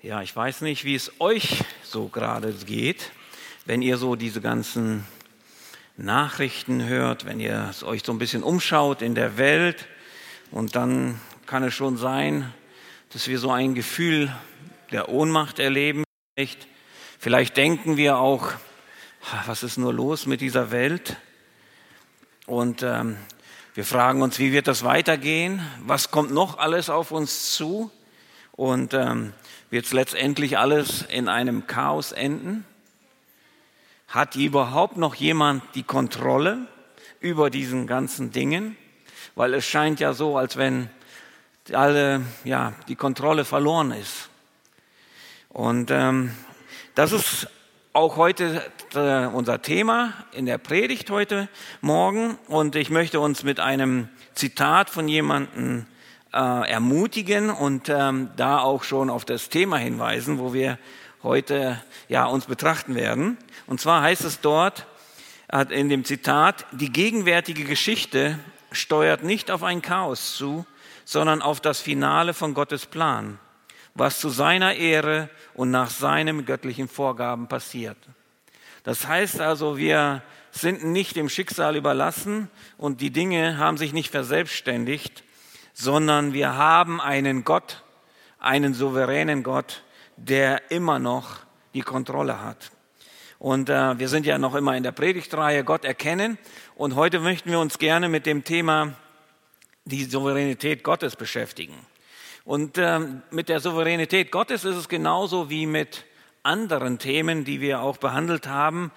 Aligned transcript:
Ja, 0.00 0.22
ich 0.22 0.34
weiß 0.34 0.60
nicht, 0.60 0.84
wie 0.84 0.94
es 0.94 1.10
euch 1.18 1.64
so 1.82 2.06
gerade 2.06 2.52
geht, 2.52 3.10
wenn 3.66 3.82
ihr 3.82 3.96
so 3.96 4.14
diese 4.14 4.40
ganzen 4.40 5.04
Nachrichten 5.96 6.86
hört, 6.86 7.26
wenn 7.26 7.40
ihr 7.40 7.66
es 7.68 7.82
euch 7.82 8.04
so 8.04 8.12
ein 8.12 8.18
bisschen 8.18 8.44
umschaut 8.44 9.02
in 9.02 9.16
der 9.16 9.38
Welt 9.38 9.88
und 10.52 10.76
dann 10.76 11.20
kann 11.46 11.64
es 11.64 11.74
schon 11.74 11.96
sein, 11.96 12.54
dass 13.12 13.26
wir 13.26 13.40
so 13.40 13.50
ein 13.50 13.74
Gefühl 13.74 14.32
der 14.92 15.08
Ohnmacht 15.08 15.58
erleben. 15.58 16.04
Vielleicht, 16.36 16.68
vielleicht 17.18 17.56
denken 17.56 17.96
wir 17.96 18.18
auch, 18.18 18.52
was 19.46 19.64
ist 19.64 19.78
nur 19.78 19.92
los 19.92 20.26
mit 20.26 20.40
dieser 20.40 20.70
Welt? 20.70 21.16
Und 22.46 22.84
ähm, 22.84 23.16
wir 23.74 23.84
fragen 23.84 24.22
uns, 24.22 24.38
wie 24.38 24.52
wird 24.52 24.68
das 24.68 24.84
weitergehen? 24.84 25.60
Was 25.84 26.12
kommt 26.12 26.30
noch 26.30 26.56
alles 26.58 26.88
auf 26.88 27.10
uns 27.10 27.52
zu? 27.52 27.90
Und 28.58 28.92
ähm, 28.92 29.34
wird 29.70 29.92
letztendlich 29.92 30.58
alles 30.58 31.02
in 31.02 31.28
einem 31.28 31.68
Chaos 31.68 32.10
enden? 32.10 32.64
Hat 34.08 34.34
überhaupt 34.34 34.96
noch 34.96 35.14
jemand 35.14 35.62
die 35.76 35.84
Kontrolle 35.84 36.66
über 37.20 37.50
diesen 37.50 37.86
ganzen 37.86 38.32
Dingen? 38.32 38.76
Weil 39.36 39.54
es 39.54 39.64
scheint 39.64 40.00
ja 40.00 40.12
so, 40.12 40.36
als 40.36 40.56
wenn 40.56 40.90
alle, 41.72 42.22
ja, 42.42 42.72
die 42.88 42.96
Kontrolle 42.96 43.44
verloren 43.44 43.92
ist. 43.92 44.28
Und 45.50 45.92
ähm, 45.92 46.32
das 46.96 47.12
ist 47.12 47.48
auch 47.92 48.16
heute 48.16 48.60
äh, 48.92 49.26
unser 49.26 49.62
Thema 49.62 50.14
in 50.32 50.46
der 50.46 50.58
Predigt 50.58 51.10
heute 51.10 51.48
Morgen. 51.80 52.36
Und 52.48 52.74
ich 52.74 52.90
möchte 52.90 53.20
uns 53.20 53.44
mit 53.44 53.60
einem 53.60 54.08
Zitat 54.34 54.90
von 54.90 55.06
jemandem 55.06 55.86
äh, 56.32 56.70
ermutigen 56.70 57.50
und 57.50 57.88
ähm, 57.88 58.30
da 58.36 58.58
auch 58.60 58.82
schon 58.82 59.10
auf 59.10 59.24
das 59.24 59.48
Thema 59.48 59.78
hinweisen, 59.78 60.38
wo 60.38 60.52
wir 60.52 60.78
heute 61.22 61.82
ja 62.08 62.26
uns 62.26 62.46
betrachten 62.46 62.94
werden. 62.94 63.38
Und 63.66 63.80
zwar 63.80 64.02
heißt 64.02 64.24
es 64.24 64.40
dort 64.40 64.86
in 65.70 65.88
dem 65.88 66.04
Zitat: 66.04 66.66
Die 66.72 66.92
gegenwärtige 66.92 67.64
Geschichte 67.64 68.38
steuert 68.70 69.24
nicht 69.24 69.50
auf 69.50 69.62
ein 69.62 69.82
Chaos 69.82 70.36
zu, 70.36 70.66
sondern 71.04 71.40
auf 71.40 71.60
das 71.60 71.80
Finale 71.80 72.34
von 72.34 72.52
Gottes 72.52 72.84
Plan, 72.84 73.38
was 73.94 74.20
zu 74.20 74.28
seiner 74.28 74.74
Ehre 74.74 75.30
und 75.54 75.70
nach 75.70 75.90
seinem 75.90 76.44
göttlichen 76.44 76.88
Vorgaben 76.88 77.48
passiert. 77.48 77.96
Das 78.84 79.06
heißt 79.06 79.40
also, 79.40 79.76
wir 79.78 80.22
sind 80.50 80.84
nicht 80.84 81.16
dem 81.16 81.28
Schicksal 81.28 81.76
überlassen 81.76 82.50
und 82.76 83.00
die 83.00 83.10
Dinge 83.10 83.58
haben 83.58 83.76
sich 83.76 83.92
nicht 83.92 84.10
verselbstständigt, 84.10 85.24
sondern 85.78 86.32
wir 86.32 86.56
haben 86.56 87.00
einen 87.00 87.44
Gott, 87.44 87.84
einen 88.40 88.74
souveränen 88.74 89.44
Gott, 89.44 89.84
der 90.16 90.72
immer 90.72 90.98
noch 90.98 91.36
die 91.72 91.82
Kontrolle 91.82 92.42
hat. 92.42 92.72
Und 93.38 93.70
äh, 93.70 93.96
wir 93.96 94.08
sind 94.08 94.26
ja 94.26 94.38
noch 94.38 94.56
immer 94.56 94.76
in 94.76 94.82
der 94.82 94.90
Predigtreihe 94.90 95.62
Gott 95.62 95.84
erkennen. 95.84 96.36
Und 96.74 96.96
heute 96.96 97.20
möchten 97.20 97.52
wir 97.52 97.60
uns 97.60 97.78
gerne 97.78 98.08
mit 98.08 98.26
dem 98.26 98.42
Thema 98.42 98.94
die 99.84 100.02
Souveränität 100.02 100.82
Gottes 100.82 101.14
beschäftigen. 101.14 101.74
Und 102.44 102.76
äh, 102.76 102.98
mit 103.30 103.48
der 103.48 103.60
Souveränität 103.60 104.32
Gottes 104.32 104.64
ist 104.64 104.74
es 104.74 104.88
genauso 104.88 105.48
wie 105.48 105.66
mit 105.66 106.06
anderen 106.42 106.98
Themen, 106.98 107.44
die 107.44 107.60
wir 107.60 107.82
auch 107.82 107.98
behandelt 107.98 108.48
haben. 108.48 108.90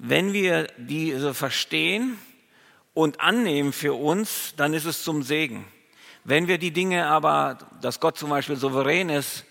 Wenn 0.00 0.32
wir 0.32 0.66
diese 0.78 1.32
verstehen 1.32 2.18
und 2.92 3.20
annehmen 3.20 3.72
für 3.72 3.94
uns, 3.94 4.54
dann 4.56 4.74
ist 4.74 4.84
es 4.84 5.04
zum 5.04 5.22
Segen. 5.22 5.64
Wenn 6.24 6.48
wir 6.48 6.56
die 6.56 6.70
Dinge 6.70 7.06
aber, 7.06 7.58
dass 7.82 8.00
Gott 8.00 8.16
zum 8.16 8.30
Beispiel 8.30 8.56
souverän 8.56 9.10
ist, 9.10 9.44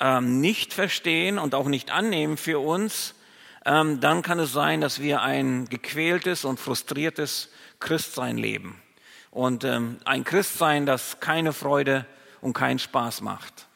ähm, 0.00 0.40
nicht 0.40 0.74
verstehen 0.74 1.38
und 1.38 1.54
auch 1.54 1.68
nicht 1.68 1.92
annehmen 1.92 2.36
für 2.36 2.58
uns, 2.58 3.14
ähm, 3.64 4.00
dann 4.00 4.22
kann 4.22 4.40
es 4.40 4.52
sein, 4.52 4.80
dass 4.80 5.00
wir 5.00 5.22
ein 5.22 5.68
gequältes 5.68 6.44
und 6.44 6.58
frustriertes 6.58 7.50
Christsein 7.78 8.38
leben. 8.38 8.80
Und 9.30 9.64
ähm, 9.64 9.98
ein 10.04 10.24
Christsein, 10.24 10.84
das 10.84 11.20
keine 11.20 11.52
Freude 11.52 12.06
und 12.40 12.54
keinen 12.54 12.80
Spaß 12.80 13.20
macht. 13.20 13.66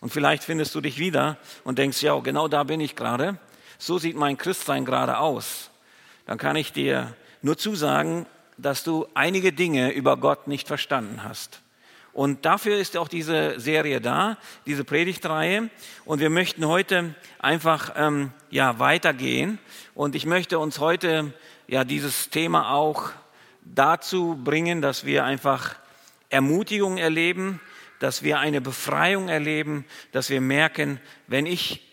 Und 0.00 0.12
vielleicht 0.12 0.42
findest 0.42 0.74
du 0.74 0.80
dich 0.80 0.98
wieder 0.98 1.36
und 1.62 1.78
denkst, 1.78 2.02
ja, 2.02 2.18
genau 2.18 2.48
da 2.48 2.64
bin 2.64 2.80
ich 2.80 2.96
gerade. 2.96 3.38
So 3.78 3.98
sieht 3.98 4.16
mein 4.16 4.36
Christsein 4.36 4.84
gerade 4.84 5.18
aus. 5.18 5.70
Dann 6.26 6.38
kann 6.38 6.56
ich 6.56 6.72
dir 6.72 7.14
nur 7.42 7.56
zusagen, 7.56 8.26
dass 8.56 8.82
du 8.82 9.06
einige 9.14 9.52
Dinge 9.52 9.92
über 9.92 10.16
Gott 10.16 10.48
nicht 10.48 10.66
verstanden 10.66 11.22
hast. 11.22 11.60
Und 12.12 12.44
dafür 12.44 12.76
ist 12.78 12.96
auch 12.96 13.08
diese 13.08 13.58
Serie 13.60 14.00
da, 14.00 14.36
diese 14.66 14.84
Predigtreihe. 14.84 15.70
Und 16.04 16.20
wir 16.20 16.30
möchten 16.30 16.66
heute 16.66 17.14
einfach 17.38 17.92
ähm, 17.96 18.32
ja 18.50 18.78
weitergehen. 18.78 19.58
Und 19.94 20.14
ich 20.14 20.26
möchte 20.26 20.58
uns 20.58 20.80
heute 20.80 21.32
ja 21.68 21.84
dieses 21.84 22.30
Thema 22.30 22.72
auch 22.72 23.10
dazu 23.62 24.38
bringen, 24.42 24.82
dass 24.82 25.04
wir 25.04 25.24
einfach 25.24 25.76
Ermutigung 26.30 26.98
erleben, 26.98 27.60
dass 28.00 28.22
wir 28.22 28.38
eine 28.38 28.60
Befreiung 28.60 29.28
erleben, 29.28 29.84
dass 30.12 30.30
wir 30.30 30.40
merken, 30.40 31.00
wenn 31.26 31.46
ich 31.46 31.86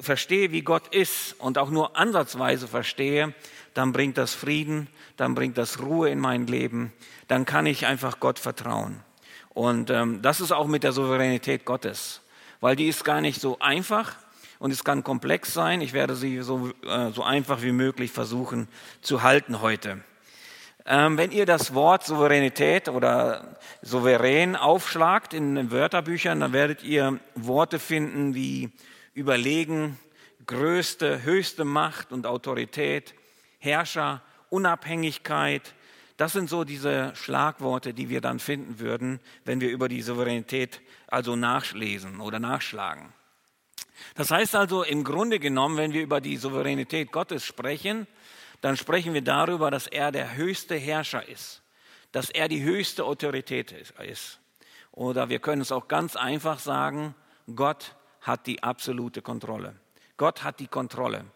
verstehe, 0.00 0.52
wie 0.52 0.62
Gott 0.62 0.94
ist 0.94 1.34
und 1.38 1.58
auch 1.58 1.70
nur 1.70 1.96
ansatzweise 1.96 2.68
verstehe, 2.68 3.34
dann 3.74 3.92
bringt 3.92 4.18
das 4.18 4.34
Frieden, 4.34 4.88
dann 5.16 5.34
bringt 5.34 5.56
das 5.56 5.80
Ruhe 5.80 6.10
in 6.10 6.18
mein 6.18 6.46
Leben, 6.46 6.92
dann 7.28 7.44
kann 7.44 7.66
ich 7.66 7.86
einfach 7.86 8.20
Gott 8.20 8.38
vertrauen. 8.38 9.02
Und 9.58 9.90
ähm, 9.90 10.22
das 10.22 10.40
ist 10.40 10.52
auch 10.52 10.68
mit 10.68 10.84
der 10.84 10.92
Souveränität 10.92 11.64
Gottes, 11.64 12.20
weil 12.60 12.76
die 12.76 12.86
ist 12.86 13.04
gar 13.04 13.20
nicht 13.20 13.40
so 13.40 13.58
einfach 13.58 14.14
und 14.60 14.70
es 14.70 14.84
kann 14.84 15.02
komplex 15.02 15.52
sein. 15.52 15.80
Ich 15.80 15.92
werde 15.92 16.14
sie 16.14 16.42
so, 16.42 16.70
äh, 16.86 17.10
so 17.10 17.24
einfach 17.24 17.60
wie 17.62 17.72
möglich 17.72 18.12
versuchen 18.12 18.68
zu 19.00 19.24
halten 19.24 19.60
heute. 19.60 19.98
Ähm, 20.86 21.18
wenn 21.18 21.32
ihr 21.32 21.44
das 21.44 21.74
Wort 21.74 22.06
Souveränität 22.06 22.88
oder 22.88 23.58
souverän 23.82 24.54
aufschlagt 24.54 25.34
in 25.34 25.56
den 25.56 25.72
Wörterbüchern, 25.72 26.38
dann 26.38 26.52
werdet 26.52 26.84
ihr 26.84 27.18
Worte 27.34 27.80
finden 27.80 28.36
wie 28.36 28.70
überlegen, 29.12 29.98
größte, 30.46 31.24
höchste 31.24 31.64
Macht 31.64 32.12
und 32.12 32.28
Autorität, 32.28 33.12
Herrscher, 33.58 34.22
Unabhängigkeit, 34.50 35.74
das 36.18 36.32
sind 36.32 36.50
so 36.50 36.64
diese 36.64 37.14
Schlagworte, 37.14 37.94
die 37.94 38.08
wir 38.08 38.20
dann 38.20 38.40
finden 38.40 38.80
würden, 38.80 39.20
wenn 39.44 39.60
wir 39.60 39.70
über 39.70 39.88
die 39.88 40.02
Souveränität 40.02 40.80
also 41.06 41.36
nachlesen 41.36 42.20
oder 42.20 42.40
nachschlagen. 42.40 43.12
Das 44.16 44.32
heißt 44.32 44.56
also 44.56 44.82
im 44.82 45.04
Grunde 45.04 45.38
genommen, 45.38 45.76
wenn 45.76 45.92
wir 45.92 46.02
über 46.02 46.20
die 46.20 46.36
Souveränität 46.36 47.12
Gottes 47.12 47.44
sprechen, 47.44 48.08
dann 48.60 48.76
sprechen 48.76 49.14
wir 49.14 49.22
darüber, 49.22 49.70
dass 49.70 49.86
er 49.86 50.10
der 50.10 50.34
höchste 50.34 50.74
Herrscher 50.74 51.26
ist, 51.28 51.62
dass 52.10 52.30
er 52.30 52.48
die 52.48 52.64
höchste 52.64 53.04
Autorität 53.04 53.70
ist. 53.70 54.40
Oder 54.90 55.28
wir 55.28 55.38
können 55.38 55.62
es 55.62 55.70
auch 55.70 55.86
ganz 55.86 56.16
einfach 56.16 56.58
sagen, 56.58 57.14
Gott 57.54 57.94
hat 58.22 58.48
die 58.48 58.64
absolute 58.64 59.22
Kontrolle. 59.22 59.76
Gott 60.16 60.42
hat 60.42 60.58
die 60.58 60.66
Kontrolle. 60.66 61.26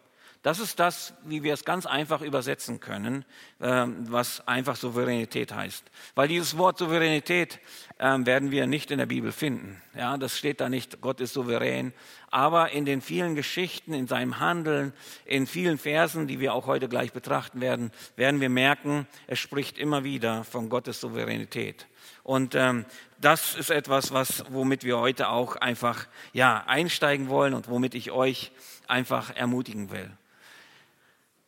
Das 0.43 0.59
ist 0.59 0.77
das, 0.77 1.13
wie 1.23 1.41
wir 1.41 1.53
es 1.53 1.63
ganz 1.63 1.85
einfach 1.85 2.21
übersetzen 2.21 2.81
können, 2.81 3.23
ähm, 3.61 4.11
was 4.11 4.45
einfach 4.45 4.75
Souveränität 4.75 5.53
heißt. 5.53 5.85
Weil 6.15 6.27
dieses 6.27 6.57
Wort 6.57 6.77
Souveränität 6.77 7.61
ähm, 7.97 8.25
werden 8.25 8.51
wir 8.51 8.67
nicht 8.67 8.91
in 8.91 8.97
der 8.97 9.05
Bibel 9.05 9.31
finden. 9.31 9.81
Ja, 9.95 10.17
das 10.17 10.37
steht 10.37 10.59
da 10.59 10.67
nicht, 10.67 10.99
Gott 10.99 11.21
ist 11.21 11.31
souverän. 11.31 11.93
Aber 12.29 12.71
in 12.71 12.83
den 12.83 13.01
vielen 13.01 13.35
Geschichten, 13.35 13.93
in 13.93 14.05
seinem 14.05 14.41
Handeln, 14.41 14.91
in 15.23 15.47
vielen 15.47 15.77
Versen, 15.77 16.27
die 16.27 16.41
wir 16.41 16.53
auch 16.53 16.67
heute 16.67 16.89
gleich 16.89 17.13
betrachten 17.13 17.61
werden, 17.61 17.91
werden 18.17 18.41
wir 18.41 18.49
merken, 18.49 19.07
es 19.27 19.39
spricht 19.39 19.77
immer 19.77 20.03
wieder 20.03 20.43
von 20.43 20.67
Gottes 20.67 20.99
Souveränität. 20.99 21.87
Und 22.23 22.53
ähm, 22.53 22.83
das 23.21 23.55
ist 23.55 23.69
etwas, 23.69 24.11
was, 24.11 24.43
womit 24.49 24.83
wir 24.83 24.97
heute 24.97 25.29
auch 25.29 25.55
einfach 25.55 26.05
ja, 26.33 26.65
einsteigen 26.67 27.29
wollen 27.29 27.53
und 27.53 27.69
womit 27.69 27.95
ich 27.95 28.11
euch 28.11 28.51
einfach 28.87 29.33
ermutigen 29.33 29.89
will. 29.89 30.11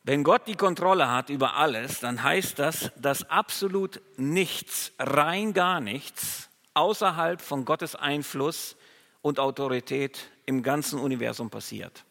Wenn 0.06 0.22
Gott 0.22 0.46
die 0.46 0.54
Kontrolle 0.54 1.10
hat 1.10 1.30
über 1.30 1.56
alles, 1.56 1.98
dann 1.98 2.22
heißt 2.22 2.60
das, 2.60 2.92
dass 2.94 3.28
absolut 3.28 4.00
nichts, 4.16 4.92
rein 5.00 5.52
gar 5.52 5.80
nichts, 5.80 6.48
außerhalb 6.74 7.40
von 7.40 7.64
Gottes 7.64 7.96
Einfluss 7.96 8.76
und 9.20 9.40
Autorität 9.40 10.30
im 10.44 10.62
ganzen 10.62 11.00
Universum 11.00 11.50
passiert. 11.50 12.04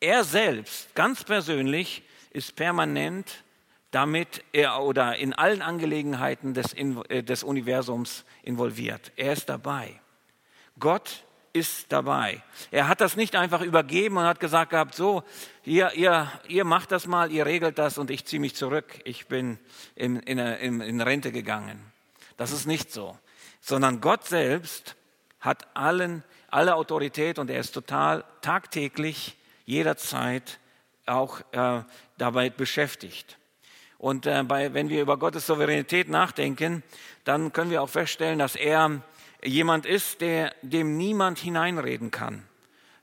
Er 0.00 0.24
selbst, 0.24 0.92
ganz 0.96 1.22
persönlich, 1.22 2.02
ist 2.32 2.56
permanent 2.56 3.44
damit 3.92 4.44
er 4.52 4.82
oder 4.82 5.16
in 5.16 5.32
allen 5.32 5.62
Angelegenheiten 5.62 6.54
des, 6.54 6.74
äh, 6.74 7.22
des 7.22 7.44
Universums 7.44 8.24
involviert. 8.42 9.12
Er 9.14 9.32
ist 9.32 9.48
dabei. 9.48 10.00
Gott 10.78 11.24
ist 11.52 11.92
dabei. 11.92 12.42
Er 12.70 12.88
hat 12.88 13.00
das 13.00 13.16
nicht 13.16 13.36
einfach 13.36 13.62
übergeben 13.62 14.16
und 14.16 14.24
hat 14.24 14.40
gesagt 14.40 14.70
gehabt, 14.70 14.94
so, 14.94 15.22
ihr, 15.64 15.92
ihr, 15.94 16.30
ihr 16.46 16.64
macht 16.64 16.92
das 16.92 17.06
mal, 17.06 17.30
ihr 17.30 17.46
regelt 17.46 17.78
das 17.78 17.98
und 17.98 18.10
ich 18.10 18.24
ziehe 18.24 18.40
mich 18.40 18.54
zurück. 18.54 19.00
Ich 19.04 19.26
bin 19.26 19.58
in, 19.94 20.20
in, 20.20 20.38
in, 20.38 20.80
in 20.80 21.00
Rente 21.00 21.32
gegangen. 21.32 21.80
Das 22.36 22.52
ist 22.52 22.66
nicht 22.66 22.92
so. 22.92 23.18
Sondern 23.60 24.00
Gott 24.00 24.26
selbst 24.26 24.96
hat 25.40 25.66
allen, 25.74 26.22
alle 26.50 26.74
Autorität 26.74 27.38
und 27.38 27.50
er 27.50 27.60
ist 27.60 27.72
total 27.72 28.24
tagtäglich, 28.40 29.36
jederzeit 29.66 30.58
auch 31.06 31.40
äh, 31.52 31.82
dabei 32.16 32.50
beschäftigt. 32.50 33.38
Und 33.98 34.26
äh, 34.26 34.42
bei, 34.44 34.72
wenn 34.74 34.88
wir 34.88 35.02
über 35.02 35.18
Gottes 35.18 35.46
Souveränität 35.46 36.08
nachdenken, 36.08 36.82
dann 37.24 37.52
können 37.52 37.70
wir 37.70 37.82
auch 37.82 37.88
feststellen, 37.88 38.38
dass 38.38 38.54
er 38.54 39.02
jemand 39.42 39.86
ist, 39.86 40.20
der, 40.20 40.54
dem 40.62 40.96
niemand 40.96 41.38
hineinreden 41.38 42.10
kann. 42.10 42.44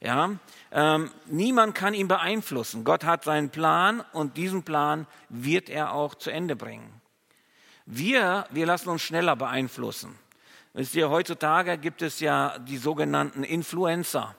Ja, 0.02 0.32
ähm, 0.72 1.10
niemand 1.26 1.74
kann 1.74 1.94
ihn 1.94 2.08
beeinflussen. 2.08 2.84
Gott 2.84 3.06
hat 3.06 3.24
seinen 3.24 3.50
Plan 3.50 4.04
und 4.14 4.38
diesen 4.38 4.64
Plan 4.64 5.08
wird 5.30 5.70
er 5.70 5.94
auch 5.94 6.16
zu 6.16 6.30
Ende 6.30 6.56
bringen. 6.56 7.02
Wir, 7.86 8.46
wir 8.52 8.66
lassen 8.66 8.90
uns 8.90 9.02
schneller 9.02 9.36
beeinflussen. 9.36 10.18
Wisst 10.74 10.96
ihr, 10.96 11.10
heutzutage 11.10 11.78
gibt 11.78 12.02
es 12.02 12.20
ja 12.20 12.60
die 12.60 12.78
sogenannten 12.78 13.44
Influencer. 13.44 14.36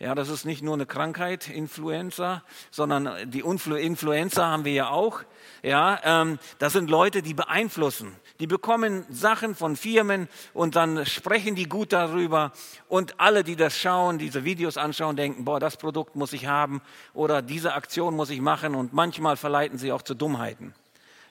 Ja, 0.00 0.14
das 0.14 0.28
ist 0.28 0.44
nicht 0.44 0.62
nur 0.62 0.74
eine 0.74 0.86
Krankheit, 0.86 1.48
Influenza, 1.48 2.44
sondern 2.70 3.28
die 3.28 3.40
Influenza 3.40 4.46
haben 4.46 4.64
wir 4.64 4.72
ja 4.72 4.90
auch. 4.90 5.22
Ja, 5.64 5.98
ähm, 6.04 6.38
das 6.60 6.72
sind 6.72 6.88
Leute, 6.88 7.20
die 7.20 7.34
beeinflussen. 7.34 8.14
Die 8.38 8.46
bekommen 8.46 9.04
Sachen 9.10 9.56
von 9.56 9.74
Firmen 9.74 10.28
und 10.54 10.76
dann 10.76 11.04
sprechen 11.04 11.56
die 11.56 11.68
gut 11.68 11.92
darüber. 11.92 12.52
Und 12.86 13.18
alle, 13.18 13.42
die 13.42 13.56
das 13.56 13.76
schauen, 13.76 14.18
diese 14.18 14.44
Videos 14.44 14.76
anschauen, 14.76 15.16
denken, 15.16 15.44
boah, 15.44 15.58
das 15.58 15.76
Produkt 15.76 16.14
muss 16.14 16.32
ich 16.32 16.46
haben 16.46 16.80
oder 17.12 17.42
diese 17.42 17.74
Aktion 17.74 18.14
muss 18.14 18.30
ich 18.30 18.40
machen. 18.40 18.76
Und 18.76 18.92
manchmal 18.92 19.36
verleiten 19.36 19.78
sie 19.78 19.90
auch 19.90 20.02
zu 20.02 20.14
Dummheiten. 20.14 20.74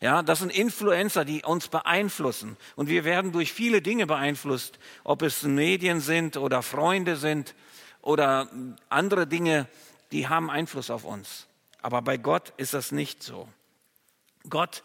Ja, 0.01 0.21
das 0.21 0.39
sind 0.39 0.51
Influencer, 0.51 1.23
die 1.23 1.41
uns 1.45 1.69
beeinflussen. 1.69 2.57
Und 2.75 2.89
wir 2.89 3.05
werden 3.05 3.31
durch 3.31 3.53
viele 3.53 3.81
Dinge 3.81 4.07
beeinflusst, 4.07 4.77
ob 5.05 5.21
es 5.21 5.43
Medien 5.43 6.01
sind 6.01 6.35
oder 6.35 6.61
Freunde 6.61 7.15
sind 7.15 7.55
oder 8.01 8.49
andere 8.89 9.27
Dinge, 9.27 9.67
die 10.11 10.27
haben 10.27 10.49
Einfluss 10.49 10.89
auf 10.89 11.03
uns. 11.03 11.47
Aber 11.81 12.01
bei 12.01 12.17
Gott 12.17 12.53
ist 12.57 12.73
das 12.73 12.91
nicht 12.91 13.23
so. 13.23 13.47
Gott 14.49 14.83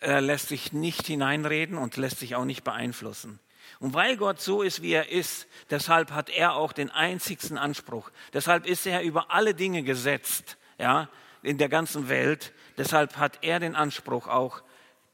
äh, 0.00 0.20
lässt 0.20 0.48
sich 0.48 0.72
nicht 0.72 1.06
hineinreden 1.06 1.76
und 1.76 1.96
lässt 1.96 2.18
sich 2.18 2.34
auch 2.34 2.44
nicht 2.44 2.64
beeinflussen. 2.64 3.38
Und 3.78 3.94
weil 3.94 4.16
Gott 4.16 4.40
so 4.40 4.62
ist, 4.62 4.82
wie 4.82 4.92
er 4.92 5.10
ist, 5.10 5.46
deshalb 5.70 6.12
hat 6.12 6.30
er 6.30 6.54
auch 6.54 6.72
den 6.72 6.90
einzigsten 6.90 7.58
Anspruch. 7.58 8.10
Deshalb 8.32 8.66
ist 8.66 8.86
er 8.86 9.02
über 9.02 9.30
alle 9.30 9.54
Dinge 9.54 9.82
gesetzt, 9.82 10.56
ja, 10.78 11.08
in 11.42 11.58
der 11.58 11.68
ganzen 11.68 12.08
Welt. 12.08 12.52
Deshalb 12.78 13.16
hat 13.16 13.38
er 13.42 13.60
den 13.60 13.74
Anspruch 13.74 14.28
auch, 14.28 14.62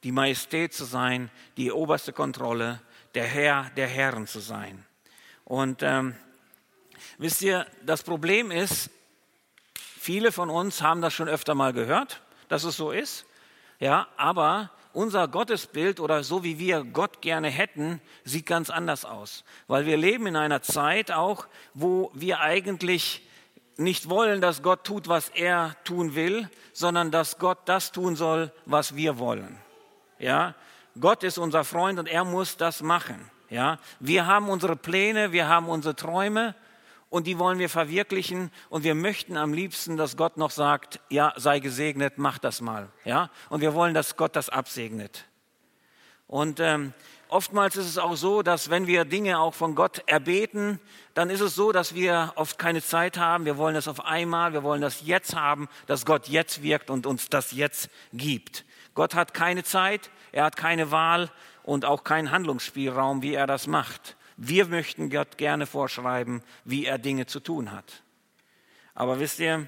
die 0.05 0.13
Majestät 0.13 0.73
zu 0.75 0.85
sein, 0.85 1.31
die 1.57 1.73
oberste 1.73 2.13
Kontrolle, 2.13 2.81
der 3.15 3.25
Herr 3.25 3.71
der 3.77 3.89
Herren 3.89 4.27
zu 4.27 4.41
sein. 4.41 4.85
Und 5.45 5.83
ähm, 5.83 6.15
wisst 7.19 7.43
ihr, 7.43 7.67
das 7.85 8.03
Problem 8.03 8.51
ist, 8.51 8.91
viele 9.75 10.33
von 10.33 10.49
uns 10.49 10.83
haben 10.83 11.03
das 11.03 11.13
schon 11.13 11.29
öfter 11.29 11.55
mal 11.55 11.73
gehört, 11.73 12.23
dass 12.49 12.65
es 12.65 12.77
so 12.77 12.91
ist. 12.91 13.27
Ja, 13.81 14.09
aber 14.17 14.71
unser 14.93 15.29
Gottesbild 15.29 16.01
oder 16.01 16.25
so 16.25 16.43
wie 16.43 16.59
wir 16.59 16.83
Gott 16.83 17.21
gerne 17.21 17.49
hätten, 17.49 18.01
sieht 18.25 18.47
ganz 18.47 18.71
anders 18.71 19.05
aus. 19.05 19.45
Weil 19.67 19.87
wir 19.87 19.97
leben 19.97 20.27
in 20.27 20.37
einer 20.37 20.63
Zeit 20.63 21.13
auch, 21.13 21.47
wo 21.75 22.11
wir 22.15 22.41
eigentlich 22.41 23.29
nicht 23.77 24.09
wollen, 24.09 24.41
dass 24.41 24.63
Gott 24.63 24.85
tut, 24.85 25.07
was 25.07 25.29
er 25.29 25.77
tun 25.85 26.15
will, 26.17 26.51
sondern 26.73 27.11
dass 27.11 27.39
Gott 27.39 27.59
das 27.67 27.93
tun 27.93 28.17
soll, 28.17 28.53
was 28.67 28.97
wir 28.97 29.19
wollen. 29.19 29.57
Ja, 30.19 30.55
Gott 30.99 31.23
ist 31.23 31.39
unser 31.39 31.63
Freund 31.63 31.99
und 32.01 32.09
er 32.09 32.25
muss 32.25 32.57
das 32.57 32.83
machen. 32.83 33.31
Ja, 33.51 33.79
wir 34.01 34.27
haben 34.27 34.49
unsere 34.49 34.75
Pläne, 34.75 35.33
wir 35.33 35.49
haben 35.49 35.69
unsere 35.69 35.95
Träume 35.95 36.55
und 37.11 37.27
die 37.27 37.39
wollen 37.39 37.59
wir 37.59 37.69
verwirklichen 37.69 38.51
und 38.69 38.85
wir 38.85 38.95
möchten 38.95 39.37
am 39.37 39.53
liebsten, 39.53 39.97
dass 39.97 40.17
Gott 40.17 40.37
noch 40.37 40.51
sagt, 40.51 41.01
ja, 41.09 41.33
sei 41.37 41.61
gesegnet, 41.61 42.15
mach 42.17 42.39
das 42.39 42.61
mal, 42.61 42.89
ja, 43.05 43.31
und 43.49 43.61
wir 43.61 43.75
wollen, 43.75 43.95
dass 43.95 44.17
Gott 44.17 44.37
das 44.37 44.49
absegnet. 44.49 45.25
Und 46.27 46.61
ähm, 46.61 46.93
oftmals 47.29 47.77
ist 47.77 47.87
es 47.87 47.97
auch 47.97 48.15
so, 48.15 48.43
dass 48.43 48.69
wenn 48.69 48.87
wir 48.87 49.07
Dinge 49.07 49.41
auch 49.41 49.55
von 49.55 49.75
Gott 49.75 50.03
erbeten, 50.07 50.79
dann 51.15 51.31
ist 51.31 51.41
es 51.41 51.55
so, 51.55 51.73
dass 51.73 51.95
wir 51.95 52.33
oft 52.35 52.59
keine 52.59 52.83
Zeit 52.83 53.17
haben. 53.17 53.47
Wir 53.47 53.57
wollen 53.57 53.75
das 53.75 53.89
auf 53.89 54.05
einmal, 54.05 54.53
wir 54.53 54.63
wollen 54.63 54.83
das 54.83 55.07
jetzt 55.07 55.35
haben, 55.35 55.69
dass 55.87 56.05
Gott 56.05 56.29
jetzt 56.29 56.63
wirkt 56.63 56.91
und 56.91 57.07
uns 57.07 57.31
das 57.31 57.53
jetzt 57.53 57.89
gibt. 58.13 58.67
Gott 58.95 59.15
hat 59.15 59.33
keine 59.33 59.65
Zeit, 59.65 60.11
er 60.33 60.45
hat 60.45 60.57
keine 60.57 60.91
Wahl 60.91 61.31
und 61.63 61.87
auch 61.87 62.05
keinen 62.05 62.31
Handlungsspielraum, 62.31 63.23
wie 63.23 63.33
er 63.33 63.47
das 63.47 63.67
macht. 63.67 64.18
Wir 64.41 64.67
möchten 64.67 65.11
Gott 65.11 65.37
gerne 65.37 65.67
vorschreiben, 65.67 66.43
wie 66.65 66.87
er 66.87 66.99
Dinge 66.99 67.27
zu 67.27 67.41
tun 67.41 67.73
hat. 67.73 68.05
Aber 68.95 69.19
wisst 69.19 69.41
ihr, 69.41 69.67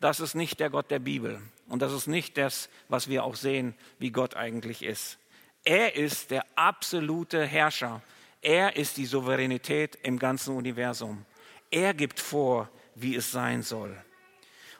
das 0.00 0.18
ist 0.18 0.34
nicht 0.34 0.58
der 0.58 0.70
Gott 0.70 0.90
der 0.90 0.98
Bibel. 0.98 1.40
Und 1.68 1.82
das 1.82 1.92
ist 1.92 2.08
nicht 2.08 2.36
das, 2.36 2.68
was 2.88 3.08
wir 3.08 3.22
auch 3.22 3.36
sehen, 3.36 3.76
wie 4.00 4.10
Gott 4.10 4.34
eigentlich 4.34 4.82
ist. 4.82 5.18
Er 5.62 5.94
ist 5.94 6.32
der 6.32 6.44
absolute 6.56 7.46
Herrscher. 7.46 8.02
Er 8.42 8.74
ist 8.74 8.96
die 8.96 9.06
Souveränität 9.06 9.96
im 10.02 10.18
ganzen 10.18 10.56
Universum. 10.56 11.24
Er 11.70 11.94
gibt 11.94 12.18
vor, 12.18 12.68
wie 12.96 13.14
es 13.14 13.30
sein 13.30 13.62
soll. 13.62 13.96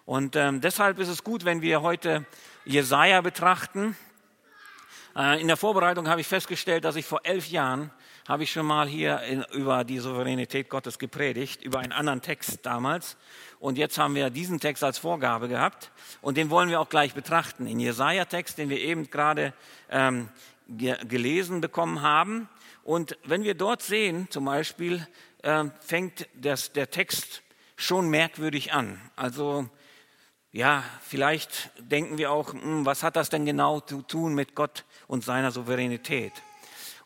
Und 0.05 0.35
ähm, 0.35 0.61
deshalb 0.61 0.99
ist 0.99 1.09
es 1.09 1.23
gut, 1.23 1.45
wenn 1.45 1.63
wir 1.63 1.81
heute 1.83 2.27
Jesaja 2.65 3.21
betrachten. 3.21 3.97
Äh, 5.15 5.41
in 5.41 5.47
der 5.47 5.57
Vorbereitung 5.57 6.09
habe 6.09 6.23
ich 6.23 6.27
festgestellt, 6.27 6.85
dass 6.85 6.97
ich 6.97 7.07
vor 7.07 7.21
elf 7.23 7.47
Jahren 7.47 7.93
habe 8.29 8.43
ich 8.43 8.53
schon 8.53 8.67
mal 8.67 8.87
hier 8.87 9.23
in, 9.23 9.43
über 9.55 9.85
die 9.85 9.99
Souveränität 9.99 10.69
Gottes 10.69 10.99
gepredigt, 10.99 11.65
über 11.65 11.79
einen 11.79 11.93
anderen 11.93 12.21
Text 12.21 12.59
damals. 12.67 13.17
Und 13.59 13.79
jetzt 13.79 13.97
haben 13.97 14.15
wir 14.15 14.29
diesen 14.29 14.61
Text 14.61 14.85
als 14.85 14.99
Vorgabe 14.99 15.49
gehabt 15.49 15.91
und 16.21 16.37
den 16.37 16.51
wollen 16.51 16.69
wir 16.69 16.79
auch 16.79 16.91
gleich 16.91 17.15
betrachten. 17.15 17.67
In 17.67 17.81
Jesaja-Text, 17.81 18.59
den 18.59 18.69
wir 18.69 18.81
eben 18.81 19.11
gerade 19.11 19.55
ähm, 19.91 20.29
ge 20.69 20.95
gelesen 21.07 21.63
bekommen 21.63 22.03
haben. 22.03 22.51
Und 22.85 23.17
wenn 23.25 23.45
wir 23.45 23.55
dort 23.55 23.81
sehen, 23.81 24.29
zum 24.31 24.45
Beispiel, 24.45 25.07
äh, 25.43 25.65
fängt 25.81 26.29
das, 26.35 26.73
der 26.73 26.91
Text 26.91 27.43
schon 27.77 28.11
merkwürdig 28.11 28.75
an. 28.75 29.01
Also 29.17 29.71
ja, 30.53 30.85
vielleicht 31.01 31.71
denken 31.79 32.19
wir 32.19 32.31
auch, 32.31 32.53
hm, 32.53 32.85
was 32.85 33.03
hat 33.03 33.17
das 33.17 33.31
denn 33.31 33.47
genau 33.47 33.81
zu 33.81 34.03
tun 34.03 34.35
mit 34.35 34.55
Gott 34.55 34.85
und 35.07 35.25
seiner 35.25 35.51
Souveränität? 35.51 36.33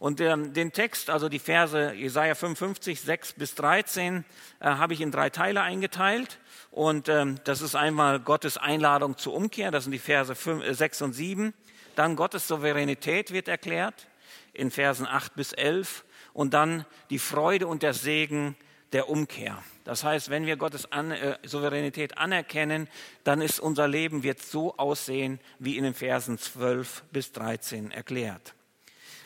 Und 0.02 0.18
den 0.18 0.72
Text, 0.72 1.10
also 1.10 1.28
die 1.28 1.38
Verse 1.38 1.92
Jesaja 1.94 2.34
55, 2.34 3.00
6 3.00 3.34
bis 3.34 3.54
13, 3.54 4.24
äh, 4.58 4.64
habe 4.64 4.94
ich 4.94 5.00
in 5.00 5.12
drei 5.12 5.30
Teile 5.30 5.62
eingeteilt. 5.62 6.40
Und 6.72 7.08
ähm, 7.08 7.38
das 7.44 7.62
ist 7.62 7.76
einmal 7.76 8.18
Gottes 8.18 8.56
Einladung 8.56 9.16
zur 9.16 9.32
Umkehr, 9.32 9.70
das 9.70 9.84
sind 9.84 9.92
die 9.92 10.00
Verse 10.00 10.34
5, 10.34 10.64
äh, 10.64 10.74
6 10.74 11.02
und 11.02 11.12
7. 11.12 11.54
Dann 11.94 12.16
Gottes 12.16 12.48
Souveränität 12.48 13.32
wird 13.32 13.46
erklärt 13.46 14.08
in 14.52 14.72
Versen 14.72 15.06
8 15.06 15.36
bis 15.36 15.52
11. 15.52 16.04
Und 16.32 16.52
dann 16.52 16.84
die 17.10 17.20
Freude 17.20 17.68
und 17.68 17.84
der 17.84 17.94
Segen 17.94 18.56
der 18.92 19.08
Umkehr. 19.08 19.62
Das 19.84 20.02
heißt, 20.02 20.30
wenn 20.30 20.46
wir 20.46 20.56
Gottes 20.56 20.90
An 20.90 21.12
äh, 21.12 21.38
Souveränität 21.44 22.18
anerkennen, 22.18 22.88
dann 23.22 23.40
ist 23.40 23.60
unser 23.60 23.86
Leben 23.86 24.24
wird 24.24 24.42
so 24.42 24.76
aussehen, 24.78 25.38
wie 25.60 25.78
in 25.78 25.84
den 25.84 25.94
Versen 25.94 26.38
12 26.38 27.04
bis 27.12 27.30
13 27.30 27.92
erklärt. 27.92 28.56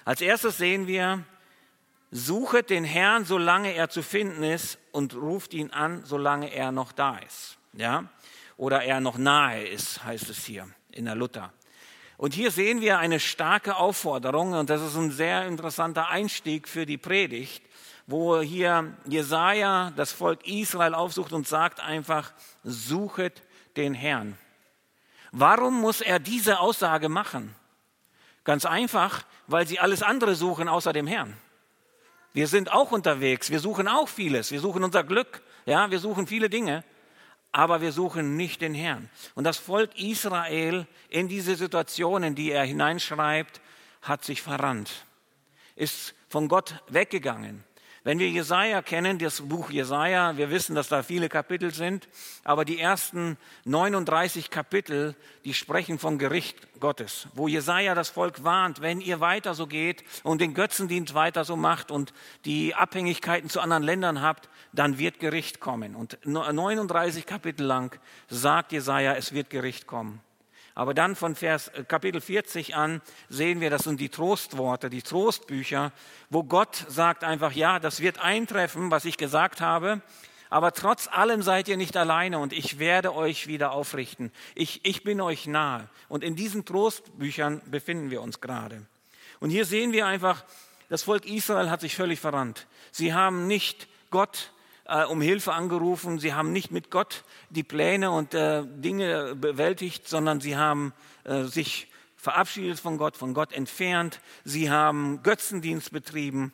Als 0.07 0.21
erstes 0.21 0.57
sehen 0.57 0.87
wir, 0.87 1.25
suchet 2.13 2.71
den 2.71 2.85
Herrn, 2.85 3.25
solange 3.25 3.75
er 3.75 3.89
zu 3.89 4.05
finden 4.05 4.45
ist 4.45 4.79
und 4.93 5.17
ruft 5.17 5.53
ihn 5.53 5.73
an, 5.73 6.05
solange 6.05 6.55
er 6.55 6.71
noch 6.71 6.93
da 6.93 7.19
ist. 7.19 7.59
Ja? 7.73 8.05
Oder 8.57 8.85
er 8.85 9.01
noch 9.01 9.19
nahe 9.19 9.67
ist, 9.67 10.05
heißt 10.05 10.31
es 10.31 10.45
hier 10.45 10.69
in 10.93 11.07
der 11.07 11.17
Luther. 11.17 11.53
Und 12.19 12.35
hier 12.35 12.53
sehen 12.53 12.81
wir 12.81 13.01
eine 13.01 13.19
starke 13.19 13.75
Aufforderung 13.75 14.53
und 14.53 14.71
das 14.71 14.81
ist 14.81 14.95
ein 14.95 15.11
sehr 15.11 15.45
interessanter 15.45 16.09
Einstieg 16.09 16.69
für 16.69 16.87
die 16.87 16.99
Predigt, 16.99 17.65
wo 18.07 18.41
hier 18.41 18.97
Jesaja 19.07 19.93
das 19.97 20.13
Volk 20.13 20.47
Israel 20.47 20.95
aufsucht 20.95 21.33
und 21.33 21.49
sagt 21.49 21.81
einfach, 21.81 22.33
suchet 22.63 23.43
den 23.77 23.93
Herrn. 23.93 24.39
Warum 25.33 25.81
muss 25.81 26.01
er 26.01 26.21
diese 26.21 26.61
Aussage 26.61 27.09
machen? 27.09 27.57
Ganz 28.47 28.65
einfach, 28.65 29.25
weil 29.49 29.67
sie 29.67 29.81
alles 29.81 30.03
andere 30.03 30.37
suchen 30.37 30.69
außer 30.69 30.93
dem 30.93 31.09
Herrn. 31.09 31.37
Wir 32.33 32.47
sind 32.47 32.73
auch 32.73 32.93
unterwegs, 32.93 33.51
wir 33.51 33.59
suchen 33.59 33.89
auch 33.89 34.09
vieles, 34.09 34.53
wir 34.53 34.61
suchen 34.61 34.85
unser 34.85 35.03
Glück, 35.03 35.43
ja, 35.65 35.91
wir 35.91 35.99
suchen 35.99 36.29
viele 36.29 36.49
Dinge, 36.49 36.85
aber 37.51 37.81
wir 37.81 37.91
suchen 37.91 38.37
nicht 38.37 38.61
den 38.61 38.73
Herrn. 38.73 39.11
Und 39.35 39.45
das 39.45 39.57
Volk 39.57 39.99
Israel 39.99 40.87
in 41.09 41.27
diese 41.27 41.57
Situationen, 41.57 42.37
die 42.37 42.53
er 42.53 42.65
hineinschreibt, 42.65 43.61
hat 44.03 44.25
sich 44.25 44.43
verrannt, 44.43 45.07
ist 45.75 46.15
von 46.29 46.47
Gott 46.47 46.85
weggegangen. 46.87 47.65
Wenn 48.07 48.21
wir 48.21 48.31
Jesaja 48.31 48.83
kennen, 48.83 49.19
das 49.19 49.41
Buch 49.41 49.69
Jesaja, 49.69 50.37
wir 50.37 50.49
wissen, 50.49 50.77
dass 50.77 50.87
da 50.87 51.03
viele 51.03 51.29
Kapitel 51.29 51.75
sind, 51.75 52.07
aber 52.45 52.65
die 52.65 52.79
ersten 52.79 53.37
39 53.65 54.49
Kapitel, 54.49 55.17
die 55.45 55.55
sprechen 55.55 55.99
vom 55.99 56.17
Gericht 56.17 56.69
Gottes, 56.79 57.27
wo 57.35 57.49
Jesaja 57.49 57.97
das 57.97 58.11
Volk 58.11 58.45
warnt, 58.45 58.81
wenn 58.81 59.01
ihr 59.01 59.19
weiter 59.19 59.55
so 59.55 59.67
geht 59.67 60.05
und 60.23 60.41
den 60.41 60.55
Götzendienst 60.55 61.15
weiter 61.15 61.45
so 61.45 61.57
macht 61.57 61.91
und 61.91 62.15
die 62.45 62.77
Abhängigkeiten 62.77 63.51
zu 63.51 63.61
anderen 63.61 63.83
Ländern 63.83 64.23
habt, 64.23 64.49
dann 64.73 64.99
wird 64.99 65.19
Gericht 65.19 65.59
kommen. 65.59 65.97
Und 65.97 66.17
39 66.25 67.27
Kapitel 67.27 67.67
lang 67.67 67.99
sagt 68.29 68.71
Jesaja, 68.71 69.15
es 69.17 69.33
wird 69.33 69.51
Gericht 69.51 69.89
kommen. 69.89 70.21
Aber 70.77 70.93
dann 70.93 71.17
von 71.17 71.35
Vers, 71.35 71.69
äh, 71.69 71.85
Kapitel 71.85 72.21
40 72.21 72.77
an 72.77 73.01
sehen 73.31 73.61
wir, 73.61 73.71
das 73.71 73.85
sind 73.85 73.99
die 73.99 74.11
Trostworte, 74.11 74.91
die 74.91 75.01
Trostbücher, 75.01 75.91
wo 76.29 76.45
Gott 76.45 76.85
sagt 76.89 77.25
einfach, 77.25 77.53
ja, 77.53 77.81
das 77.81 78.01
wird 78.01 78.21
eintreffen, 78.21 78.91
was 78.91 79.07
ich 79.07 79.17
gesagt 79.17 79.63
habe. 79.63 80.03
Aber 80.51 80.73
trotz 80.73 81.09
allem 81.09 81.41
seid 81.41 81.67
ihr 81.69 81.79
nicht 81.79 81.97
alleine 81.97 82.39
und 82.39 82.53
ich 82.53 82.79
werde 82.79 83.15
euch 83.15 83.47
wieder 83.47 83.73
aufrichten. 83.73 84.31
Ich, 84.55 84.85
ich 84.85 85.03
bin 85.03 85.21
euch 85.23 85.47
nahe. 85.47 85.89
Und 86.09 86.23
in 86.23 86.37
diesen 86.37 86.67
Trostbüchern 86.67 87.63
befinden 87.65 88.11
wir 88.11 88.21
uns 88.21 88.43
gerade. 88.43 88.83
Und 89.41 89.49
hier 89.49 89.65
sehen 89.65 89.93
wir 89.93 90.07
einfach, 90.07 90.45
das 90.91 91.05
Volk 91.05 91.25
Israel 91.25 91.71
hat 91.71 91.81
sich 91.81 91.97
völlig 91.97 92.21
verrannt. 92.21 92.67
Sie 92.93 93.15
haben 93.15 93.47
nicht 93.47 93.89
Gott 94.11 94.53
äh, 94.89 95.05
um 95.05 95.21
Hilfe 95.21 95.53
angerufen. 95.53 96.19
Sie 96.19 96.35
haben 96.35 96.53
nicht 96.53 96.71
mit 96.71 96.91
Gott 96.91 97.25
die 97.51 97.63
Pläne 97.63 98.11
und 98.11 98.35
äh, 98.35 98.63
Dinge 98.65 99.35
bewältigt, 99.35 100.09
sondern 100.09 100.41
sie 100.41 100.57
haben 100.57 100.93
äh, 101.25 101.45
sich 101.45 101.89
verabschiedet 102.17 102.81
von 102.81 102.99
Gott, 102.99 103.17
von 103.17 103.35
Gott 103.35 103.53
entfernt. 103.53 104.21
Sie 104.45 104.71
haben 104.71 105.23
Götzendienst 105.23 105.93
betrieben. 105.93 106.53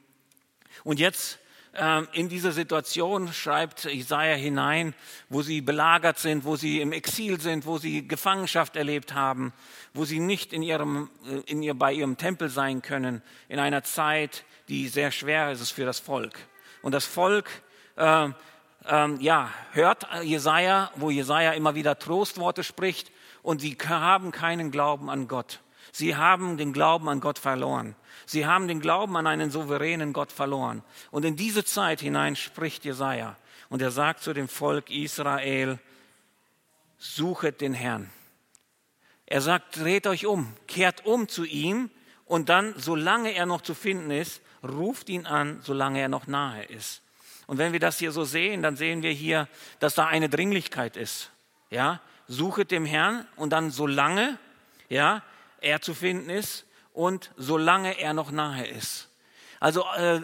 Und 0.84 0.98
jetzt 0.98 1.38
äh, 1.72 2.02
in 2.12 2.28
diese 2.28 2.52
Situation 2.52 3.32
schreibt 3.32 3.86
Isaiah 3.86 4.36
hinein, 4.36 4.94
wo 5.30 5.40
sie 5.42 5.60
belagert 5.62 6.18
sind, 6.18 6.44
wo 6.44 6.56
sie 6.56 6.80
im 6.80 6.92
Exil 6.92 7.40
sind, 7.40 7.64
wo 7.64 7.78
sie 7.78 8.06
Gefangenschaft 8.06 8.76
erlebt 8.76 9.14
haben, 9.14 9.52
wo 9.94 10.04
sie 10.04 10.20
nicht 10.20 10.52
in 10.52 10.62
ihrem, 10.62 11.10
äh, 11.26 11.50
in 11.50 11.62
ihr, 11.62 11.74
bei 11.74 11.92
ihrem 11.92 12.18
Tempel 12.18 12.50
sein 12.50 12.82
können, 12.82 13.22
in 13.48 13.58
einer 13.58 13.82
Zeit, 13.82 14.44
die 14.68 14.88
sehr 14.88 15.10
schwer 15.10 15.52
ist 15.52 15.70
für 15.70 15.86
das 15.86 15.98
Volk. 15.98 16.38
Und 16.82 16.92
das 16.92 17.06
Volk 17.06 17.61
äh, 17.96 18.28
äh, 18.84 19.14
ja, 19.20 19.50
hört 19.72 20.06
Jesaja, 20.22 20.90
wo 20.96 21.10
Jesaja 21.10 21.52
immer 21.52 21.74
wieder 21.74 21.98
Trostworte 21.98 22.64
spricht 22.64 23.10
und 23.42 23.60
sie 23.60 23.76
haben 23.76 24.32
keinen 24.32 24.70
Glauben 24.70 25.10
an 25.10 25.28
Gott. 25.28 25.60
Sie 25.92 26.16
haben 26.16 26.56
den 26.56 26.72
Glauben 26.72 27.08
an 27.08 27.20
Gott 27.20 27.38
verloren. 27.38 27.94
Sie 28.24 28.46
haben 28.46 28.66
den 28.66 28.80
Glauben 28.80 29.16
an 29.16 29.26
einen 29.26 29.50
souveränen 29.50 30.12
Gott 30.12 30.32
verloren. 30.32 30.82
Und 31.10 31.24
in 31.24 31.36
diese 31.36 31.64
Zeit 31.64 32.00
hinein 32.00 32.34
spricht 32.36 32.84
Jesaja 32.84 33.36
und 33.68 33.82
er 33.82 33.90
sagt 33.90 34.22
zu 34.22 34.32
dem 34.32 34.48
Volk 34.48 34.90
Israel: 34.90 35.78
Suchet 36.98 37.60
den 37.60 37.74
Herrn. 37.74 38.10
Er 39.26 39.42
sagt: 39.42 39.76
Dreht 39.76 40.06
euch 40.06 40.24
um, 40.24 40.54
kehrt 40.66 41.04
um 41.04 41.28
zu 41.28 41.44
ihm 41.44 41.90
und 42.24 42.48
dann, 42.48 42.74
solange 42.78 43.34
er 43.34 43.44
noch 43.44 43.60
zu 43.60 43.74
finden 43.74 44.10
ist, 44.10 44.40
ruft 44.62 45.08
ihn 45.08 45.26
an, 45.26 45.60
solange 45.62 46.00
er 46.00 46.08
noch 46.08 46.26
nahe 46.26 46.64
ist. 46.64 47.02
Und 47.46 47.58
wenn 47.58 47.72
wir 47.72 47.80
das 47.80 47.98
hier 47.98 48.12
so 48.12 48.24
sehen, 48.24 48.62
dann 48.62 48.76
sehen 48.76 49.02
wir 49.02 49.12
hier, 49.12 49.48
dass 49.80 49.94
da 49.94 50.06
eine 50.06 50.28
Dringlichkeit 50.28 50.96
ist. 50.96 51.30
Ja, 51.70 52.00
suchet 52.28 52.70
dem 52.70 52.84
Herrn 52.84 53.26
und 53.36 53.50
dann 53.50 53.70
solange, 53.70 54.38
ja, 54.88 55.22
er 55.60 55.80
zu 55.80 55.94
finden 55.94 56.30
ist 56.30 56.66
und 56.92 57.30
solange 57.36 57.98
er 57.98 58.12
noch 58.14 58.30
nahe 58.30 58.66
ist. 58.66 59.08
Also 59.60 59.84
äh, 59.96 60.20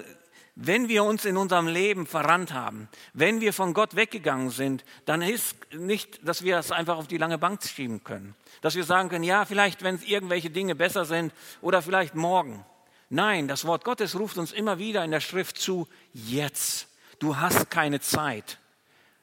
wenn 0.61 0.89
wir 0.89 1.05
uns 1.05 1.25
in 1.25 1.37
unserem 1.37 1.69
Leben 1.69 2.05
verrannt 2.05 2.53
haben, 2.53 2.89
wenn 3.13 3.41
wir 3.41 3.53
von 3.53 3.75
Gott 3.75 3.95
weggegangen 3.95 4.51
sind, 4.51 4.85
dann 5.05 5.23
ist 5.23 5.55
nicht, 5.73 6.27
dass 6.27 6.43
wir 6.43 6.59
es 6.59 6.73
einfach 6.73 6.97
auf 6.97 7.07
die 7.07 7.17
lange 7.17 7.39
Bank 7.39 7.63
schieben 7.63 8.03
können. 8.03 8.35
Dass 8.61 8.75
wir 8.75 8.83
sagen 8.83 9.09
können, 9.09 9.23
ja, 9.23 9.45
vielleicht, 9.45 9.85
wenn 9.85 10.01
irgendwelche 10.03 10.51
Dinge 10.51 10.75
besser 10.75 11.05
sind 11.05 11.33
oder 11.61 11.81
vielleicht 11.81 12.17
morgen. 12.17 12.65
Nein, 13.09 13.47
das 13.47 13.67
Wort 13.67 13.85
Gottes 13.85 14.19
ruft 14.19 14.37
uns 14.37 14.51
immer 14.51 14.81
wieder 14.81 15.05
in 15.05 15.13
der 15.13 15.21
Schrift 15.21 15.59
zu, 15.59 15.87
jetzt. 16.13 16.88
Du 17.19 17.37
hast 17.37 17.71
keine 17.71 18.01
Zeit. 18.01 18.59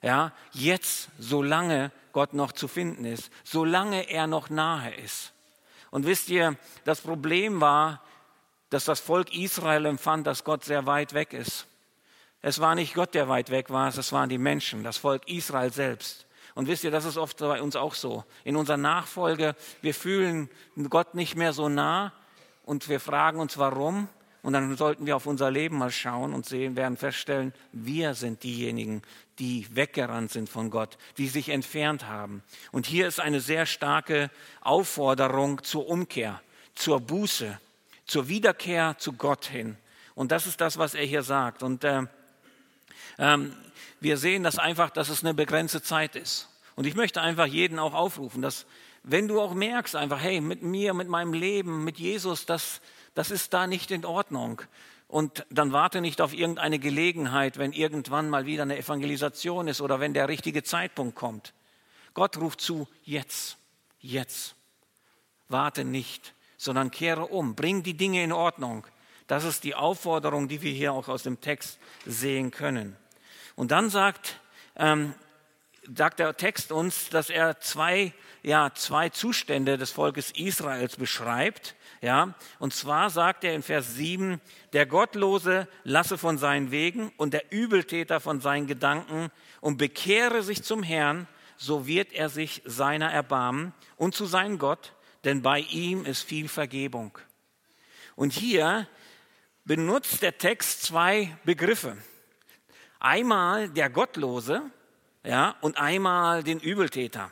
Ja, 0.01 0.33
jetzt, 0.51 1.09
solange 1.17 1.91
Gott 2.11 2.33
noch 2.33 2.51
zu 2.51 2.67
finden 2.67 3.05
ist, 3.05 3.31
solange 3.43 4.09
er 4.09 4.27
noch 4.27 4.49
nahe 4.49 4.93
ist. 4.95 5.33
Und 5.91 6.05
wisst 6.05 6.29
ihr, 6.29 6.57
das 6.83 7.01
Problem 7.01 7.61
war, 7.61 8.01
dass 8.69 8.85
das 8.85 8.99
Volk 8.99 9.33
Israel 9.33 9.85
empfand, 9.85 10.27
dass 10.27 10.43
Gott 10.43 10.63
sehr 10.63 10.85
weit 10.85 11.13
weg 11.13 11.33
ist. 11.33 11.67
Es 12.41 12.59
war 12.59 12.75
nicht 12.75 12.93
Gott, 12.93 13.13
der 13.15 13.29
weit 13.29 13.49
weg 13.49 13.69
war, 13.69 13.87
es 13.87 14.11
waren 14.11 14.29
die 14.29 14.37
Menschen, 14.37 14.83
das 14.83 14.97
Volk 14.97 15.27
Israel 15.27 15.71
selbst. 15.71 16.25
Und 16.53 16.67
wisst 16.67 16.83
ihr, 16.83 16.91
das 16.91 17.05
ist 17.05 17.17
oft 17.17 17.37
bei 17.39 17.61
uns 17.61 17.75
auch 17.75 17.95
so. 17.95 18.23
In 18.43 18.55
unserer 18.55 18.77
Nachfolge, 18.77 19.55
wir 19.81 19.93
fühlen 19.93 20.49
Gott 20.89 21.15
nicht 21.15 21.35
mehr 21.35 21.53
so 21.53 21.69
nah 21.69 22.13
und 22.63 22.87
wir 22.87 22.99
fragen 22.99 23.39
uns, 23.39 23.57
warum. 23.57 24.07
Und 24.45 24.53
dann 24.53 24.77
sollten 24.77 25.07
wir 25.07 25.15
auf 25.15 25.25
unser 25.25 25.49
Leben 25.49 25.79
mal 25.79 25.89
schauen 25.89 26.31
und 26.31 26.45
sehen, 26.45 26.75
werden 26.75 26.97
feststellen, 26.97 27.51
wir 27.71 28.13
sind 28.13 28.43
diejenigen, 28.43 29.01
die 29.39 29.65
weggerannt 29.75 30.31
sind 30.31 30.49
von 30.49 30.69
Gott, 30.69 30.99
die 31.17 31.27
sich 31.27 31.49
entfernt 31.49 32.05
haben. 32.05 32.43
Und 32.71 32.85
hier 32.85 33.07
ist 33.07 33.19
eine 33.19 33.39
sehr 33.39 33.65
starke 33.65 34.29
Aufforderung 34.61 35.63
zur 35.63 35.89
Umkehr, 35.89 36.43
zur 36.75 36.99
Buße, 36.99 37.59
zur 38.05 38.27
Wiederkehr 38.27 38.95
zu 38.99 39.13
Gott 39.13 39.45
hin. 39.45 39.77
Und 40.13 40.31
das 40.31 40.45
ist 40.45 40.61
das, 40.61 40.77
was 40.77 40.93
er 40.93 41.05
hier 41.05 41.23
sagt. 41.23 41.63
Und 41.63 41.83
äh, 41.83 42.03
ähm, 43.17 43.51
wir 43.99 44.17
sehen 44.17 44.43
das 44.43 44.59
einfach, 44.59 44.91
dass 44.91 45.09
es 45.09 45.23
eine 45.23 45.33
begrenzte 45.33 45.81
Zeit 45.81 46.15
ist. 46.15 46.49
Und 46.75 46.85
ich 46.85 46.93
möchte 46.93 47.19
einfach 47.19 47.47
jeden 47.47 47.79
auch 47.79 47.95
aufrufen, 47.95 48.43
dass 48.43 48.67
wenn 49.07 49.27
du 49.27 49.39
auch 49.39 49.53
merkst 49.53 49.95
einfach, 49.95 50.19
hey, 50.19 50.41
mit 50.41 50.63
mir, 50.63 50.95
mit 50.95 51.07
meinem 51.07 51.33
Leben, 51.33 51.83
mit 51.83 51.99
Jesus, 51.99 52.47
das, 52.47 52.81
das 53.13 53.29
ist 53.29 53.53
da 53.53 53.67
nicht 53.67 53.91
in 53.91 54.03
Ordnung. 54.03 54.63
Und 55.07 55.45
dann 55.51 55.71
warte 55.71 56.01
nicht 56.01 56.21
auf 56.21 56.33
irgendeine 56.33 56.79
Gelegenheit, 56.79 57.59
wenn 57.59 57.71
irgendwann 57.71 58.29
mal 58.29 58.47
wieder 58.47 58.63
eine 58.63 58.77
Evangelisation 58.79 59.67
ist 59.67 59.79
oder 59.79 59.99
wenn 59.99 60.15
der 60.15 60.27
richtige 60.27 60.63
Zeitpunkt 60.63 61.15
kommt. 61.15 61.53
Gott 62.15 62.37
ruft 62.37 62.61
zu, 62.61 62.87
jetzt, 63.03 63.57
jetzt. 63.99 64.55
Warte 65.49 65.85
nicht, 65.85 66.33
sondern 66.57 66.89
kehre 66.89 67.27
um, 67.27 67.53
bring 67.53 67.83
die 67.83 67.93
Dinge 67.93 68.23
in 68.23 68.31
Ordnung. 68.31 68.87
Das 69.27 69.43
ist 69.43 69.63
die 69.63 69.75
Aufforderung, 69.75 70.47
die 70.47 70.63
wir 70.63 70.71
hier 70.71 70.93
auch 70.93 71.09
aus 71.09 71.21
dem 71.21 71.39
Text 71.41 71.77
sehen 72.07 72.49
können. 72.49 72.95
Und 73.55 73.69
dann 73.69 73.91
sagt, 73.91 74.39
ähm, 74.75 75.13
sagt 75.95 76.17
der 76.17 76.35
Text 76.35 76.71
uns, 76.71 77.09
dass 77.09 77.29
er 77.29 77.59
zwei, 77.59 78.11
ja, 78.45 78.71
zwei 78.75 79.09
Zustände 79.09 79.75
des 79.75 79.89
Volkes 79.89 80.29
Israels 80.29 80.97
beschreibt. 80.97 81.75
Ja, 82.01 82.35
und 82.59 82.75
zwar 82.75 83.09
sagt 83.09 83.43
er 83.43 83.55
in 83.55 83.63
Vers 83.63 83.95
7, 83.95 84.39
der 84.73 84.85
Gottlose 84.85 85.67
lasse 85.83 86.19
von 86.19 86.37
seinen 86.37 86.69
Wegen 86.69 87.11
und 87.17 87.33
der 87.33 87.51
Übeltäter 87.51 88.19
von 88.19 88.41
seinen 88.41 88.67
Gedanken 88.67 89.31
und 89.61 89.77
bekehre 89.77 90.43
sich 90.43 90.61
zum 90.61 90.83
Herrn, 90.83 91.27
so 91.57 91.87
wird 91.87 92.13
er 92.13 92.29
sich 92.29 92.61
seiner 92.65 93.11
erbarmen 93.11 93.73
und 93.97 94.13
zu 94.13 94.25
seinem 94.27 94.59
Gott, 94.59 94.93
denn 95.23 95.41
bei 95.41 95.61
ihm 95.61 96.05
ist 96.05 96.21
viel 96.21 96.47
Vergebung. 96.47 97.17
Und 98.15 98.31
hier 98.31 98.87
benutzt 99.63 100.21
der 100.21 100.37
Text 100.37 100.83
zwei 100.83 101.35
Begriffe. 101.45 101.97
Einmal 102.99 103.69
der 103.69 103.89
Gottlose, 103.89 104.61
ja, 105.23 105.55
und 105.61 105.77
einmal 105.77 106.43
den 106.43 106.59
Übeltäter. 106.59 107.31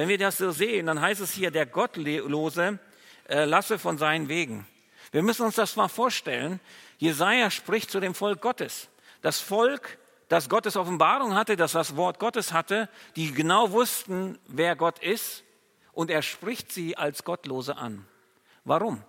Wenn 0.00 0.08
wir 0.08 0.16
das 0.16 0.38
so 0.38 0.50
sehen, 0.50 0.86
dann 0.86 0.98
heißt 0.98 1.20
es 1.20 1.30
hier, 1.30 1.50
der 1.50 1.66
Gottlose 1.66 2.78
äh, 3.28 3.44
lasse 3.44 3.78
von 3.78 3.98
seinen 3.98 4.28
Wegen. 4.28 4.66
Wir 5.12 5.22
müssen 5.22 5.44
uns 5.44 5.56
das 5.56 5.76
mal 5.76 5.88
vorstellen. 5.88 6.58
Jesaja 6.96 7.50
spricht 7.50 7.90
zu 7.90 8.00
dem 8.00 8.14
Volk 8.14 8.40
Gottes. 8.40 8.88
Das 9.20 9.40
Volk, 9.40 9.98
das 10.30 10.48
Gottes 10.48 10.76
Offenbarung 10.76 11.34
hatte, 11.34 11.54
das 11.54 11.72
das 11.72 11.96
Wort 11.96 12.18
Gottes 12.18 12.54
hatte, 12.54 12.88
die 13.14 13.32
genau 13.32 13.72
wussten, 13.72 14.38
wer 14.46 14.74
Gott 14.74 15.00
ist, 15.00 15.44
und 15.92 16.10
er 16.10 16.22
spricht 16.22 16.72
sie 16.72 16.96
als 16.96 17.22
Gottlose 17.22 17.76
an. 17.76 18.06
Warum? 18.64 19.02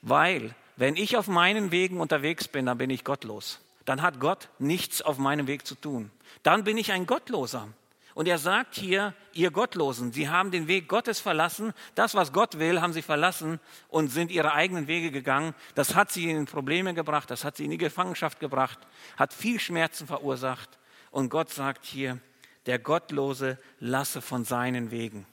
Weil, 0.00 0.54
wenn 0.76 0.96
ich 0.96 1.18
auf 1.18 1.28
meinen 1.28 1.70
Wegen 1.70 2.00
unterwegs 2.00 2.48
bin, 2.48 2.64
dann 2.64 2.78
bin 2.78 2.88
ich 2.88 3.04
gottlos. 3.04 3.60
Dann 3.84 4.00
hat 4.00 4.20
Gott 4.20 4.48
nichts 4.58 5.02
auf 5.02 5.18
meinem 5.18 5.46
Weg 5.46 5.66
zu 5.66 5.74
tun. 5.74 6.10
Dann 6.42 6.64
bin 6.64 6.78
ich 6.78 6.92
ein 6.92 7.04
Gottloser. 7.04 7.68
Und 8.16 8.26
er 8.28 8.38
sagt 8.38 8.76
hier, 8.76 9.12
ihr 9.34 9.50
Gottlosen, 9.50 10.10
sie 10.10 10.30
haben 10.30 10.50
den 10.50 10.68
Weg 10.68 10.88
Gottes 10.88 11.20
verlassen, 11.20 11.74
das, 11.94 12.14
was 12.14 12.32
Gott 12.32 12.58
will, 12.58 12.80
haben 12.80 12.94
sie 12.94 13.02
verlassen 13.02 13.60
und 13.88 14.08
sind 14.08 14.30
ihre 14.30 14.54
eigenen 14.54 14.86
Wege 14.86 15.10
gegangen. 15.10 15.54
Das 15.74 15.94
hat 15.94 16.10
sie 16.10 16.30
in 16.30 16.46
Probleme 16.46 16.94
gebracht, 16.94 17.30
das 17.30 17.44
hat 17.44 17.58
sie 17.58 17.66
in 17.66 17.72
die 17.72 17.76
Gefangenschaft 17.76 18.40
gebracht, 18.40 18.78
hat 19.18 19.34
viel 19.34 19.60
Schmerzen 19.60 20.06
verursacht. 20.06 20.78
Und 21.10 21.28
Gott 21.28 21.50
sagt 21.50 21.84
hier, 21.84 22.18
der 22.64 22.78
Gottlose 22.78 23.58
lasse 23.80 24.22
von 24.22 24.46
seinen 24.46 24.90
Wegen. 24.90 25.26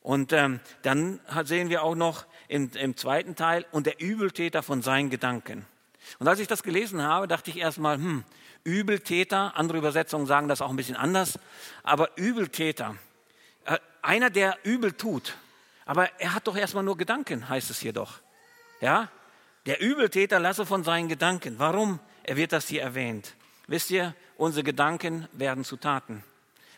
Und 0.00 0.32
ähm, 0.32 0.60
dann 0.80 1.20
sehen 1.44 1.68
wir 1.68 1.82
auch 1.82 1.94
noch 1.94 2.24
im, 2.48 2.70
im 2.72 2.96
zweiten 2.96 3.36
Teil, 3.36 3.66
und 3.70 3.84
der 3.84 4.00
Übeltäter 4.00 4.62
von 4.62 4.80
seinen 4.80 5.10
Gedanken. 5.10 5.66
Und 6.18 6.26
als 6.26 6.40
ich 6.40 6.48
das 6.48 6.62
gelesen 6.62 7.02
habe, 7.02 7.28
dachte 7.28 7.50
ich 7.50 7.58
erstmal, 7.58 7.96
hm, 7.96 8.24
Übeltäter, 8.64 9.56
andere 9.56 9.78
Übersetzungen 9.78 10.26
sagen 10.26 10.48
das 10.48 10.60
auch 10.60 10.70
ein 10.70 10.76
bisschen 10.76 10.96
anders, 10.96 11.38
aber 11.82 12.16
Übeltäter, 12.16 12.96
äh, 13.64 13.78
einer, 14.02 14.30
der 14.30 14.58
übel 14.62 14.92
tut, 14.92 15.36
aber 15.84 16.08
er 16.20 16.34
hat 16.34 16.46
doch 16.46 16.56
erstmal 16.56 16.84
nur 16.84 16.96
Gedanken, 16.96 17.48
heißt 17.48 17.70
es 17.70 17.80
hier 17.80 17.92
doch. 17.92 18.20
Ja? 18.80 19.08
Der 19.66 19.80
Übeltäter 19.80 20.40
lasse 20.40 20.66
von 20.66 20.84
seinen 20.84 21.08
Gedanken. 21.08 21.58
Warum? 21.58 22.00
Er 22.24 22.36
wird 22.36 22.52
das 22.52 22.68
hier 22.68 22.82
erwähnt. 22.82 23.34
Wisst 23.66 23.90
ihr, 23.90 24.14
unsere 24.36 24.64
Gedanken 24.64 25.28
werden 25.32 25.64
zu 25.64 25.76
Taten. 25.76 26.24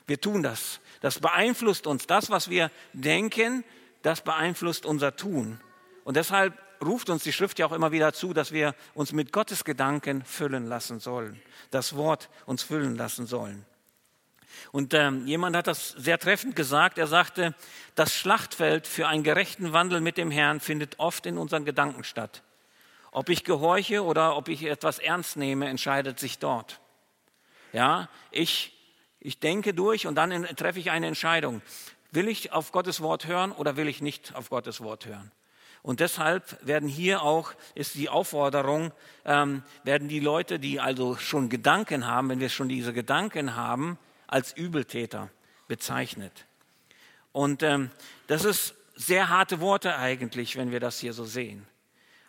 Wir 0.06 0.20
tun 0.20 0.42
das. 0.42 0.80
Das 1.00 1.18
beeinflusst 1.18 1.86
uns. 1.86 2.06
Das, 2.06 2.30
was 2.30 2.50
wir 2.50 2.70
denken, 2.92 3.64
das 4.02 4.20
beeinflusst 4.20 4.84
unser 4.84 5.16
Tun. 5.16 5.60
Und 6.04 6.16
deshalb 6.16 6.58
ruft 6.82 7.10
uns 7.10 7.22
die 7.22 7.32
Schrift 7.32 7.58
ja 7.58 7.66
auch 7.66 7.72
immer 7.72 7.92
wieder 7.92 8.12
zu, 8.12 8.32
dass 8.32 8.52
wir 8.52 8.74
uns 8.94 9.12
mit 9.12 9.32
Gottes 9.32 9.64
Gedanken 9.64 10.24
füllen 10.24 10.66
lassen 10.66 11.00
sollen. 11.00 11.40
Das 11.70 11.96
Wort 11.96 12.30
uns 12.46 12.62
füllen 12.62 12.96
lassen 12.96 13.26
sollen. 13.26 13.66
Und 14.72 14.94
ähm, 14.94 15.26
jemand 15.26 15.56
hat 15.56 15.66
das 15.66 15.90
sehr 15.90 16.18
treffend 16.18 16.56
gesagt. 16.56 16.98
Er 16.98 17.06
sagte, 17.06 17.54
das 17.94 18.14
Schlachtfeld 18.14 18.86
für 18.86 19.08
einen 19.08 19.22
gerechten 19.22 19.72
Wandel 19.72 20.00
mit 20.00 20.16
dem 20.16 20.30
Herrn 20.30 20.60
findet 20.60 20.98
oft 20.98 21.26
in 21.26 21.38
unseren 21.38 21.64
Gedanken 21.64 22.04
statt. 22.04 22.42
Ob 23.10 23.28
ich 23.28 23.44
gehorche 23.44 24.02
oder 24.02 24.36
ob 24.36 24.48
ich 24.48 24.64
etwas 24.64 24.98
ernst 24.98 25.36
nehme, 25.36 25.68
entscheidet 25.68 26.18
sich 26.18 26.38
dort. 26.38 26.80
Ja, 27.72 28.08
ich, 28.30 28.72
ich 29.20 29.40
denke 29.40 29.74
durch 29.74 30.06
und 30.06 30.14
dann 30.16 30.44
treffe 30.56 30.78
ich 30.78 30.90
eine 30.90 31.06
Entscheidung. 31.06 31.62
Will 32.10 32.28
ich 32.28 32.52
auf 32.52 32.72
Gottes 32.72 33.00
Wort 33.00 33.26
hören 33.26 33.52
oder 33.52 33.76
will 33.76 33.88
ich 33.88 34.00
nicht 34.00 34.34
auf 34.34 34.50
Gottes 34.50 34.80
Wort 34.80 35.06
hören? 35.06 35.32
Und 35.84 36.00
deshalb 36.00 36.66
werden 36.66 36.88
hier 36.88 37.20
auch, 37.20 37.52
ist 37.74 37.94
die 37.94 38.08
Aufforderung, 38.08 38.90
ähm, 39.26 39.62
werden 39.82 40.08
die 40.08 40.18
Leute, 40.18 40.58
die 40.58 40.80
also 40.80 41.16
schon 41.16 41.50
Gedanken 41.50 42.06
haben, 42.06 42.30
wenn 42.30 42.40
wir 42.40 42.48
schon 42.48 42.70
diese 42.70 42.94
Gedanken 42.94 43.54
haben, 43.54 43.98
als 44.26 44.56
Übeltäter 44.56 45.28
bezeichnet. 45.68 46.46
Und 47.32 47.62
ähm, 47.62 47.90
das 48.28 48.46
ist 48.46 48.74
sehr 48.94 49.28
harte 49.28 49.60
Worte 49.60 49.98
eigentlich, 49.98 50.56
wenn 50.56 50.70
wir 50.70 50.80
das 50.80 51.00
hier 51.00 51.12
so 51.12 51.26
sehen. 51.26 51.66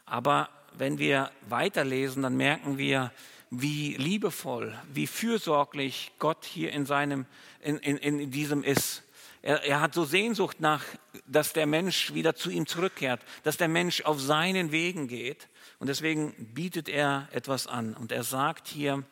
Aber 0.05 0.49
wenn 0.73 0.97
wir 0.97 1.31
weiterlesen, 1.47 2.23
dann 2.23 2.35
merken 2.35 2.77
wir, 2.77 3.13
wie 3.51 3.95
liebevoll, 3.95 4.77
wie 4.91 5.07
fürsorglich 5.07 6.11
Gott 6.19 6.43
hier 6.43 6.73
in, 6.73 6.85
seinem, 6.85 7.25
in, 7.61 7.77
in, 7.77 8.19
in 8.19 8.31
diesem 8.31 8.63
ist. 8.63 9.04
Er, 9.45 9.63
er, 9.63 9.79
hat 9.79 9.93
so 9.93 10.05
Sehnsucht 10.05 10.59
nach, 10.59 10.83
dass 11.27 11.53
der 11.53 11.67
Mensch 11.67 12.15
wieder 12.15 12.33
zu 12.33 12.49
ihm 12.49 12.65
zurückkehrt, 12.65 13.21
dass 13.43 13.57
der 13.57 13.67
Mensch 13.67 14.01
auf 14.01 14.19
seinen 14.19 14.71
Wegen 14.71 15.07
geht. 15.07 15.49
Und 15.77 15.85
deswegen 15.85 16.33
bietet 16.55 16.89
er 16.89 17.29
etwas 17.31 17.67
an. 17.67 17.93
Und 17.93 18.11
er 18.11 18.23
sagt 18.23 18.67
hier, 18.67 19.03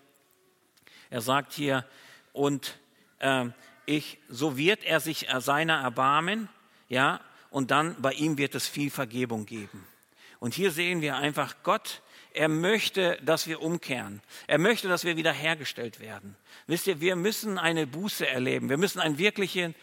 er 1.12 1.22
sagt 1.22 1.54
hier, 1.54 1.86
und 2.32 2.80
äh, 3.20 3.46
ich, 3.86 4.18
so 4.28 4.58
wird 4.58 4.84
er 4.84 5.02
sich 5.02 5.28
seiner 5.38 5.76
erbarmen, 5.76 6.50
ja, 6.90 7.22
und 7.52 7.70
dann 7.70 7.96
bei 8.02 8.14
ihm 8.14 8.40
wird 8.40 8.56
es 8.56 8.68
viel 8.68 8.90
Vergebung 8.90 9.46
geben. 9.46 9.86
Und 10.40 10.56
hier 10.56 10.72
sehen 10.72 11.02
wir 11.02 11.16
einfach 11.16 11.58
Gott, 11.62 12.02
er 12.34 12.48
möchte, 12.48 13.20
dass 13.22 13.46
wir 13.46 13.62
umkehren. 13.62 14.24
Er 14.48 14.58
möchte, 14.58 14.88
dass 14.88 15.04
wir 15.04 15.16
wiederhergestellt 15.16 16.00
werden. 16.00 16.36
Wisst 16.66 16.88
ihr, 16.88 17.00
wir 17.00 17.16
müssen 17.16 17.60
eine 17.60 17.86
Buße 17.86 18.28
erleben. 18.28 18.70
Wir 18.70 18.78
müssen 18.78 19.00
eine 19.00 19.20
wirkliche 19.20 19.76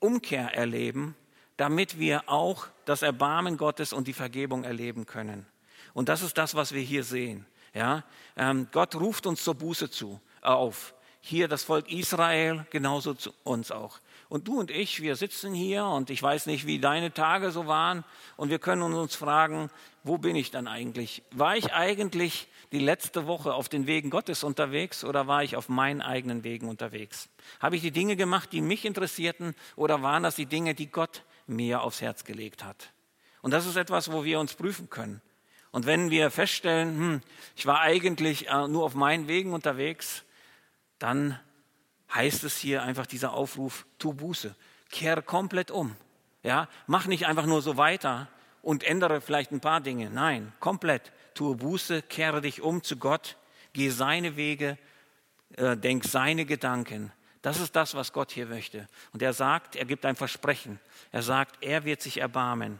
Umkehr 0.00 0.54
erleben, 0.54 1.14
damit 1.56 1.98
wir 1.98 2.28
auch 2.28 2.66
das 2.84 3.02
Erbarmen 3.02 3.56
Gottes 3.56 3.92
und 3.92 4.08
die 4.08 4.12
Vergebung 4.12 4.64
erleben 4.64 5.06
können. 5.06 5.46
Und 5.94 6.08
das 6.08 6.22
ist 6.22 6.38
das, 6.38 6.54
was 6.54 6.72
wir 6.72 6.82
hier 6.82 7.04
sehen. 7.04 7.46
Ja, 7.74 8.02
ähm, 8.36 8.66
Gott 8.72 8.96
ruft 8.96 9.26
uns 9.26 9.44
zur 9.44 9.54
Buße 9.54 9.90
zu, 9.90 10.20
auf 10.42 10.94
hier 11.20 11.48
das 11.48 11.62
Volk 11.62 11.90
Israel, 11.92 12.66
genauso 12.70 13.14
zu 13.14 13.32
uns 13.44 13.70
auch. 13.70 14.00
Und 14.28 14.48
du 14.48 14.58
und 14.58 14.70
ich, 14.70 15.02
wir 15.02 15.16
sitzen 15.16 15.52
hier 15.52 15.84
und 15.84 16.08
ich 16.08 16.22
weiß 16.22 16.46
nicht, 16.46 16.66
wie 16.66 16.78
deine 16.78 17.12
Tage 17.12 17.50
so 17.50 17.66
waren 17.66 18.04
und 18.36 18.48
wir 18.48 18.58
können 18.58 18.94
uns 18.94 19.14
fragen, 19.14 19.70
wo 20.02 20.18
bin 20.18 20.34
ich 20.34 20.50
dann 20.50 20.66
eigentlich? 20.66 21.22
War 21.32 21.56
ich 21.56 21.72
eigentlich 21.72 22.48
die 22.72 22.78
letzte 22.78 23.26
Woche 23.26 23.54
auf 23.54 23.68
den 23.68 23.86
Wegen 23.86 24.10
Gottes 24.10 24.44
unterwegs 24.44 25.04
oder 25.04 25.26
war 25.26 25.42
ich 25.42 25.56
auf 25.56 25.68
meinen 25.68 26.00
eigenen 26.00 26.44
Wegen 26.44 26.68
unterwegs? 26.68 27.28
Habe 27.58 27.76
ich 27.76 27.82
die 27.82 27.90
Dinge 27.90 28.16
gemacht, 28.16 28.52
die 28.52 28.60
mich 28.60 28.84
interessierten 28.84 29.54
oder 29.76 30.02
waren 30.02 30.22
das 30.22 30.36
die 30.36 30.46
Dinge, 30.46 30.74
die 30.74 30.90
Gott 30.90 31.24
mir 31.46 31.82
aufs 31.82 32.00
Herz 32.00 32.24
gelegt 32.24 32.64
hat? 32.64 32.92
Und 33.42 33.52
das 33.52 33.66
ist 33.66 33.76
etwas, 33.76 34.12
wo 34.12 34.24
wir 34.24 34.38
uns 34.38 34.54
prüfen 34.54 34.88
können. 34.90 35.20
Und 35.72 35.86
wenn 35.86 36.10
wir 36.10 36.30
feststellen, 36.30 36.98
hm, 36.98 37.20
ich 37.56 37.66
war 37.66 37.80
eigentlich 37.80 38.48
äh, 38.48 38.68
nur 38.68 38.84
auf 38.84 38.94
meinen 38.94 39.28
Wegen 39.28 39.52
unterwegs, 39.52 40.24
dann 40.98 41.38
heißt 42.12 42.44
es 42.44 42.58
hier 42.58 42.82
einfach 42.82 43.06
dieser 43.06 43.32
Aufruf, 43.32 43.86
tu 43.98 44.12
Buße, 44.12 44.54
kehre 44.90 45.22
komplett 45.22 45.70
um. 45.70 45.96
Ja, 46.42 46.68
mach 46.86 47.06
nicht 47.06 47.26
einfach 47.26 47.46
nur 47.46 47.62
so 47.62 47.76
weiter 47.76 48.28
und 48.62 48.82
ändere 48.82 49.20
vielleicht 49.20 49.52
ein 49.52 49.60
paar 49.60 49.80
Dinge. 49.80 50.10
Nein, 50.10 50.52
komplett. 50.58 51.12
Tue 51.40 51.56
Buße, 51.56 52.02
kehre 52.02 52.42
dich 52.42 52.60
um 52.60 52.82
zu 52.82 52.98
Gott, 52.98 53.38
geh 53.72 53.88
seine 53.88 54.36
Wege, 54.36 54.76
äh, 55.56 55.74
denk 55.74 56.04
seine 56.04 56.44
Gedanken. 56.44 57.12
Das 57.40 57.58
ist 57.58 57.74
das, 57.74 57.94
was 57.94 58.12
Gott 58.12 58.30
hier 58.30 58.44
möchte. 58.44 58.86
Und 59.14 59.22
er 59.22 59.32
sagt, 59.32 59.74
er 59.74 59.86
gibt 59.86 60.04
ein 60.04 60.16
Versprechen. 60.16 60.78
Er 61.12 61.22
sagt, 61.22 61.64
er 61.64 61.86
wird 61.86 62.02
sich 62.02 62.18
erbarmen. 62.18 62.78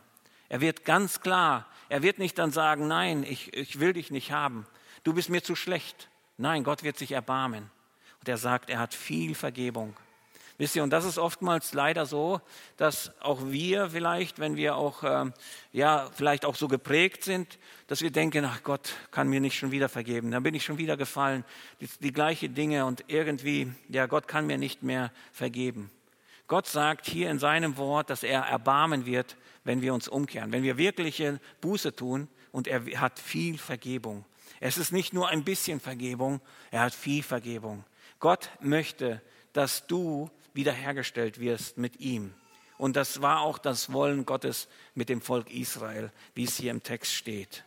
Er 0.51 0.61
wird 0.61 0.85
ganz 0.85 1.23
klar, 1.23 1.70
er 1.88 2.03
wird 2.03 2.18
nicht 2.18 2.37
dann 2.37 2.51
sagen, 2.51 2.87
nein, 2.87 3.23
ich, 3.23 3.51
ich 3.55 3.81
will 3.81 3.94
dich 3.94 4.11
nicht 4.11 4.31
haben. 4.31 4.66
Du 5.05 5.14
bist 5.14 5.31
mir 5.31 5.42
zu 5.42 5.57
schlecht. 5.57 6.11
Nein, 6.37 6.62
Gott 6.62 6.83
wird 6.83 6.99
sich 6.99 7.12
erbarmen. 7.12 7.70
Und 8.18 8.29
er 8.29 8.37
sagt, 8.37 8.68
er 8.68 8.79
hat 8.79 8.92
viel 8.92 9.35
Vergebung. 9.35 9.96
Wisst 10.61 10.77
ihr, 10.77 10.83
und 10.83 10.90
das 10.90 11.07
ist 11.07 11.16
oftmals 11.16 11.73
leider 11.73 12.05
so, 12.05 12.42
dass 12.77 13.18
auch 13.23 13.40
wir 13.46 13.88
vielleicht, 13.88 14.40
wenn 14.40 14.57
wir 14.57 14.77
auch, 14.77 15.03
äh, 15.03 15.31
ja, 15.73 16.11
vielleicht 16.12 16.44
auch 16.44 16.55
so 16.55 16.68
geprägt 16.68 17.25
sind, 17.25 17.59
dass 17.87 18.03
wir 18.03 18.11
denken, 18.11 18.44
ach 18.44 18.62
Gott 18.62 18.92
kann 19.11 19.29
mir 19.29 19.40
nicht 19.40 19.57
schon 19.57 19.70
wieder 19.70 19.88
vergeben, 19.88 20.31
dann 20.31 20.42
bin 20.42 20.55
ich 20.55 20.62
schon 20.62 20.77
wieder 20.77 20.99
gefallen, 20.99 21.46
die, 21.81 21.88
die 22.01 22.12
gleiche 22.12 22.51
Dinge 22.51 22.85
und 22.85 23.05
irgendwie, 23.07 23.73
ja, 23.88 24.05
Gott 24.05 24.29
kann 24.29 24.46
mir 24.46 24.59
nicht 24.59 24.83
mehr 24.83 25.12
vergeben. 25.33 25.90
Gott 26.46 26.66
sagt 26.66 27.07
hier 27.07 27.31
in 27.31 27.38
seinem 27.38 27.79
Wort, 27.79 28.11
dass 28.11 28.23
er 28.23 28.42
erbarmen 28.42 29.07
wird, 29.07 29.38
wenn 29.64 29.81
wir 29.81 29.94
uns 29.94 30.09
umkehren, 30.09 30.53
wenn 30.53 30.62
wir 30.62 30.77
wirkliche 30.77 31.40
Buße 31.62 31.96
tun 31.96 32.29
und 32.53 32.68
er 32.68 32.85
hat 33.01 33.18
viel 33.18 33.57
Vergebung. 33.57 34.27
Es 34.61 34.77
ist 34.77 34.92
nicht 34.92 35.14
nur 35.14 35.31
ein 35.31 35.42
bisschen 35.42 35.81
Vergebung, 35.81 36.42
er 36.70 36.83
hat 36.83 36.94
viel 36.94 37.23
Vergebung. 37.23 37.83
Gott 38.18 38.51
möchte, 38.61 39.23
dass 39.55 39.87
du 39.87 40.31
wiederhergestellt 40.55 41.41
wirst 41.41 41.79
mit 41.79 42.01
ihm. 42.01 42.35
Und 42.79 42.97
das 42.97 43.21
war 43.21 43.41
auch 43.41 43.59
das 43.59 43.93
Wollen 43.93 44.25
Gottes 44.25 44.69
mit 44.95 45.09
dem 45.09 45.21
Volk 45.21 45.51
Israel, 45.51 46.11
wie 46.35 46.45
es 46.45 46.57
hier 46.57 46.71
im 46.71 46.83
Text 46.83 47.13
steht. 47.13 47.65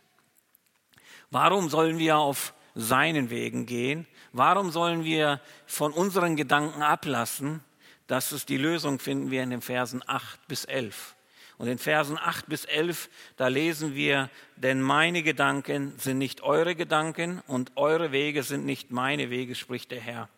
Warum 1.30 1.68
sollen 1.68 1.98
wir 1.98 2.18
auf 2.18 2.52
seinen 2.74 3.30
Wegen 3.30 3.66
gehen? 3.66 4.06
Warum 4.32 4.70
sollen 4.70 5.04
wir 5.04 5.40
von 5.66 5.92
unseren 5.92 6.34
Gedanken 6.34 6.82
ablassen? 6.82 7.62
Das 8.06 8.32
ist 8.32 8.48
die 8.48 8.56
Lösung, 8.56 8.98
finden 8.98 9.30
wir 9.30 9.42
in 9.42 9.50
den 9.50 9.62
Versen 9.62 10.02
8 10.04 10.48
bis 10.48 10.64
11. 10.64 11.14
Und 11.56 11.68
in 11.68 11.78
Versen 11.78 12.18
8 12.18 12.48
bis 12.48 12.64
11, 12.64 13.08
da 13.36 13.46
lesen 13.46 13.94
wir, 13.94 14.28
denn 14.56 14.82
meine 14.82 15.22
Gedanken 15.22 15.94
sind 15.98 16.18
nicht 16.18 16.42
eure 16.42 16.74
Gedanken 16.74 17.40
und 17.46 17.70
eure 17.76 18.10
Wege 18.10 18.42
sind 18.42 18.66
nicht 18.66 18.90
meine 18.90 19.30
Wege, 19.30 19.54
spricht 19.54 19.92
der 19.92 20.00
Herr 20.00 20.28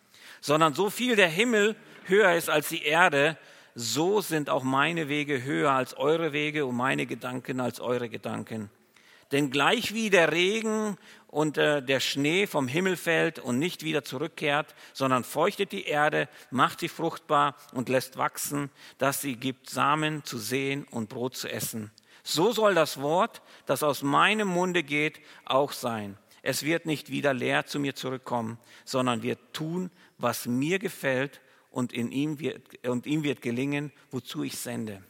sondern 0.41 0.75
so 0.75 0.91
viel 0.91 1.17
der 1.17 1.29
Himmel 1.29 1.77
höher 2.09 2.35
ist 2.35 2.51
als 2.51 2.69
die 2.69 2.85
Erde, 2.85 3.37
so 3.75 4.21
sind 4.21 4.49
auch 4.49 4.63
meine 4.63 5.09
Wege 5.09 5.43
höher 5.45 5.73
als 5.73 5.97
eure 5.97 6.33
Wege 6.33 6.65
und 6.67 6.77
meine 6.77 7.07
Gedanken 7.07 7.61
als 7.61 7.79
eure 7.81 8.09
Gedanken. 8.09 8.71
Denn 9.33 9.51
gleich 9.51 9.93
wie 9.93 10.09
der 10.09 10.33
Regen 10.33 10.97
und 11.27 11.59
äh, 11.59 11.83
der 11.83 12.01
Schnee 12.01 12.47
vom 12.47 12.69
Himmel 12.69 12.97
fällt 12.97 13.39
und 13.39 13.59
nicht 13.59 13.83
wieder 13.83 14.05
zurückkehrt, 14.05 14.75
sondern 14.93 15.25
feuchtet 15.25 15.73
die 15.73 15.85
Erde, 15.85 16.29
macht 16.51 16.81
sie 16.81 16.89
fruchtbar 16.89 17.57
und 17.73 17.89
lässt 17.89 18.17
wachsen, 18.17 18.71
dass 18.99 19.21
sie 19.21 19.37
gibt 19.37 19.69
Samen 19.69 20.25
zu 20.25 20.39
sehen 20.39 20.87
und 20.91 21.09
Brot 21.09 21.37
zu 21.37 21.49
essen. 21.49 21.91
So 22.23 22.53
soll 22.53 22.75
das 22.75 23.01
Wort, 23.01 23.43
das 23.67 23.83
aus 23.83 24.03
meinem 24.03 24.49
Munde 24.49 24.83
geht, 24.83 25.21
auch 25.45 25.73
sein. 25.73 26.17
Es 26.43 26.63
wird 26.63 26.87
nicht 26.87 27.11
wieder 27.11 27.35
leer 27.35 27.67
zu 27.67 27.81
mir 27.81 27.95
zurückkommen, 27.95 28.59
sondern 28.85 29.23
wird 29.23 29.41
tun, 29.53 29.91
was 30.19 30.47
mir 30.47 30.79
gefällt 30.79 31.41
und, 31.77 31.93
in 31.93 32.11
ihm 32.11 32.41
wird, 32.41 32.87
und 32.87 33.05
ihm 33.05 33.23
wird 33.23 33.43
gelingen, 33.43 33.93
wozu 34.11 34.43
ich 34.43 34.57
sende. 34.57 35.03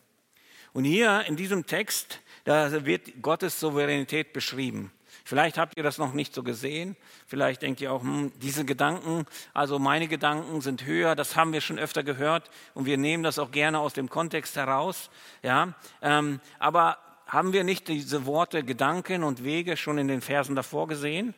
Und 0.73 0.83
hier 0.83 1.25
in 1.29 1.37
diesem 1.37 1.65
Text, 1.65 2.21
da 2.43 2.85
wird 2.85 3.23
Gottes 3.23 3.61
Souveränität 3.61 4.33
beschrieben. 4.33 4.91
Vielleicht 5.25 5.59
habt 5.59 5.77
ihr 5.77 5.85
das 5.85 5.97
noch 5.99 6.13
nicht 6.13 6.35
so 6.35 6.43
gesehen. 6.43 6.97
Vielleicht 7.29 7.63
denkt 7.63 7.81
ihr 7.81 7.93
auch, 7.93 8.03
hm, 8.03 8.33
diese 8.43 8.65
Gedanken, 8.65 9.27
also 9.55 9.79
meine 9.79 10.09
Gedanken 10.09 10.61
sind 10.61 10.85
höher. 10.85 11.15
Das 11.15 11.37
haben 11.37 11.53
wir 11.53 11.61
schon 11.61 11.79
öfter 11.79 12.03
gehört 12.03 12.51
und 12.75 12.85
wir 12.85 12.99
nehmen 12.99 13.23
das 13.23 13.39
auch 13.39 13.53
gerne 13.53 13.79
aus 13.79 13.93
dem 13.93 14.11
Kontext 14.11 14.57
heraus. 14.57 15.09
Ja, 15.45 15.73
ähm, 16.03 16.41
aber 16.59 16.99
haben 17.29 17.53
wir 17.53 17.63
nicht 17.63 17.87
diese 17.87 18.27
Worte 18.27 18.65
Gedanken 18.65 19.23
und 19.23 19.45
Wege 19.45 19.77
schon 19.77 19.99
in 19.99 20.09
den 20.09 20.21
Versen 20.21 20.57
davor 20.57 20.89
gesehen? 20.89 21.33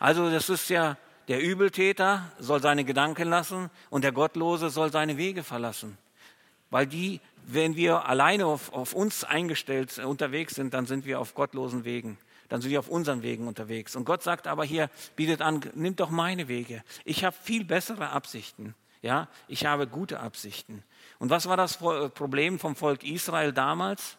Also 0.00 0.28
das 0.28 0.48
ist 0.48 0.70
ja, 0.70 0.96
der 1.28 1.42
Übeltäter 1.42 2.30
soll 2.38 2.60
seine 2.60 2.84
Gedanken 2.84 3.28
lassen 3.28 3.70
und 3.90 4.02
der 4.02 4.12
Gottlose 4.12 4.70
soll 4.70 4.90
seine 4.90 5.16
Wege 5.16 5.42
verlassen. 5.42 5.96
Weil 6.70 6.86
die, 6.86 7.20
wenn 7.46 7.76
wir 7.76 8.06
alleine 8.06 8.46
auf, 8.46 8.72
auf 8.72 8.94
uns 8.94 9.24
eingestellt 9.24 9.98
unterwegs 9.98 10.54
sind, 10.54 10.74
dann 10.74 10.86
sind 10.86 11.04
wir 11.04 11.20
auf 11.20 11.34
gottlosen 11.34 11.84
Wegen. 11.84 12.18
Dann 12.48 12.60
sind 12.60 12.70
wir 12.70 12.80
auf 12.80 12.88
unseren 12.88 13.22
Wegen 13.22 13.46
unterwegs. 13.46 13.94
Und 13.94 14.04
Gott 14.04 14.22
sagt 14.22 14.46
aber 14.46 14.64
hier, 14.64 14.90
bietet 15.16 15.40
an, 15.40 15.60
nimm 15.74 15.96
doch 15.96 16.10
meine 16.10 16.48
Wege. 16.48 16.82
Ich 17.04 17.24
habe 17.24 17.36
viel 17.40 17.64
bessere 17.64 18.10
Absichten. 18.10 18.74
Ja, 19.02 19.28
ich 19.48 19.64
habe 19.66 19.86
gute 19.86 20.20
Absichten. 20.20 20.82
Und 21.18 21.30
was 21.30 21.48
war 21.48 21.56
das 21.56 21.78
Problem 21.78 22.58
vom 22.58 22.76
Volk 22.76 23.02
Israel 23.02 23.52
damals? 23.52 24.18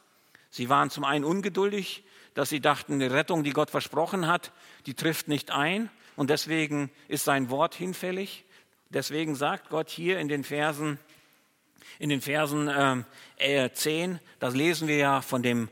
Sie 0.49 0.69
waren 0.69 0.89
zum 0.89 1.03
einen 1.03 1.23
ungeduldig, 1.23 2.03
dass 2.33 2.49
sie 2.49 2.61
dachten, 2.61 2.99
die 2.99 3.05
Rettung, 3.05 3.43
die 3.43 3.51
Gott 3.51 3.69
versprochen 3.69 4.27
hat, 4.27 4.51
die 4.85 4.93
trifft 4.93 5.27
nicht 5.27 5.51
ein. 5.51 5.89
Und 6.15 6.29
deswegen 6.29 6.89
ist 7.07 7.25
sein 7.25 7.49
Wort 7.49 7.75
hinfällig. 7.75 8.45
Deswegen 8.89 9.35
sagt 9.35 9.69
Gott 9.69 9.89
hier 9.89 10.19
in 10.19 10.27
den 10.27 10.43
Versen, 10.43 10.99
in 11.99 12.09
den 12.09 12.21
Versen 12.21 12.67
äh, 13.37 13.69
10, 13.71 14.19
das 14.39 14.53
lesen 14.53 14.87
wir 14.87 14.97
ja 14.97 15.21
von 15.21 15.43
dem 15.43 15.69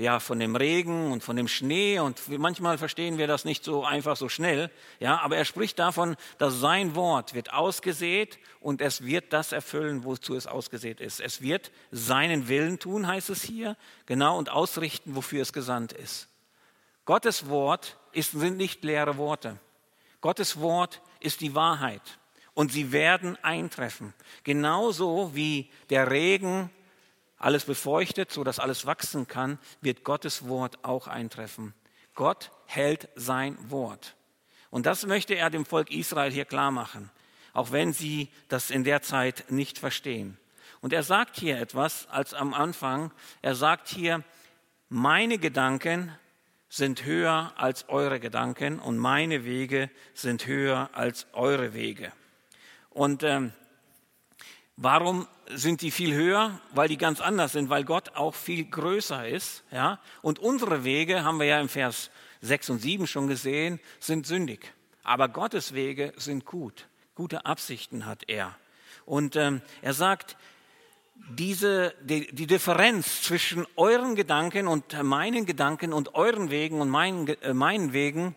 ja, 0.00 0.18
von 0.18 0.38
dem 0.38 0.56
Regen 0.56 1.12
und 1.12 1.22
von 1.22 1.36
dem 1.36 1.48
Schnee 1.48 1.98
und 1.98 2.20
manchmal 2.38 2.78
verstehen 2.78 3.18
wir 3.18 3.26
das 3.26 3.44
nicht 3.44 3.64
so 3.64 3.84
einfach 3.84 4.16
so 4.16 4.28
schnell, 4.28 4.70
ja, 4.98 5.20
aber 5.20 5.36
er 5.36 5.44
spricht 5.44 5.78
davon, 5.78 6.16
dass 6.38 6.58
sein 6.58 6.94
Wort 6.94 7.34
wird 7.34 7.52
ausgesät 7.52 8.38
und 8.60 8.80
es 8.80 9.04
wird 9.04 9.32
das 9.32 9.52
erfüllen, 9.52 10.04
wozu 10.04 10.34
es 10.34 10.46
ausgesät 10.46 11.00
ist. 11.00 11.20
Es 11.20 11.42
wird 11.42 11.70
seinen 11.90 12.48
Willen 12.48 12.78
tun, 12.78 13.06
heißt 13.06 13.30
es 13.30 13.42
hier, 13.42 13.76
genau, 14.06 14.38
und 14.38 14.48
ausrichten, 14.48 15.16
wofür 15.16 15.42
es 15.42 15.52
gesandt 15.52 15.92
ist. 15.92 16.28
Gottes 17.04 17.48
Wort 17.48 17.98
ist, 18.12 18.32
sind 18.32 18.56
nicht 18.56 18.84
leere 18.84 19.16
Worte. 19.16 19.58
Gottes 20.20 20.60
Wort 20.60 21.00
ist 21.20 21.40
die 21.40 21.54
Wahrheit 21.54 22.18
und 22.54 22.72
sie 22.72 22.92
werden 22.92 23.36
eintreffen. 23.42 24.14
Genauso 24.44 25.34
wie 25.34 25.70
der 25.88 26.10
Regen 26.10 26.70
alles 27.38 27.64
befeuchtet, 27.64 28.30
so 28.30 28.44
dass 28.44 28.58
alles 28.58 28.86
wachsen 28.86 29.26
kann, 29.26 29.58
wird 29.80 30.04
Gottes 30.04 30.46
Wort 30.48 30.84
auch 30.84 31.06
eintreffen. 31.06 31.74
Gott 32.14 32.50
hält 32.66 33.08
sein 33.14 33.56
Wort. 33.70 34.14
Und 34.68 34.86
das 34.86 35.06
möchte 35.06 35.34
er 35.34 35.50
dem 35.50 35.64
Volk 35.64 35.90
Israel 35.90 36.30
hier 36.30 36.44
klar 36.44 36.70
machen, 36.70 37.10
auch 37.52 37.72
wenn 37.72 37.92
sie 37.92 38.28
das 38.48 38.70
in 38.70 38.84
der 38.84 39.02
Zeit 39.02 39.50
nicht 39.50 39.78
verstehen. 39.78 40.36
Und 40.80 40.92
er 40.92 41.02
sagt 41.02 41.38
hier 41.38 41.58
etwas 41.58 42.08
als 42.08 42.34
am 42.34 42.54
Anfang. 42.54 43.10
Er 43.42 43.54
sagt 43.54 43.88
hier, 43.88 44.22
meine 44.88 45.38
Gedanken 45.38 46.14
sind 46.70 47.04
höher 47.04 47.52
als 47.56 47.90
eure 47.90 48.18
Gedanken 48.18 48.78
und 48.78 48.96
meine 48.96 49.44
Wege 49.44 49.90
sind 50.14 50.46
höher 50.46 50.88
als 50.94 51.26
eure 51.34 51.74
Wege. 51.74 52.10
Und 52.88 53.22
ähm, 53.22 53.52
Warum 54.82 55.28
sind 55.50 55.82
die 55.82 55.90
viel 55.90 56.14
höher? 56.14 56.58
Weil 56.72 56.88
die 56.88 56.96
ganz 56.96 57.20
anders 57.20 57.52
sind, 57.52 57.68
weil 57.68 57.84
Gott 57.84 58.16
auch 58.16 58.34
viel 58.34 58.64
größer 58.64 59.28
ist. 59.28 59.62
Ja? 59.70 60.00
Und 60.22 60.38
unsere 60.38 60.84
Wege, 60.84 61.22
haben 61.22 61.38
wir 61.38 61.44
ja 61.44 61.60
im 61.60 61.68
Vers 61.68 62.10
6 62.40 62.70
und 62.70 62.78
7 62.78 63.06
schon 63.06 63.28
gesehen, 63.28 63.78
sind 63.98 64.26
sündig. 64.26 64.72
Aber 65.02 65.28
Gottes 65.28 65.74
Wege 65.74 66.14
sind 66.16 66.46
gut. 66.46 66.88
Gute 67.14 67.44
Absichten 67.44 68.06
hat 68.06 68.22
er. 68.26 68.56
Und 69.04 69.36
ähm, 69.36 69.60
er 69.82 69.92
sagt, 69.92 70.38
diese, 71.28 71.94
die, 72.02 72.34
die, 72.34 72.46
Differenz 72.46 73.22
zwischen 73.22 73.66
euren 73.76 74.14
Gedanken 74.14 74.66
und 74.66 75.00
meinen 75.02 75.46
Gedanken 75.46 75.92
und 75.92 76.14
euren 76.14 76.50
Wegen 76.50 76.80
und 76.80 76.88
meinen, 76.88 77.28
äh, 77.28 77.54
meinen 77.54 77.92
Wegen 77.92 78.34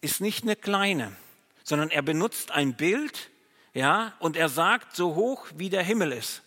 ist 0.00 0.20
nicht 0.20 0.42
eine 0.42 0.56
kleine, 0.56 1.16
sondern 1.62 1.90
er 1.90 2.02
benutzt 2.02 2.50
ein 2.50 2.74
Bild, 2.74 3.30
ja, 3.74 4.14
und 4.18 4.36
er 4.36 4.48
sagt, 4.48 4.96
so 4.96 5.14
hoch 5.14 5.46
wie 5.56 5.70
der 5.70 5.82
Himmel 5.82 6.12
ist. 6.12 6.42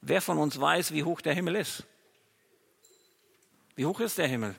Wer 0.00 0.22
von 0.22 0.38
uns 0.38 0.60
weiß, 0.60 0.92
wie 0.92 1.02
hoch 1.02 1.20
der 1.20 1.34
Himmel 1.34 1.56
ist? 1.56 1.84
Wie 3.74 3.84
hoch 3.84 4.00
ist 4.00 4.18
der 4.18 4.28
Himmel? 4.28 4.54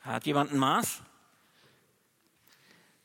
Hat 0.00 0.26
jemand 0.26 0.52
ein 0.52 0.58
Maß? 0.58 1.02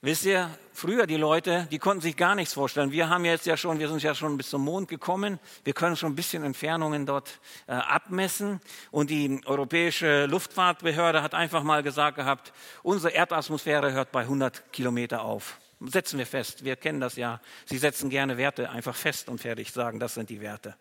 Wisst 0.06 0.26
ihr, 0.26 0.52
früher 0.72 1.08
die 1.08 1.16
Leute, 1.16 1.68
die 1.72 1.80
konnten 1.80 2.02
sich 2.02 2.16
gar 2.16 2.36
nichts 2.36 2.54
vorstellen. 2.54 2.92
Wir 2.92 3.10
haben 3.10 3.26
jetzt 3.26 3.48
ja 3.48 3.58
schon, 3.58 3.80
wir 3.80 3.88
sind 3.88 4.04
ja 4.04 4.14
schon 4.14 4.38
bis 4.38 4.52
zum 4.52 4.64
Mond 4.64 4.88
gekommen. 4.88 5.40
Wir 5.64 5.74
können 5.74 5.96
schon 5.96 6.12
ein 6.12 6.16
bisschen 6.16 6.44
Entfernungen 6.44 7.08
dort 7.08 7.40
äh, 7.66 7.72
abmessen. 7.72 8.62
Und 8.92 9.10
die 9.10 9.42
Europäische 9.46 10.28
Luftfahrtbehörde 10.28 11.24
hat 11.24 11.34
einfach 11.34 11.64
mal 11.64 11.82
gesagt 11.82 12.18
gehabt, 12.18 12.54
unsere 12.84 13.16
Erdatmosphäre 13.16 13.94
hört 13.94 14.12
bei 14.12 14.22
100 14.22 14.72
Kilometer 14.72 15.24
auf 15.24 15.58
setzen 15.80 16.20
wir 16.20 16.28
fest. 16.28 16.64
Wir 16.64 16.76
kennen 16.76 17.00
das 17.00 17.16
ja. 17.16 17.42
Sie 17.66 17.80
setzen 17.80 18.12
gerne 18.12 18.38
Werte 18.38 18.70
einfach 18.70 18.96
fest 18.96 19.28
und 19.28 19.42
fertig 19.42 19.72
sagen, 19.72 20.00
das 20.00 20.14
sind 20.14 20.30
die 20.30 20.40
Werte. 20.40 20.76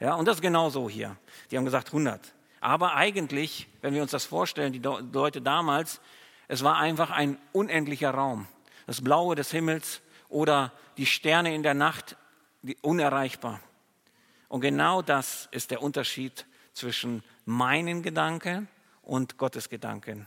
Ja, 0.00 0.14
und 0.14 0.26
das 0.26 0.36
ist 0.36 0.42
genau 0.42 0.70
so 0.70 0.88
hier. 0.88 1.16
Die 1.50 1.58
haben 1.58 1.66
gesagt 1.66 1.88
100. 1.88 2.32
Aber 2.60 2.94
eigentlich, 2.94 3.68
wenn 3.82 3.92
wir 3.92 4.00
uns 4.00 4.10
das 4.10 4.24
vorstellen, 4.24 4.72
die 4.72 4.80
Leute 4.80 5.42
damals, 5.42 6.00
es 6.48 6.64
war 6.64 6.78
einfach 6.78 7.10
ein 7.10 7.36
unendlicher 7.52 8.12
Raum. 8.12 8.48
Das 8.90 9.02
Blaue 9.02 9.36
des 9.36 9.52
Himmels 9.52 10.00
oder 10.28 10.72
die 10.96 11.06
Sterne 11.06 11.54
in 11.54 11.62
der 11.62 11.74
Nacht, 11.74 12.16
unerreichbar. 12.82 13.60
Und 14.48 14.62
genau 14.62 15.00
das 15.00 15.48
ist 15.52 15.70
der 15.70 15.80
Unterschied 15.80 16.44
zwischen 16.72 17.22
meinen 17.44 18.02
Gedanken 18.02 18.66
und 19.02 19.38
Gottes 19.38 19.68
Gedanken. 19.68 20.26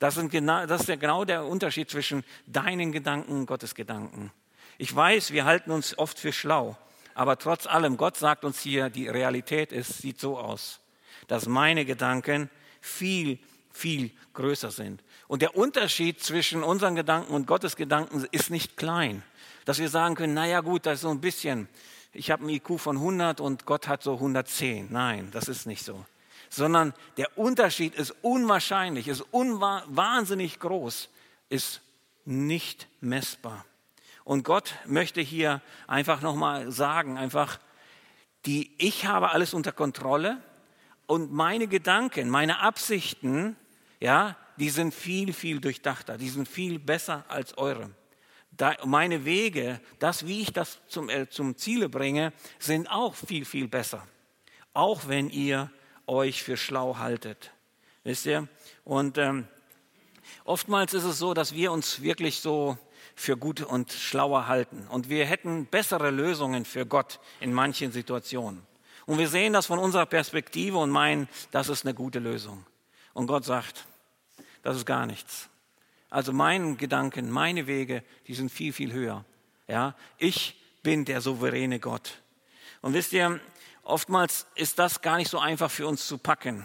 Das, 0.00 0.18
genau, 0.30 0.66
das 0.66 0.80
ist 0.80 0.88
ja 0.88 0.96
genau 0.96 1.24
der 1.24 1.44
Unterschied 1.44 1.90
zwischen 1.90 2.24
deinen 2.44 2.90
Gedanken 2.90 3.30
und 3.30 3.46
Gottes 3.46 3.72
Gedanken. 3.72 4.32
Ich 4.78 4.92
weiß, 4.92 5.30
wir 5.30 5.44
halten 5.44 5.70
uns 5.70 5.96
oft 5.96 6.18
für 6.18 6.32
schlau, 6.32 6.76
aber 7.14 7.38
trotz 7.38 7.68
allem, 7.68 7.96
Gott 7.96 8.16
sagt 8.16 8.44
uns 8.44 8.58
hier, 8.58 8.90
die 8.90 9.06
Realität 9.06 9.70
ist, 9.70 9.98
sieht 9.98 10.18
so 10.18 10.36
aus, 10.38 10.80
dass 11.28 11.46
meine 11.46 11.84
Gedanken 11.84 12.50
viel, 12.80 13.38
viel 13.72 14.10
größer 14.34 14.70
sind. 14.70 15.02
Und 15.28 15.42
der 15.42 15.56
Unterschied 15.56 16.22
zwischen 16.22 16.62
unseren 16.62 16.94
Gedanken 16.94 17.32
und 17.32 17.46
Gottes 17.46 17.76
Gedanken 17.76 18.26
ist 18.30 18.50
nicht 18.50 18.76
klein. 18.76 19.22
Dass 19.64 19.78
wir 19.78 19.88
sagen 19.88 20.14
können, 20.14 20.34
naja 20.34 20.60
gut, 20.60 20.86
das 20.86 20.94
ist 20.94 21.00
so 21.02 21.10
ein 21.10 21.20
bisschen, 21.20 21.68
ich 22.12 22.30
habe 22.30 22.44
ein 22.44 22.48
IQ 22.48 22.78
von 22.78 22.96
100 22.96 23.40
und 23.40 23.64
Gott 23.64 23.88
hat 23.88 24.02
so 24.02 24.14
110. 24.14 24.88
Nein, 24.90 25.28
das 25.32 25.48
ist 25.48 25.66
nicht 25.66 25.84
so 25.84 26.04
sondern 26.52 26.92
der 27.16 27.38
Unterschied 27.38 27.94
ist 27.94 28.14
unwahrscheinlich, 28.20 29.08
ist 29.08 29.24
wahnsinnig 29.32 30.58
groß, 30.60 31.08
ist 31.48 31.80
nicht 32.26 32.88
messbar. 33.00 33.64
Und 34.22 34.44
Gott 34.44 34.74
möchte 34.84 35.22
hier 35.22 35.62
einfach 35.86 36.20
nochmal 36.20 36.70
sagen, 36.70 37.16
einfach, 37.16 37.58
die, 38.44 38.70
ich 38.76 39.06
habe 39.06 39.30
alles 39.30 39.54
unter 39.54 39.72
Kontrolle 39.72 40.42
und 41.06 41.32
meine 41.32 41.68
Gedanken, 41.68 42.28
meine 42.28 42.60
Absichten, 42.60 43.56
ja, 44.02 44.36
die 44.56 44.68
sind 44.68 44.92
viel, 44.92 45.32
viel 45.32 45.60
durchdachter, 45.60 46.18
die 46.18 46.28
sind 46.28 46.48
viel 46.48 46.80
besser 46.80 47.24
als 47.28 47.56
eure. 47.56 47.88
Da, 48.50 48.74
meine 48.84 49.24
Wege, 49.24 49.80
das, 50.00 50.26
wie 50.26 50.42
ich 50.42 50.52
das 50.52 50.80
zum, 50.88 51.08
äh, 51.08 51.28
zum 51.28 51.56
Ziele 51.56 51.88
bringe, 51.88 52.32
sind 52.58 52.90
auch 52.90 53.14
viel, 53.14 53.44
viel 53.44 53.68
besser. 53.68 54.04
Auch 54.74 55.06
wenn 55.06 55.30
ihr 55.30 55.70
euch 56.08 56.42
für 56.42 56.56
schlau 56.56 56.98
haltet. 56.98 57.52
Wisst 58.02 58.26
ihr? 58.26 58.48
Und 58.82 59.18
ähm, 59.18 59.46
oftmals 60.44 60.94
ist 60.94 61.04
es 61.04 61.18
so, 61.18 61.32
dass 61.32 61.54
wir 61.54 61.70
uns 61.70 62.02
wirklich 62.02 62.40
so 62.40 62.76
für 63.14 63.36
gut 63.36 63.60
und 63.60 63.92
schlauer 63.92 64.48
halten. 64.48 64.84
Und 64.88 65.10
wir 65.10 65.26
hätten 65.26 65.66
bessere 65.66 66.10
Lösungen 66.10 66.64
für 66.64 66.86
Gott 66.86 67.20
in 67.38 67.52
manchen 67.52 67.92
Situationen. 67.92 68.66
Und 69.06 69.18
wir 69.18 69.28
sehen 69.28 69.52
das 69.52 69.66
von 69.66 69.78
unserer 69.78 70.06
Perspektive 70.06 70.78
und 70.78 70.90
meinen, 70.90 71.28
das 71.52 71.68
ist 71.68 71.84
eine 71.84 71.94
gute 71.94 72.18
Lösung. 72.18 72.66
Und 73.14 73.28
Gott 73.28 73.44
sagt, 73.44 73.86
das 74.62 74.76
ist 74.76 74.86
gar 74.86 75.06
nichts. 75.06 75.48
Also 76.10 76.32
meine 76.32 76.76
Gedanken, 76.76 77.30
meine 77.30 77.66
Wege, 77.66 78.02
die 78.26 78.34
sind 78.34 78.50
viel, 78.50 78.72
viel 78.72 78.92
höher. 78.92 79.24
Ja, 79.68 79.94
ich 80.18 80.60
bin 80.82 81.04
der 81.04 81.20
souveräne 81.20 81.78
Gott. 81.78 82.20
Und 82.80 82.94
wisst 82.94 83.12
ihr, 83.12 83.40
Oftmals 83.82 84.46
ist 84.54 84.78
das 84.78 85.02
gar 85.02 85.16
nicht 85.16 85.30
so 85.30 85.38
einfach 85.38 85.70
für 85.70 85.86
uns 85.86 86.06
zu 86.06 86.18
packen. 86.18 86.64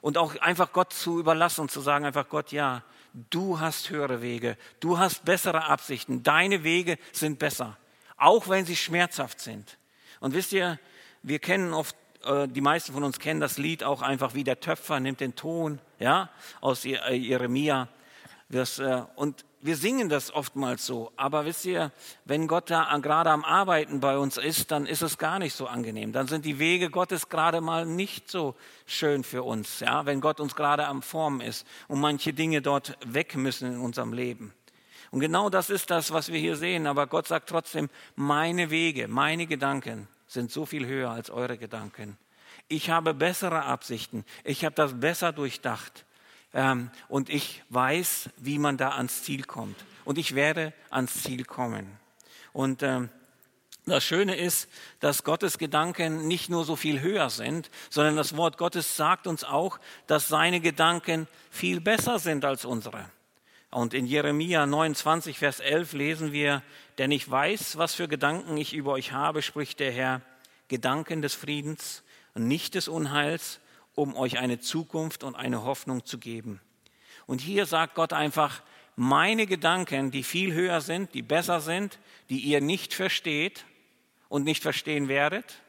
Und 0.00 0.18
auch 0.18 0.36
einfach 0.36 0.72
Gott 0.72 0.92
zu 0.92 1.18
überlassen 1.18 1.62
und 1.62 1.70
zu 1.70 1.80
sagen, 1.80 2.04
einfach 2.04 2.28
Gott, 2.28 2.52
ja, 2.52 2.82
du 3.30 3.58
hast 3.58 3.90
höhere 3.90 4.22
Wege, 4.22 4.56
du 4.80 4.98
hast 4.98 5.24
bessere 5.24 5.64
Absichten, 5.64 6.22
deine 6.22 6.62
Wege 6.62 6.98
sind 7.12 7.38
besser, 7.38 7.76
auch 8.16 8.48
wenn 8.48 8.66
sie 8.66 8.76
schmerzhaft 8.76 9.40
sind. 9.40 9.78
Und 10.20 10.34
wisst 10.34 10.52
ihr, 10.52 10.78
wir 11.22 11.38
kennen 11.38 11.72
oft, 11.72 11.96
äh, 12.24 12.48
die 12.48 12.60
meisten 12.60 12.92
von 12.92 13.04
uns 13.04 13.18
kennen 13.18 13.40
das 13.40 13.58
Lied 13.58 13.84
auch 13.84 14.02
einfach 14.02 14.34
wie 14.34 14.44
der 14.44 14.60
Töpfer 14.60 15.00
nimmt 15.00 15.20
den 15.20 15.34
Ton, 15.34 15.80
ja, 15.98 16.30
aus 16.60 16.84
äh, 16.84 17.14
Jeremia. 17.14 17.88
Äh, 18.52 19.02
und 19.16 19.44
wir 19.60 19.76
singen 19.76 20.08
das 20.10 20.32
oftmals 20.32 20.84
so, 20.84 21.10
aber 21.16 21.46
wisst 21.46 21.64
ihr, 21.64 21.90
wenn 22.26 22.46
Gott 22.46 22.70
da 22.70 22.96
gerade 22.98 23.30
am 23.30 23.44
Arbeiten 23.44 24.00
bei 24.00 24.18
uns 24.18 24.36
ist, 24.36 24.70
dann 24.70 24.84
ist 24.84 25.00
es 25.00 25.16
gar 25.16 25.38
nicht 25.38 25.54
so 25.54 25.66
angenehm. 25.66 26.12
Dann 26.12 26.28
sind 26.28 26.44
die 26.44 26.58
Wege 26.58 26.90
Gottes 26.90 27.30
gerade 27.30 27.62
mal 27.62 27.86
nicht 27.86 28.30
so 28.30 28.54
schön 28.84 29.24
für 29.24 29.42
uns, 29.42 29.80
ja, 29.80 30.04
wenn 30.04 30.20
Gott 30.20 30.38
uns 30.38 30.54
gerade 30.54 30.86
am 30.86 31.00
Formen 31.00 31.40
ist 31.40 31.66
und 31.88 32.00
manche 32.00 32.34
Dinge 32.34 32.60
dort 32.60 32.98
weg 33.06 33.36
müssen 33.36 33.72
in 33.72 33.80
unserem 33.80 34.12
Leben. 34.12 34.52
Und 35.10 35.20
genau 35.20 35.48
das 35.48 35.70
ist 35.70 35.90
das, 35.90 36.12
was 36.12 36.30
wir 36.30 36.38
hier 36.40 36.56
sehen. 36.56 36.86
Aber 36.86 37.06
Gott 37.06 37.28
sagt 37.28 37.48
trotzdem, 37.48 37.88
meine 38.16 38.70
Wege, 38.70 39.08
meine 39.08 39.46
Gedanken 39.46 40.08
sind 40.34 40.52
so 40.52 40.66
viel 40.66 40.86
höher 40.86 41.10
als 41.10 41.30
eure 41.30 41.56
Gedanken. 41.56 42.18
Ich 42.68 42.90
habe 42.90 43.14
bessere 43.14 43.64
Absichten. 43.64 44.24
Ich 44.44 44.64
habe 44.64 44.74
das 44.74 45.00
besser 45.00 45.32
durchdacht. 45.32 46.04
Ähm, 46.52 46.90
und 47.08 47.30
ich 47.30 47.62
weiß, 47.70 48.30
wie 48.36 48.58
man 48.58 48.76
da 48.76 48.90
ans 48.90 49.22
Ziel 49.22 49.44
kommt. 49.44 49.76
Und 50.04 50.18
ich 50.18 50.34
werde 50.34 50.72
ans 50.90 51.22
Ziel 51.22 51.44
kommen. 51.44 51.98
Und 52.52 52.82
ähm, 52.82 53.08
das 53.86 54.04
Schöne 54.04 54.36
ist, 54.36 54.68
dass 55.00 55.24
Gottes 55.24 55.58
Gedanken 55.58 56.26
nicht 56.26 56.48
nur 56.48 56.64
so 56.64 56.74
viel 56.74 57.00
höher 57.00 57.28
sind, 57.28 57.70
sondern 57.90 58.16
das 58.16 58.36
Wort 58.36 58.56
Gottes 58.56 58.96
sagt 58.96 59.26
uns 59.26 59.44
auch, 59.44 59.78
dass 60.06 60.28
seine 60.28 60.60
Gedanken 60.60 61.26
viel 61.50 61.80
besser 61.80 62.18
sind 62.18 62.44
als 62.44 62.64
unsere. 62.64 63.10
Und 63.74 63.92
in 63.92 64.06
Jeremia 64.06 64.66
29, 64.66 65.36
Vers 65.36 65.58
11 65.58 65.94
lesen 65.94 66.32
wir, 66.32 66.62
denn 66.98 67.10
ich 67.10 67.28
weiß, 67.28 67.76
was 67.76 67.92
für 67.92 68.06
Gedanken 68.06 68.56
ich 68.56 68.72
über 68.72 68.92
euch 68.92 69.10
habe, 69.10 69.42
spricht 69.42 69.80
der 69.80 69.90
Herr, 69.90 70.20
Gedanken 70.68 71.22
des 71.22 71.34
Friedens 71.34 72.04
und 72.34 72.46
nicht 72.46 72.76
des 72.76 72.86
Unheils, 72.86 73.58
um 73.96 74.14
euch 74.14 74.38
eine 74.38 74.60
Zukunft 74.60 75.24
und 75.24 75.34
eine 75.34 75.64
Hoffnung 75.64 76.04
zu 76.04 76.18
geben. 76.18 76.60
Und 77.26 77.40
hier 77.40 77.66
sagt 77.66 77.96
Gott 77.96 78.12
einfach, 78.12 78.62
meine 78.94 79.44
Gedanken, 79.44 80.12
die 80.12 80.22
viel 80.22 80.52
höher 80.52 80.80
sind, 80.80 81.12
die 81.12 81.22
besser 81.22 81.58
sind, 81.58 81.98
die 82.30 82.38
ihr 82.38 82.60
nicht 82.60 82.94
versteht 82.94 83.64
und 84.28 84.44
nicht 84.44 84.62
verstehen 84.62 85.08
werdet, 85.08 85.60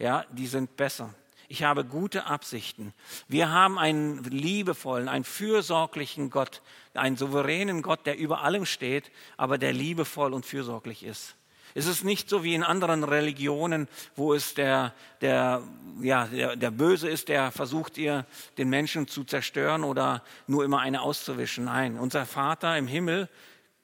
ja, 0.00 0.24
die 0.32 0.48
sind 0.48 0.76
besser. 0.76 1.14
Ich 1.48 1.62
habe 1.62 1.84
gute 1.84 2.26
Absichten. 2.26 2.92
Wir 3.28 3.50
haben 3.50 3.78
einen 3.78 4.24
liebevollen, 4.24 5.08
einen 5.08 5.24
fürsorglichen 5.24 6.30
Gott, 6.30 6.62
einen 6.94 7.16
souveränen 7.16 7.82
Gott, 7.82 8.06
der 8.06 8.18
über 8.18 8.42
allem 8.42 8.66
steht, 8.66 9.10
aber 9.36 9.58
der 9.58 9.72
liebevoll 9.72 10.32
und 10.32 10.46
fürsorglich 10.46 11.02
ist. 11.04 11.36
Es 11.76 11.86
ist 11.86 12.04
nicht 12.04 12.28
so 12.28 12.44
wie 12.44 12.54
in 12.54 12.62
anderen 12.62 13.02
Religionen, 13.02 13.88
wo 14.14 14.32
es 14.32 14.54
der, 14.54 14.94
der, 15.20 15.62
ja, 16.00 16.26
der, 16.26 16.54
der 16.54 16.70
Böse 16.70 17.08
ist, 17.08 17.28
der 17.28 17.50
versucht, 17.50 17.98
ihr 17.98 18.26
den 18.58 18.68
Menschen 18.68 19.08
zu 19.08 19.24
zerstören 19.24 19.82
oder 19.82 20.22
nur 20.46 20.64
immer 20.64 20.80
eine 20.80 21.02
auszuwischen. 21.02 21.64
Nein, 21.64 21.98
unser 21.98 22.26
Vater 22.26 22.78
im 22.78 22.86
Himmel, 22.86 23.28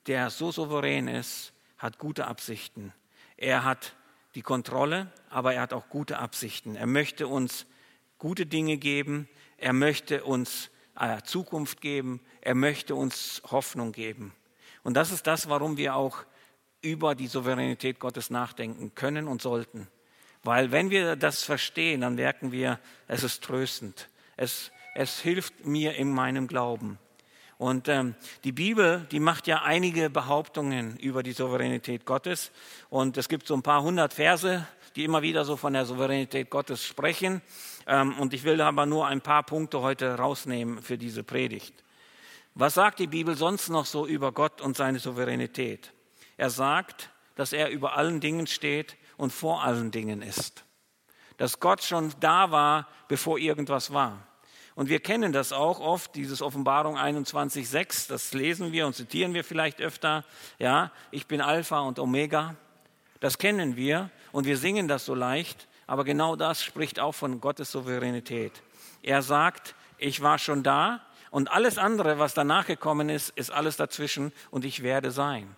der 0.07 0.31
so 0.31 0.53
souverän 0.53 1.09
ist, 1.09 1.53
hat 1.79 1.99
gute 1.99 2.29
Absichten. 2.29 2.93
Er 3.37 3.65
hat 3.65 3.95
die 4.35 4.43
Kontrolle, 4.43 5.13
aber 5.29 5.55
er 5.55 5.63
hat 5.63 5.73
auch 5.73 5.89
gute 5.89 6.19
Absichten. 6.19 6.77
Er 6.77 6.87
möchte 6.87 7.27
uns 7.27 7.67
gute 8.19 8.47
Dinge 8.47 8.77
geben. 8.77 9.29
Er 9.57 9.73
möchte 9.73 10.25
uns 10.25 10.71
äh, 10.99 11.21
Zukunft 11.23 11.81
geben. 11.81 12.21
Er 12.41 12.55
möchte 12.55 12.95
uns 12.95 13.43
Hoffnung 13.51 13.93
geben. 13.93 14.33
Und 14.83 14.95
das 14.95 15.11
ist 15.11 15.27
das, 15.27 15.49
warum 15.49 15.77
wir 15.77 15.97
auch 15.97 16.25
über 16.83 17.15
die 17.15 17.27
Souveränität 17.27 17.99
Gottes 17.99 18.31
nachdenken 18.31 18.95
können 18.95 19.27
und 19.27 19.43
sollten. 19.43 19.89
Weil 20.43 20.73
wenn 20.73 20.91
wir 20.91 21.17
das 21.17 21.43
verstehen, 21.43 22.01
dann 22.01 22.15
merken 22.15 22.53
wir, 22.53 22.79
es 23.07 23.25
ist 23.25 23.43
tröstend. 23.43 24.09
Es, 24.37 24.71
es 24.95 25.21
hilft 25.21 25.67
mir 25.67 25.95
in 25.97 26.11
meinem 26.11 26.47
Glauben. 26.47 26.99
Und 27.61 27.89
ähm, 27.89 28.15
die 28.45 28.53
Bibel, 28.53 29.07
die 29.11 29.21
macht 29.21 29.47
ja 29.47 29.61
einige 29.61 30.09
Behauptungen 30.09 30.97
über 30.97 31.23
die 31.23 31.33
Souveränität 31.33 32.07
Gottes. 32.07 32.53
Und 32.89 33.19
es 33.19 33.29
gibt 33.29 33.47
so 33.47 33.53
ein 33.53 33.63
paar 33.63 33.83
hundert 33.83 34.15
Verse, 34.15 34.67
die 34.97 35.05
immer 35.05 35.21
wieder 35.21 35.45
so 35.45 35.59
von 35.59 35.75
der 35.75 35.85
Souveränität 35.85 36.49
Gottes 36.49 36.83
sprechen. 36.83 37.43
Ähm, 37.87 38.19
und 38.19 38.33
ich 38.33 38.45
will 38.45 38.63
aber 38.63 38.87
nur 38.87 39.07
ein 39.07 39.21
paar 39.21 39.43
Punkte 39.43 39.83
heute 39.83 40.15
rausnehmen 40.15 40.81
für 40.81 40.97
diese 40.97 41.23
Predigt. 41.23 41.85
Was 42.55 42.73
sagt 42.73 42.99
die 42.99 43.09
Bibel 43.09 43.37
sonst 43.37 43.69
noch 43.69 43.85
so 43.85 44.07
über 44.07 44.33
Gott 44.33 44.63
und 44.63 44.75
seine 44.75 44.99
Souveränität? 44.99 45.93
Er 46.39 46.49
sagt, 46.49 47.11
dass 47.35 47.53
er 47.53 47.69
über 47.69 47.95
allen 47.95 48.21
Dingen 48.21 48.47
steht 48.47 48.97
und 49.19 49.35
vor 49.35 49.63
allen 49.63 49.91
Dingen 49.91 50.23
ist. 50.23 50.65
Dass 51.37 51.61
Gott 51.61 51.83
schon 51.83 52.15
da 52.21 52.51
war, 52.51 52.89
bevor 53.07 53.39
irgendwas 53.39 53.93
war. 53.93 54.30
Und 54.81 54.89
wir 54.89 55.01
kennen 55.01 55.31
das 55.35 55.53
auch 55.53 55.79
oft, 55.79 56.15
dieses 56.15 56.41
Offenbarung 56.41 56.97
21.6, 56.97 58.09
das 58.09 58.33
lesen 58.33 58.73
wir 58.73 58.87
und 58.87 58.95
zitieren 58.95 59.35
wir 59.35 59.45
vielleicht 59.45 59.83
öfter. 59.83 60.25
Ja, 60.59 60.91
ich 61.11 61.27
bin 61.27 61.43
Alpha 61.43 61.81
und 61.81 61.99
Omega. 61.99 62.57
Das 63.21 63.37
kennen 63.37 63.77
wir 63.77 64.09
und 64.33 64.47
wir 64.47 64.57
singen 64.57 64.89
das 64.89 65.05
so 65.05 65.15
leicht, 65.15 65.69
aber 65.87 66.03
genau 66.05 66.35
das 66.35 66.65
spricht 66.65 66.99
auch 66.99 67.13
von 67.13 67.43
Gottes 67.43 67.71
Souveränität. 67.71 68.53
Er 69.03 69.21
sagt, 69.21 69.75
ich 69.99 70.23
war 70.23 70.39
schon 70.39 70.63
da 70.63 71.03
und 71.31 71.51
alles 71.53 71.77
andere, 71.77 72.19
was 72.19 72.33
danach 72.33 72.67
gekommen 72.67 73.11
ist, 73.11 73.37
ist 73.37 73.51
alles 73.51 73.77
dazwischen 73.77 74.33
und 74.51 74.65
ich 74.65 74.83
werde 74.83 75.11
sein. 75.11 75.55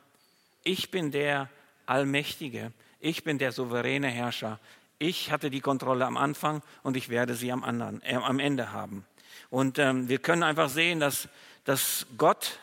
Ich 0.64 0.90
bin 0.90 1.12
der 1.12 1.48
Allmächtige. 1.87 2.72
Ich 2.98 3.22
bin 3.22 3.38
der 3.38 3.52
souveräne 3.52 4.08
Herrscher. 4.08 4.58
Ich 4.98 5.30
hatte 5.30 5.48
die 5.48 5.61
Kontrolle 5.61 6.06
am 6.06 6.16
Anfang 6.16 6.62
und 6.82 6.96
ich 6.96 7.08
werde 7.08 7.35
sie 7.35 7.52
am, 7.52 7.62
anderen, 7.62 8.02
äh, 8.02 8.14
am 8.14 8.40
Ende 8.40 8.72
haben. 8.72 9.04
Und 9.50 9.78
ähm, 9.78 10.08
wir 10.08 10.18
können 10.18 10.42
einfach 10.42 10.68
sehen, 10.68 11.00
dass, 11.00 11.28
dass 11.64 12.06
Gott, 12.16 12.58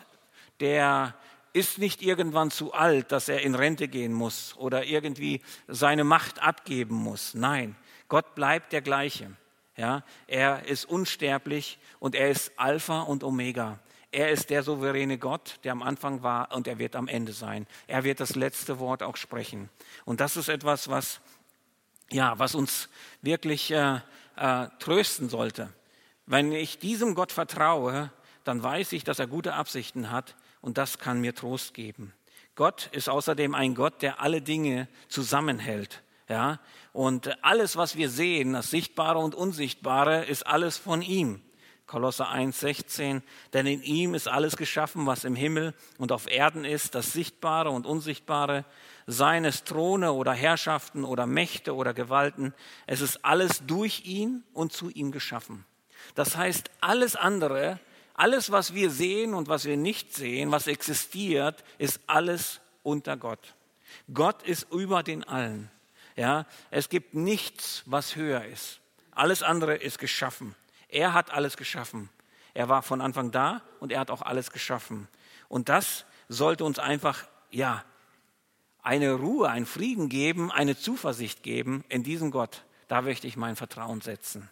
der 0.60 1.14
ist 1.54 1.78
nicht 1.78 2.02
irgendwann 2.02 2.52
zu 2.52 2.74
alt, 2.74 3.12
dass 3.12 3.30
er 3.30 3.42
in 3.42 3.56
Rente 3.56 3.88
gehen 3.88 4.14
muss 4.14 4.56
oder 4.58 4.86
irgendwie 4.86 5.42
seine 5.68 6.04
Macht 6.04 6.42
abgeben 6.42 6.96
muss. 6.96 7.34
Nein, 7.34 7.76
Gott 8.08 8.36
bleibt 8.36 8.74
der 8.74 8.82
gleiche. 8.82 9.32
Ja, 9.78 10.04
er 10.28 10.66
ist 10.66 10.86
unsterblich 10.86 11.80
und 12.00 12.14
er 12.14 12.30
ist 12.30 12.52
Alpha 12.58 13.02
und 13.02 13.24
Omega. 13.24 13.80
Er 14.12 14.32
ist 14.32 14.50
der 14.50 14.64
souveräne 14.64 15.18
Gott, 15.18 15.60
der 15.64 15.72
am 15.72 15.84
Anfang 15.84 16.24
war 16.24 16.52
und 16.54 16.68
er 16.68 16.80
wird 16.80 16.96
am 16.96 17.08
Ende 17.08 17.32
sein. 17.32 17.68
Er 17.88 18.04
wird 18.04 18.20
das 18.20 18.36
letzte 18.36 18.80
Wort 18.80 19.04
auch 19.04 19.16
sprechen. 19.16 19.70
Und 20.04 20.20
das 20.20 20.36
ist 20.36 20.50
etwas, 20.50 20.90
was, 20.90 21.22
ja, 22.12 22.38
was 22.38 22.56
uns 22.56 22.90
wirklich 23.22 23.72
äh, 23.72 24.00
äh, 24.36 24.68
trösten 24.80 25.30
sollte. 25.30 25.72
Wenn 26.30 26.52
ich 26.52 26.78
diesem 26.78 27.16
Gott 27.16 27.32
vertraue, 27.32 28.12
dann 28.44 28.62
weiß 28.62 28.92
ich, 28.92 29.04
dass 29.04 29.18
er 29.18 29.26
gute 29.26 29.56
Absichten 29.56 30.12
hat 30.12 30.36
und 30.62 30.78
das 30.78 31.00
kann 31.00 31.22
mir 31.22 31.34
Trost 31.34 31.74
geben. 31.74 32.14
Gott 32.54 32.88
ist 32.92 33.10
außerdem 33.10 33.56
ein 33.56 33.74
Gott, 33.74 34.04
der 34.04 34.22
alle 34.22 34.40
Dinge 34.40 34.88
zusammenhält. 35.08 36.04
Ja? 36.28 36.60
Und 36.94 37.44
alles, 37.44 37.78
was 37.78 37.96
wir 37.96 38.12
sehen, 38.12 38.54
das 38.54 38.70
Sichtbare 38.70 39.18
und 39.18 39.34
Unsichtbare, 39.34 40.24
ist 40.26 40.46
alles 40.46 40.78
von 40.78 41.02
ihm. 41.02 41.42
Kolosser 41.88 42.30
1,16, 42.32 43.24
denn 43.54 43.66
in 43.66 43.82
ihm 43.82 44.14
ist 44.14 44.28
alles 44.28 44.56
geschaffen, 44.56 45.08
was 45.08 45.24
im 45.24 45.36
Himmel 45.36 45.74
und 45.98 46.12
auf 46.12 46.30
Erden 46.30 46.64
ist, 46.64 46.94
das 46.94 47.12
Sichtbare 47.12 47.72
und 47.72 47.88
Unsichtbare, 47.88 48.66
seines 49.08 49.64
Throne 49.64 50.14
oder 50.14 50.34
Herrschaften 50.34 51.06
oder 51.06 51.26
Mächte 51.26 51.74
oder 51.74 51.96
Gewalten. 51.96 52.54
Es 52.86 53.02
ist 53.02 53.26
alles 53.26 53.66
durch 53.66 54.06
ihn 54.06 54.44
und 54.54 54.74
zu 54.74 54.92
ihm 54.92 55.12
geschaffen. 55.12 55.66
Das 56.16 56.36
heißt, 56.36 56.70
alles 56.82 57.16
andere, 57.16 57.80
alles, 58.14 58.52
was 58.52 58.74
wir 58.74 58.90
sehen 58.90 59.34
und 59.34 59.48
was 59.48 59.66
wir 59.66 59.78
nicht 59.78 60.14
sehen, 60.14 60.52
was 60.52 60.68
existiert, 60.68 61.64
ist 61.78 62.00
alles 62.08 62.60
unter 62.84 63.18
Gott. 63.18 63.56
Gott 64.14 64.44
ist 64.44 64.72
über 64.72 65.04
den 65.04 65.24
allen. 65.24 65.72
Ja, 66.16 66.46
es 66.70 66.90
gibt 66.90 67.14
nichts, 67.14 67.84
was 67.86 68.16
höher 68.16 68.44
ist. 68.46 68.82
Alles 69.12 69.42
andere 69.42 69.76
ist 69.76 70.00
geschaffen. 70.00 70.56
Er 70.90 71.14
hat 71.14 71.32
alles 71.32 71.56
geschaffen. 71.56 72.10
Er 72.54 72.68
war 72.68 72.82
von 72.82 73.00
Anfang 73.00 73.32
da 73.32 73.62
und 73.80 73.92
er 73.92 74.02
hat 74.02 74.12
auch 74.12 74.22
alles 74.22 74.52
geschaffen. 74.52 75.08
Und 75.48 75.70
das 75.70 76.06
sollte 76.28 76.66
uns 76.66 76.80
einfach, 76.80 77.26
ja, 77.52 77.84
eine 78.82 79.14
Ruhe, 79.14 79.50
einen 79.50 79.66
Frieden 79.66 80.10
geben, 80.10 80.52
eine 80.52 80.78
Zuversicht 80.78 81.44
geben 81.44 81.84
in 81.90 82.04
diesen 82.04 82.32
Gott. 82.32 82.64
Da 82.88 83.02
möchte 83.02 83.28
ich 83.28 83.38
mein 83.38 83.56
Vertrauen 83.56 84.02
setzen. 84.02 84.50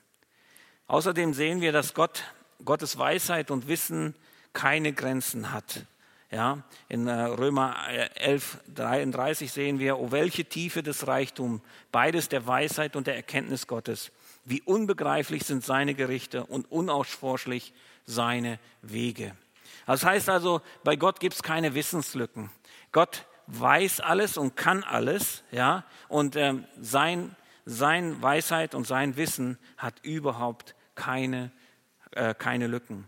Außerdem 0.88 1.34
sehen 1.34 1.62
wir, 1.62 1.72
dass 1.72 1.94
Gott, 1.94 2.24
Gottes 2.64 2.98
Weisheit 2.98 3.52
und 3.52 3.68
Wissen 3.68 4.16
keine 4.54 4.94
Grenzen 4.94 5.52
hat. 5.52 5.86
Ja, 6.30 6.64
in 6.90 7.08
äh, 7.08 7.14
Römer 7.14 7.88
11, 8.16 8.58
33 8.76 9.50
sehen 9.50 9.80
wir, 9.80 9.98
oh 9.98 10.12
welche 10.12 10.44
Tiefe 10.44 10.84
des 10.84 11.08
Reichtums, 11.08 11.62
beides 11.94 12.28
der 12.28 12.46
Weisheit 12.46 12.98
und 12.98 13.08
der 13.08 13.16
Erkenntnis 13.16 13.66
Gottes. 13.66 14.12
Wie 14.44 14.62
unbegreiflich 14.62 15.46
sind 15.46 15.64
seine 15.64 15.94
Gerichte 15.94 16.46
und 16.46 16.70
unausforschlich 16.70 17.74
seine 18.06 18.60
Wege. 18.82 19.36
Das 19.86 20.04
heißt 20.04 20.30
also, 20.30 20.62
bei 20.84 20.98
Gott 20.98 21.22
gibt 21.22 21.36
es 21.36 21.44
keine 21.44 21.76
Wissenslücken. 21.76 22.50
Gott 22.92 23.26
weiß 23.48 24.02
alles 24.02 24.38
und 24.38 24.58
kann 24.58 24.84
alles, 24.84 25.44
ja, 25.52 25.86
und 26.10 26.36
ähm, 26.36 26.66
sein, 26.80 27.36
sein 27.66 28.22
Weisheit 28.22 28.76
und 28.76 28.86
sein 28.86 29.16
Wissen 29.16 29.58
hat 29.78 29.96
überhaupt 30.04 30.76
keine, 30.98 31.52
äh, 32.12 32.34
keine 32.34 32.68
Lücken. 32.68 33.08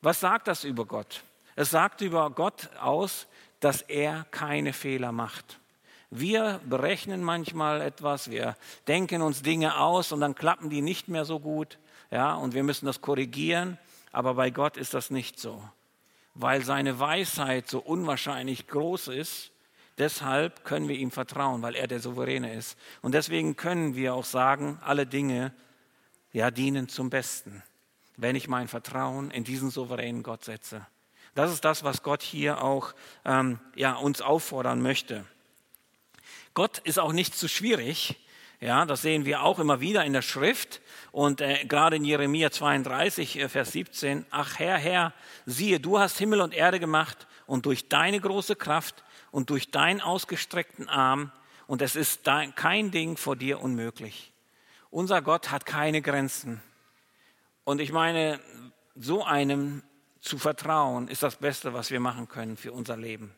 Was 0.00 0.18
sagt 0.18 0.48
das 0.48 0.64
über 0.64 0.86
Gott? 0.86 1.22
Es 1.54 1.70
sagt 1.70 2.00
über 2.00 2.30
Gott 2.30 2.70
aus, 2.80 3.28
dass 3.60 3.82
er 3.82 4.26
keine 4.30 4.72
Fehler 4.72 5.12
macht. 5.12 5.60
Wir 6.10 6.60
berechnen 6.64 7.22
manchmal 7.22 7.82
etwas, 7.82 8.30
wir 8.30 8.56
denken 8.88 9.22
uns 9.22 9.42
Dinge 9.42 9.78
aus 9.78 10.10
und 10.10 10.20
dann 10.20 10.34
klappen 10.34 10.70
die 10.70 10.80
nicht 10.80 11.06
mehr 11.06 11.24
so 11.24 11.38
gut, 11.38 11.78
ja, 12.10 12.34
und 12.34 12.54
wir 12.54 12.64
müssen 12.64 12.86
das 12.86 13.00
korrigieren, 13.00 13.78
aber 14.10 14.34
bei 14.34 14.50
Gott 14.50 14.76
ist 14.76 14.94
das 14.94 15.10
nicht 15.10 15.38
so, 15.38 15.62
weil 16.34 16.64
seine 16.64 16.98
Weisheit 16.98 17.68
so 17.68 17.78
unwahrscheinlich 17.78 18.66
groß 18.66 19.08
ist. 19.08 19.52
Deshalb 19.98 20.64
können 20.64 20.88
wir 20.88 20.96
ihm 20.96 21.10
vertrauen, 21.10 21.62
weil 21.62 21.76
er 21.76 21.86
der 21.86 22.00
Souveräne 22.00 22.54
ist. 22.54 22.76
Und 23.02 23.12
deswegen 23.12 23.54
können 23.54 23.94
wir 23.94 24.14
auch 24.14 24.24
sagen, 24.24 24.80
alle 24.82 25.06
Dinge 25.06 25.52
ja 26.32 26.50
dienen 26.50 26.88
zum 26.88 27.10
Besten, 27.10 27.62
wenn 28.16 28.36
ich 28.36 28.48
mein 28.48 28.68
Vertrauen 28.68 29.30
in 29.30 29.44
diesen 29.44 29.70
souveränen 29.70 30.22
Gott 30.22 30.44
setze. 30.44 30.86
Das 31.34 31.52
ist 31.52 31.64
das, 31.64 31.84
was 31.84 32.02
Gott 32.02 32.22
hier 32.22 32.62
auch 32.62 32.92
ähm, 33.24 33.60
ja, 33.74 33.94
uns 33.94 34.20
auffordern 34.20 34.82
möchte. 34.82 35.24
Gott 36.54 36.78
ist 36.78 36.98
auch 36.98 37.12
nicht 37.12 37.36
zu 37.36 37.48
schwierig. 37.48 38.16
Ja, 38.60 38.84
das 38.84 39.00
sehen 39.00 39.24
wir 39.24 39.42
auch 39.42 39.58
immer 39.58 39.80
wieder 39.80 40.04
in 40.04 40.12
der 40.12 40.22
Schrift. 40.22 40.80
Und 41.12 41.40
äh, 41.40 41.64
gerade 41.64 41.96
in 41.96 42.04
Jeremia 42.04 42.50
32, 42.50 43.38
äh, 43.38 43.48
Vers 43.48 43.72
17, 43.72 44.26
ach 44.30 44.58
Herr, 44.58 44.76
Herr, 44.76 45.14
siehe, 45.46 45.80
du 45.80 45.98
hast 45.98 46.18
Himmel 46.18 46.40
und 46.40 46.52
Erde 46.52 46.80
gemacht 46.80 47.26
und 47.46 47.66
durch 47.66 47.88
deine 47.88 48.20
große 48.20 48.56
Kraft 48.56 49.02
und 49.30 49.50
durch 49.50 49.70
deinen 49.70 50.00
ausgestreckten 50.00 50.88
Arm 50.88 51.32
und 51.66 51.82
es 51.82 51.96
ist 51.96 52.26
dein, 52.26 52.54
kein 52.54 52.90
Ding 52.90 53.16
vor 53.16 53.36
dir 53.36 53.60
unmöglich. 53.60 54.29
Unser 54.90 55.22
Gott 55.22 55.52
hat 55.52 55.66
keine 55.66 56.02
Grenzen. 56.02 56.60
Und 57.64 57.80
ich 57.80 57.92
meine, 57.92 58.40
so 58.96 59.24
einem 59.24 59.82
zu 60.20 60.36
vertrauen, 60.36 61.06
ist 61.06 61.22
das 61.22 61.36
Beste, 61.36 61.72
was 61.72 61.90
wir 61.90 62.00
machen 62.00 62.28
können 62.28 62.56
für 62.56 62.72
unser 62.72 62.96
Leben. 62.96 63.32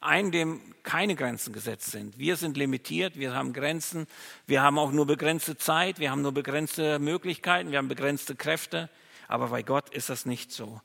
Einen, 0.00 0.32
dem 0.32 0.74
keine 0.82 1.14
Grenzen 1.14 1.52
gesetzt 1.52 1.90
sind. 1.90 2.18
Wir 2.18 2.36
sind 2.36 2.56
limitiert, 2.56 3.18
wir 3.18 3.34
haben 3.34 3.52
Grenzen, 3.52 4.06
wir 4.46 4.62
haben 4.62 4.78
auch 4.78 4.92
nur 4.92 5.06
begrenzte 5.06 5.56
Zeit, 5.56 5.98
wir 5.98 6.10
haben 6.10 6.22
nur 6.22 6.32
begrenzte 6.32 6.98
Möglichkeiten, 6.98 7.70
wir 7.70 7.78
haben 7.78 7.88
begrenzte 7.88 8.34
Kräfte, 8.34 8.88
aber 9.28 9.48
bei 9.48 9.62
Gott 9.62 9.90
ist 9.90 10.08
das 10.08 10.26
nicht 10.26 10.52
so. 10.52 10.80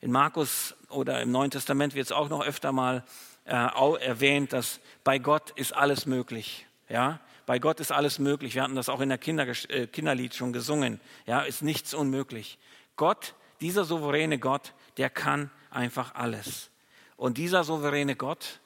In 0.00 0.12
Markus 0.12 0.74
oder 0.88 1.20
im 1.20 1.30
Neuen 1.30 1.50
Testament 1.50 1.94
wird 1.94 2.06
es 2.06 2.12
auch 2.12 2.28
noch 2.28 2.44
öfter 2.44 2.72
mal 2.72 3.04
äh, 3.44 3.52
erwähnt, 3.52 4.52
dass 4.52 4.80
bei 5.02 5.18
Gott 5.18 5.50
ist 5.50 5.74
alles 5.74 6.06
möglich. 6.06 6.66
Ja, 6.88 7.20
bei 7.46 7.58
Gott 7.58 7.80
ist 7.80 7.92
alles 7.92 8.18
möglich. 8.18 8.54
Wir 8.54 8.62
hatten 8.62 8.74
das 8.74 8.88
auch 8.88 9.00
in 9.00 9.08
der 9.08 9.18
Kinder, 9.18 9.46
äh, 9.68 9.86
Kinderlied 9.86 10.34
schon 10.34 10.52
gesungen. 10.52 11.00
Ja, 11.26 11.40
ist 11.40 11.62
nichts 11.62 11.94
unmöglich. 11.94 12.58
Gott, 12.96 13.34
dieser 13.60 13.84
souveräne 13.84 14.38
Gott, 14.38 14.72
der 14.96 15.10
kann 15.10 15.50
einfach 15.70 16.14
alles. 16.14 16.70
Und 17.16 17.38
dieser 17.38 17.64
souveräne 17.64 18.16
Gott, 18.16 18.60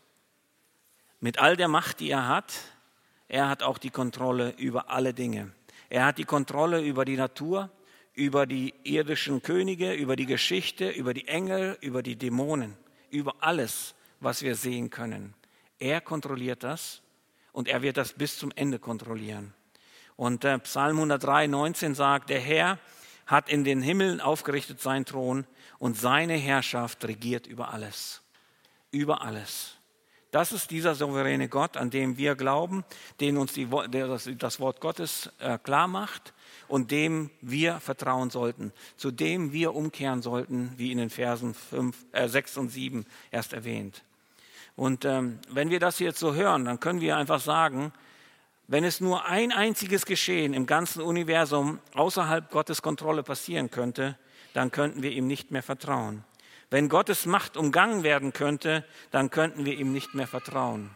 mit 1.21 1.39
all 1.39 1.57
der 1.57 1.69
Macht, 1.69 2.01
die 2.01 2.11
er 2.11 2.29
hat, 2.29 2.53
er 3.27 3.49
hat 3.49 3.63
auch 3.63 3.79
die 3.79 3.91
Kontrolle 3.91 4.55
über 4.57 4.91
alle 4.91 5.13
Dinge. 5.13 5.53
Er 5.91 6.05
hat 6.05 6.19
die 6.19 6.25
Kontrolle 6.25 6.81
über 6.81 7.05
die 7.05 7.17
Natur, 7.17 7.71
über 8.15 8.47
die 8.47 8.75
irdischen 8.85 9.43
Könige, 9.43 9.93
über 9.93 10.17
die 10.17 10.27
Geschichte, 10.27 10.89
über 10.89 11.15
die 11.15 11.29
Engel, 11.29 11.77
über 11.81 12.03
die 12.03 12.17
Dämonen, 12.17 12.77
über 13.11 13.35
alles, 13.41 13.95
was 14.21 14.43
wir 14.43 14.55
sehen 14.55 14.91
können. 14.91 15.35
Er 15.79 16.01
kontrolliert 16.01 16.63
das 16.63 17.03
und 17.59 17.67
er 17.67 17.83
wird 17.83 17.97
das 17.97 18.13
bis 18.13 18.39
zum 18.39 18.53
Ende 18.55 18.79
kontrollieren. 18.79 19.53
Und 20.15 20.45
äh, 20.45 20.61
Psalm 20.61 20.95
103, 20.99 21.49
19 21.49 21.97
sagt, 21.97 22.31
der 22.31 22.39
Herr 22.39 22.79
hat 23.27 23.49
in 23.49 23.65
den 23.65 23.83
Himmeln 23.83 24.21
aufgerichtet 24.21 24.81
seinen 24.81 25.05
Thron 25.05 25.45
und 25.81 25.99
seine 25.99 26.35
Herrschaft 26.35 27.05
regiert 27.05 27.49
über 27.49 27.73
alles. 27.73 28.23
Über 28.93 29.23
alles. 29.23 29.75
Das 30.31 30.53
ist 30.53 30.71
dieser 30.71 30.95
souveräne 30.95 31.49
Gott, 31.49 31.77
an 31.77 31.91
dem 31.91 32.17
wir 32.17 32.37
glauben, 32.37 32.85
den 33.19 33.37
uns 33.37 33.55
die, 33.55 33.69
das 34.39 34.61
Wort 34.61 34.81
Gottes 34.81 35.29
äh, 35.41 35.59
klar 35.59 35.89
macht 35.89 36.35
und 36.69 36.93
dem 36.93 37.29
wir 37.41 37.81
vertrauen 37.81 38.31
sollten, 38.31 38.73
zu 38.97 39.11
dem 39.11 39.53
wir 39.53 39.75
umkehren 39.75 40.23
sollten, 40.23 40.75
wie 40.77 40.93
in 40.93 40.99
den 40.99 41.11
Versen 41.11 41.55
5, 41.55 42.07
äh, 42.13 42.29
6 42.29 42.57
und 42.57 42.69
7 42.69 43.05
erst 43.33 43.53
erwähnt. 43.53 44.05
Und 44.79 45.05
ähm, 45.05 45.41
wenn 45.49 45.71
wir 45.71 45.81
das 45.81 45.99
jetzt 45.99 46.21
so 46.21 46.35
hören, 46.35 46.65
dann 46.65 46.79
können 46.79 47.01
wir 47.01 47.17
einfach 47.17 47.41
sagen, 47.41 47.93
wenn 48.69 48.85
es 48.85 49.01
nur 49.01 49.25
ein 49.25 49.51
einziges 49.51 50.07
Geschehen 50.07 50.55
im 50.55 50.67
ganzen 50.67 51.03
Universum 51.03 51.81
außerhalb 51.95 52.49
Gottes 52.53 52.81
Kontrolle 52.81 53.25
passieren 53.25 53.73
könnte, 53.73 54.17
dann 54.55 54.71
könnten 54.71 55.03
wir 55.03 55.11
ihm 55.11 55.27
nicht 55.27 55.51
mehr 55.51 55.65
vertrauen. 55.65 56.23
Wenn 56.71 56.89
Gottes 56.89 57.27
Macht 57.27 57.57
umgangen 57.57 58.05
werden 58.05 58.33
könnte, 58.33 58.85
dann 59.11 59.31
könnten 59.31 59.65
wir 59.65 59.77
ihm 59.77 59.93
nicht 59.93 60.15
mehr 60.15 60.29
vertrauen. 60.29 60.91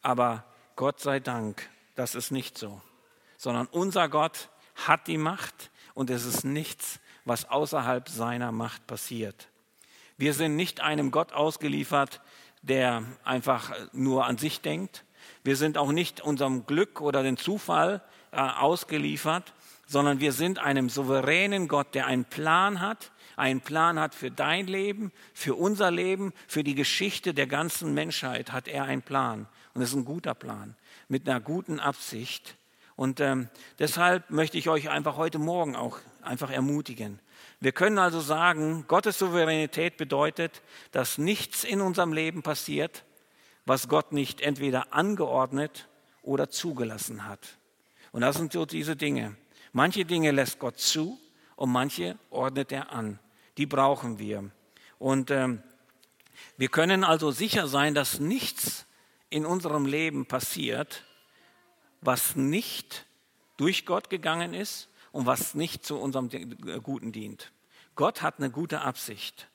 Aber 0.00 0.42
Gott 0.74 0.98
sei 0.98 1.20
Dank, 1.20 1.70
das 1.94 2.16
ist 2.16 2.32
nicht 2.32 2.58
so, 2.58 2.80
sondern 3.38 3.68
unser 3.68 4.08
Gott 4.08 4.48
hat 4.74 5.06
die 5.06 5.18
Macht 5.18 5.70
und 5.94 6.10
es 6.10 6.24
ist 6.24 6.42
nichts, 6.42 6.98
was 7.24 7.48
außerhalb 7.48 8.08
seiner 8.08 8.50
Macht 8.50 8.88
passiert. 8.88 9.48
Wir 10.16 10.34
sind 10.34 10.56
nicht 10.56 10.80
einem 10.80 11.12
Gott 11.12 11.32
ausgeliefert, 11.32 12.20
der 12.62 13.04
einfach 13.24 13.72
nur 13.92 14.26
an 14.26 14.38
sich 14.38 14.60
denkt, 14.60 15.04
wir 15.44 15.56
sind 15.56 15.76
auch 15.76 15.92
nicht 15.92 16.20
unserem 16.20 16.66
Glück 16.66 17.00
oder 17.00 17.22
dem 17.22 17.36
Zufall 17.36 18.00
äh, 18.30 18.36
ausgeliefert, 18.36 19.52
sondern 19.86 20.20
wir 20.20 20.32
sind 20.32 20.58
einem 20.58 20.88
souveränen 20.88 21.68
Gott, 21.68 21.94
der 21.94 22.06
einen 22.06 22.24
Plan 22.24 22.80
hat, 22.80 23.10
einen 23.36 23.60
Plan 23.60 23.98
hat 23.98 24.14
für 24.14 24.30
dein 24.30 24.66
Leben, 24.66 25.12
für 25.34 25.54
unser 25.54 25.90
Leben, 25.90 26.32
für 26.46 26.64
die 26.64 26.74
Geschichte 26.74 27.34
der 27.34 27.46
ganzen 27.46 27.92
Menschheit 27.92 28.52
hat 28.52 28.68
er 28.68 28.84
einen 28.84 29.02
Plan. 29.02 29.48
Und 29.74 29.82
es 29.82 29.90
ist 29.90 29.96
ein 29.96 30.04
guter 30.04 30.34
Plan, 30.34 30.76
mit 31.08 31.28
einer 31.28 31.40
guten 31.40 31.80
Absicht. 31.80 32.56
Und 32.94 33.20
ähm, 33.20 33.48
deshalb 33.78 34.30
möchte 34.30 34.58
ich 34.58 34.68
euch 34.68 34.90
einfach 34.90 35.16
heute 35.16 35.38
Morgen 35.38 35.76
auch 35.76 35.98
einfach 36.22 36.50
ermutigen. 36.50 37.18
Wir 37.62 37.70
können 37.70 37.98
also 37.98 38.20
sagen, 38.20 38.86
Gottes 38.88 39.20
Souveränität 39.20 39.96
bedeutet, 39.96 40.62
dass 40.90 41.16
nichts 41.16 41.62
in 41.62 41.80
unserem 41.80 42.12
Leben 42.12 42.42
passiert, 42.42 43.04
was 43.66 43.86
Gott 43.86 44.10
nicht 44.10 44.40
entweder 44.40 44.92
angeordnet 44.92 45.88
oder 46.22 46.50
zugelassen 46.50 47.28
hat. 47.28 47.38
Und 48.10 48.22
das 48.22 48.34
sind 48.34 48.52
so 48.52 48.66
diese 48.66 48.96
Dinge. 48.96 49.36
Manche 49.72 50.04
Dinge 50.04 50.32
lässt 50.32 50.58
Gott 50.58 50.80
zu 50.80 51.20
und 51.54 51.70
manche 51.70 52.18
ordnet 52.30 52.72
er 52.72 52.90
an. 52.90 53.20
Die 53.56 53.66
brauchen 53.66 54.18
wir. 54.18 54.50
Und 54.98 55.30
ähm, 55.30 55.62
wir 56.56 56.68
können 56.68 57.04
also 57.04 57.30
sicher 57.30 57.68
sein, 57.68 57.94
dass 57.94 58.18
nichts 58.18 58.86
in 59.30 59.46
unserem 59.46 59.86
Leben 59.86 60.26
passiert, 60.26 61.04
was 62.00 62.34
nicht 62.34 63.06
durch 63.56 63.86
Gott 63.86 64.10
gegangen 64.10 64.52
ist 64.52 64.88
und 65.12 65.26
was 65.26 65.54
nicht 65.54 65.84
zu 65.84 65.98
unserem 65.98 66.28
Guten 66.82 67.12
dient. 67.12 67.52
Gott 67.94 68.22
hat 68.22 68.38
eine 68.38 68.50
gute 68.50 68.80
Absicht. 68.80 69.48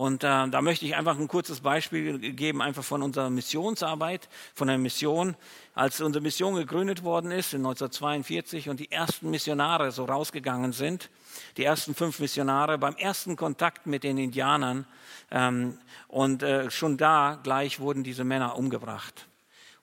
Und 0.00 0.24
äh, 0.24 0.48
da 0.48 0.62
möchte 0.62 0.86
ich 0.86 0.96
einfach 0.96 1.18
ein 1.18 1.28
kurzes 1.28 1.60
Beispiel 1.60 2.32
geben, 2.32 2.62
einfach 2.62 2.82
von 2.82 3.02
unserer 3.02 3.28
Missionsarbeit, 3.28 4.30
von 4.54 4.68
der 4.68 4.78
Mission. 4.78 5.36
Als 5.74 6.00
unsere 6.00 6.22
Mission 6.22 6.54
gegründet 6.54 7.04
worden 7.04 7.30
ist 7.30 7.52
in 7.52 7.60
1942 7.60 8.70
und 8.70 8.80
die 8.80 8.90
ersten 8.90 9.30
Missionare 9.30 9.92
so 9.92 10.06
rausgegangen 10.06 10.72
sind, 10.72 11.10
die 11.58 11.64
ersten 11.64 11.94
fünf 11.94 12.18
Missionare 12.18 12.78
beim 12.78 12.96
ersten 12.96 13.36
Kontakt 13.36 13.86
mit 13.86 14.02
den 14.02 14.16
Indianern 14.16 14.86
ähm, 15.30 15.78
und 16.08 16.42
äh, 16.42 16.70
schon 16.70 16.96
da 16.96 17.38
gleich 17.42 17.78
wurden 17.78 18.02
diese 18.02 18.24
Männer 18.24 18.56
umgebracht. 18.56 19.26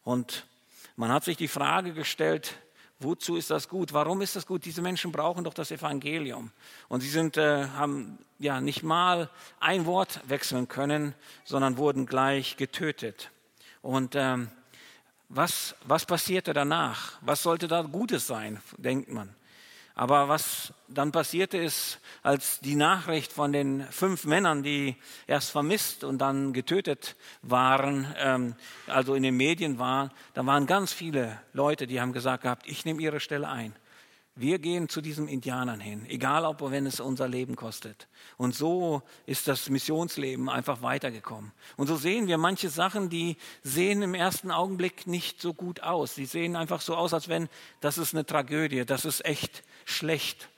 Und 0.04 0.48
man 0.96 1.12
hat 1.12 1.26
sich 1.26 1.38
die 1.38 1.48
Frage 1.48 1.93
gestellt, 1.93 2.56
Wozu 2.99 3.36
ist 3.36 3.51
das 3.51 3.69
gut? 3.69 3.93
Warum 3.93 4.21
ist 4.21 4.36
das 4.36 4.47
gut? 4.47 4.65
Diese 4.65 4.81
Menschen 4.81 5.12
brauchen 5.12 5.43
doch 5.43 5.53
das 5.53 5.69
Evangelium. 5.69 6.51
Und 6.88 7.01
sie 7.01 7.10
sind, 7.10 7.38
äh, 7.38 7.67
haben 7.67 8.17
ja 8.39 8.60
nicht 8.60 8.81
mal 8.81 9.29
ein 9.60 9.86
Wort 9.86 10.19
wechseln 10.27 10.67
können, 10.67 11.13
sondern 11.43 11.77
wurden 11.77 12.07
gleich 12.07 12.57
getötet. 12.57 13.29
Und 13.83 14.15
ähm, 14.15 14.49
was, 15.29 15.75
was 15.83 16.05
passierte 16.05 16.53
danach? 16.53 17.19
Was 17.21 17.43
sollte 17.43 17.67
da 17.67 17.83
Gutes 17.83 18.25
sein, 18.25 18.62
denkt 18.77 19.12
man? 19.12 19.36
Aber 19.99 20.29
was 20.29 20.73
dann 20.88 21.12
passierte 21.12 21.57
ist, 21.57 21.99
als 22.21 22.60
die 22.60 22.75
Nachricht 22.75 23.33
von 23.33 23.51
den 23.51 23.83
fünf 23.89 24.25
Männern, 24.25 24.62
die 24.62 24.95
erst 25.25 25.49
vermisst 25.49 26.03
und 26.03 26.19
dann 26.19 26.53
getötet 26.53 27.15
waren, 27.41 28.13
ähm, 28.19 28.55
also 28.86 29.15
in 29.15 29.23
den 29.23 29.36
Medien 29.36 29.79
waren, 29.79 30.12
da 30.36 30.45
waren 30.45 30.67
ganz 30.67 30.93
viele 30.93 31.41
Leute, 31.51 31.88
die 31.88 31.99
haben 31.99 32.13
gesagt 32.13 32.43
gehabt, 32.43 32.67
ich 32.67 32.86
nehme 32.86 33.01
ihre 33.01 33.19
Stelle 33.19 33.49
ein. 33.49 33.73
Wir 34.39 34.60
gehen 34.60 34.88
zu 34.88 35.02
diesen 35.02 35.28
Indianern 35.28 35.80
hin, 35.80 36.06
egal 36.08 36.46
ob 36.46 36.62
wenn 36.69 36.85
es 36.85 37.00
unser 37.00 37.27
Leben 37.27 37.56
kostet. 37.56 38.08
Und 38.38 38.54
so 38.54 39.02
ist 39.25 39.48
das 39.48 39.67
Missionsleben 39.67 40.48
einfach 40.48 40.83
weitergekommen. 40.83 41.52
Und 41.75 41.88
so 41.88 41.96
sehen 41.96 42.27
wir 42.27 42.38
manche 42.38 42.69
Sachen, 42.69 43.10
die 43.10 43.38
sehen 43.63 44.04
im 44.04 44.13
ersten 44.13 44.52
Augenblick 44.52 45.08
nicht 45.08 45.42
so 45.42 45.56
gut 45.56 45.81
aus. 45.81 46.13
Die 46.13 46.27
sehen 46.27 46.56
einfach 46.56 46.81
so 46.81 46.96
aus, 46.96 47.15
als 47.15 47.29
wenn 47.29 47.50
das 47.81 47.98
ist 47.98 48.13
eine 48.13 48.27
Tragödie, 48.27 48.85
das 48.85 49.06
ist 49.06 49.25
echt 49.25 49.63
schlecht. 49.85 50.50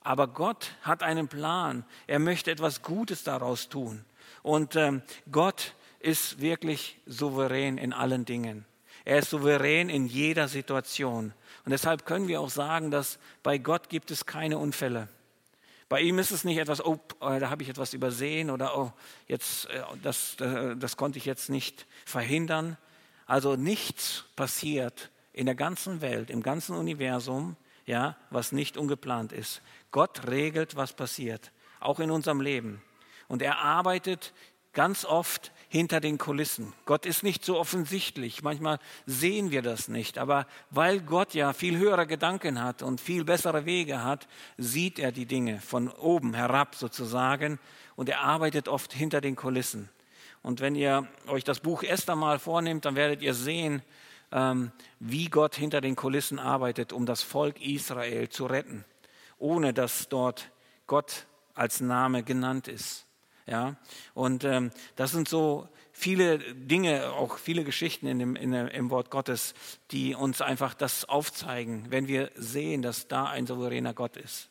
Aber 0.00 0.28
Gott 0.28 0.70
hat 0.82 1.02
einen 1.02 1.26
Plan. 1.26 1.84
Er 2.06 2.20
möchte 2.20 2.52
etwas 2.52 2.82
Gutes 2.82 3.24
daraus 3.24 3.68
tun. 3.68 4.04
Und 4.44 4.76
ähm, 4.76 5.02
Gott 5.32 5.74
ist 5.98 6.40
wirklich 6.40 7.00
souverän 7.06 7.78
in 7.78 7.92
allen 7.92 8.26
Dingen. 8.26 8.64
Er 9.04 9.18
ist 9.18 9.30
souverän 9.30 9.88
in 9.88 10.06
jeder 10.06 10.48
Situation. 10.48 11.32
Und 11.64 11.70
deshalb 11.70 12.06
können 12.06 12.28
wir 12.28 12.40
auch 12.40 12.50
sagen, 12.50 12.90
dass 12.90 13.18
bei 13.42 13.58
Gott 13.58 13.88
gibt 13.88 14.10
es 14.10 14.26
keine 14.26 14.58
Unfälle. 14.58 15.08
Bei 15.88 16.00
ihm 16.00 16.18
ist 16.18 16.30
es 16.30 16.44
nicht 16.44 16.58
etwas, 16.58 16.84
oh, 16.84 16.98
äh, 17.20 17.38
da 17.38 17.50
habe 17.50 17.62
ich 17.62 17.68
etwas 17.68 17.92
übersehen 17.92 18.50
oder 18.50 18.76
oh, 18.76 18.92
jetzt, 19.26 19.66
äh, 19.70 19.82
das, 20.02 20.40
äh, 20.40 20.74
das 20.76 20.96
konnte 20.96 21.18
ich 21.18 21.26
jetzt 21.26 21.50
nicht 21.50 21.86
verhindern. 22.06 22.78
Also 23.26 23.56
nichts 23.56 24.24
passiert 24.36 25.10
in 25.32 25.46
der 25.46 25.54
ganzen 25.54 26.00
Welt, 26.00 26.30
im 26.30 26.42
ganzen 26.42 26.76
Universum, 26.76 27.56
ja, 27.86 28.16
was 28.30 28.52
nicht 28.52 28.76
ungeplant 28.76 29.32
ist. 29.32 29.60
Gott 29.90 30.26
regelt, 30.26 30.76
was 30.76 30.94
passiert, 30.94 31.52
auch 31.80 32.00
in 32.00 32.10
unserem 32.10 32.40
Leben. 32.40 32.82
Und 33.28 33.42
er 33.42 33.58
arbeitet 33.58 34.32
ganz 34.72 35.04
oft 35.04 35.52
hinter 35.74 35.98
den 35.98 36.18
Kulissen. 36.18 36.72
Gott 36.84 37.04
ist 37.04 37.24
nicht 37.24 37.44
so 37.44 37.58
offensichtlich. 37.58 38.44
Manchmal 38.44 38.78
sehen 39.06 39.50
wir 39.50 39.60
das 39.60 39.88
nicht. 39.88 40.18
Aber 40.18 40.46
weil 40.70 41.00
Gott 41.00 41.34
ja 41.34 41.52
viel 41.52 41.76
höhere 41.76 42.06
Gedanken 42.06 42.62
hat 42.62 42.80
und 42.84 43.00
viel 43.00 43.24
bessere 43.24 43.66
Wege 43.66 44.04
hat, 44.04 44.28
sieht 44.56 45.00
er 45.00 45.10
die 45.10 45.26
Dinge 45.26 45.60
von 45.60 45.88
oben 45.88 46.32
herab 46.32 46.76
sozusagen. 46.76 47.58
Und 47.96 48.08
er 48.08 48.20
arbeitet 48.20 48.68
oft 48.68 48.92
hinter 48.92 49.20
den 49.20 49.34
Kulissen. 49.34 49.88
Und 50.44 50.60
wenn 50.60 50.76
ihr 50.76 51.08
euch 51.26 51.42
das 51.42 51.58
Buch 51.58 51.82
Esther 51.82 52.14
mal 52.14 52.38
vornehmt, 52.38 52.84
dann 52.84 52.94
werdet 52.94 53.20
ihr 53.20 53.34
sehen, 53.34 53.82
ähm, 54.30 54.70
wie 55.00 55.24
Gott 55.24 55.56
hinter 55.56 55.80
den 55.80 55.96
Kulissen 55.96 56.38
arbeitet, 56.38 56.92
um 56.92 57.04
das 57.04 57.24
Volk 57.24 57.60
Israel 57.60 58.28
zu 58.28 58.46
retten, 58.46 58.84
ohne 59.38 59.74
dass 59.74 60.08
dort 60.08 60.52
Gott 60.86 61.26
als 61.54 61.80
Name 61.80 62.22
genannt 62.22 62.68
ist. 62.68 63.06
Ja, 63.46 63.76
und 64.14 64.44
ähm, 64.44 64.70
das 64.96 65.12
sind 65.12 65.28
so 65.28 65.68
viele 65.92 66.38
Dinge, 66.38 67.12
auch 67.12 67.38
viele 67.38 67.62
Geschichten 67.62 68.06
in 68.06 68.18
dem, 68.18 68.36
in 68.36 68.52
der, 68.52 68.72
im 68.72 68.90
Wort 68.90 69.10
Gottes, 69.10 69.54
die 69.90 70.14
uns 70.14 70.40
einfach 70.40 70.72
das 70.74 71.04
aufzeigen, 71.04 71.86
wenn 71.90 72.08
wir 72.08 72.30
sehen, 72.36 72.80
dass 72.80 73.06
da 73.06 73.26
ein 73.26 73.46
souveräner 73.46 73.92
Gott 73.92 74.16
ist. 74.16 74.48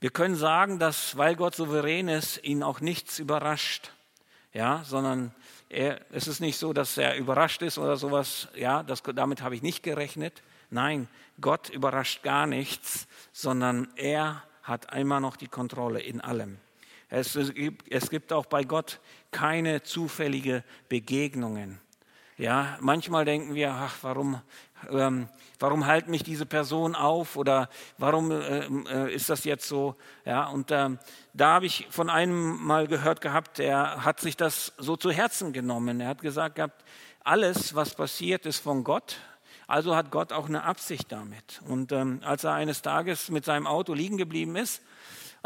Wir 0.00 0.10
können 0.10 0.34
sagen, 0.34 0.78
dass, 0.78 1.16
weil 1.16 1.36
Gott 1.36 1.54
souverän 1.54 2.08
ist, 2.08 2.42
ihn 2.44 2.62
auch 2.62 2.80
nichts 2.80 3.18
überrascht, 3.18 3.92
ja, 4.52 4.82
sondern 4.84 5.34
er, 5.68 6.00
es 6.12 6.28
ist 6.28 6.40
nicht 6.40 6.58
so, 6.58 6.72
dass 6.72 6.96
er 6.96 7.16
überrascht 7.16 7.62
ist 7.62 7.78
oder 7.78 7.96
sowas, 7.96 8.48
ja, 8.54 8.82
das, 8.82 9.02
damit 9.02 9.42
habe 9.42 9.54
ich 9.54 9.62
nicht 9.62 9.82
gerechnet. 9.82 10.42
Nein, 10.70 11.08
Gott 11.40 11.68
überrascht 11.68 12.22
gar 12.22 12.46
nichts, 12.46 13.06
sondern 13.32 13.88
er 13.96 14.42
hat 14.62 14.90
einmal 14.90 15.20
noch 15.20 15.36
die 15.36 15.48
Kontrolle 15.48 16.00
in 16.00 16.20
allem. 16.20 16.58
Es 17.08 17.38
gibt, 17.54 17.92
es 17.92 18.10
gibt 18.10 18.32
auch 18.32 18.46
bei 18.46 18.64
Gott 18.64 19.00
keine 19.30 19.82
zufällige 19.82 20.64
Begegnungen. 20.88 21.80
Ja, 22.38 22.76
manchmal 22.80 23.24
denken 23.24 23.54
wir, 23.54 23.72
ach, 23.72 23.96
warum, 24.02 24.42
ähm, 24.90 25.28
warum 25.58 25.86
hält 25.86 26.08
mich 26.08 26.22
diese 26.22 26.44
Person 26.44 26.94
auf 26.94 27.36
oder 27.36 27.70
warum 27.96 28.30
äh, 28.30 28.66
äh, 28.66 29.14
ist 29.14 29.30
das 29.30 29.44
jetzt 29.44 29.66
so? 29.66 29.96
Ja, 30.26 30.48
und 30.48 30.70
ähm, 30.70 30.98
da 31.32 31.54
habe 31.54 31.66
ich 31.66 31.86
von 31.88 32.10
einem 32.10 32.62
mal 32.62 32.88
gehört 32.88 33.22
gehabt, 33.22 33.56
der 33.56 34.04
hat 34.04 34.20
sich 34.20 34.36
das 34.36 34.74
so 34.76 34.96
zu 34.96 35.10
Herzen 35.10 35.54
genommen. 35.54 35.98
Er 36.00 36.08
hat 36.08 36.20
gesagt 36.20 36.56
gehabt, 36.56 36.84
alles, 37.24 37.74
was 37.74 37.94
passiert, 37.94 38.44
ist 38.44 38.58
von 38.58 38.84
Gott. 38.84 39.18
Also 39.66 39.96
hat 39.96 40.10
Gott 40.10 40.32
auch 40.32 40.46
eine 40.46 40.62
Absicht 40.64 41.10
damit. 41.10 41.62
Und 41.66 41.90
ähm, 41.92 42.20
als 42.22 42.44
er 42.44 42.52
eines 42.52 42.82
Tages 42.82 43.30
mit 43.30 43.46
seinem 43.46 43.66
Auto 43.66 43.94
liegen 43.94 44.18
geblieben 44.18 44.56
ist, 44.56 44.82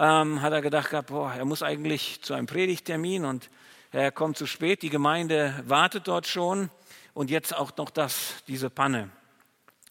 ähm, 0.01 0.41
hat 0.41 0.53
er 0.55 0.63
gedacht 0.63 0.91
gehabt, 0.91 1.09
boah, 1.11 1.33
er 1.35 1.45
muss 1.45 1.63
eigentlich 1.63 2.23
zu 2.23 2.33
einem 2.33 2.47
Predigtermin 2.47 3.27
und 3.27 3.51
er 3.93 4.11
kommt 4.11 4.39
zu 4.39 4.47
spät, 4.47 4.81
die 4.81 4.89
Gemeinde 4.89 5.63
wartet 5.67 6.09
dort 6.09 6.27
schon 6.27 6.71
und 7.13 7.31
jetzt 7.31 7.55
auch 7.55 7.77
noch 7.77 7.91
das, 7.91 8.43
diese 8.49 8.71
Panne. 8.71 9.11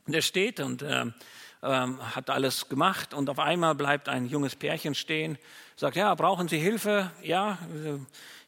Und 0.08 0.16
er 0.16 0.24
steht 0.24 0.62
und 0.62 0.82
äh, 0.82 1.06
äh, 1.06 1.12
hat 1.62 2.32
alles 2.32 2.70
gemacht 2.70 3.14
und 3.14 3.30
auf 3.30 3.38
einmal 3.38 3.76
bleibt 3.76 4.10
ein 4.10 4.26
junges 4.26 4.56
Pärchen 4.56 4.96
stehen, 4.96 5.38
sagt, 5.76 5.96
ja, 5.96 6.16
brauchen 6.16 6.48
Sie 6.48 6.58
Hilfe? 6.58 7.12
Ja, 7.22 7.60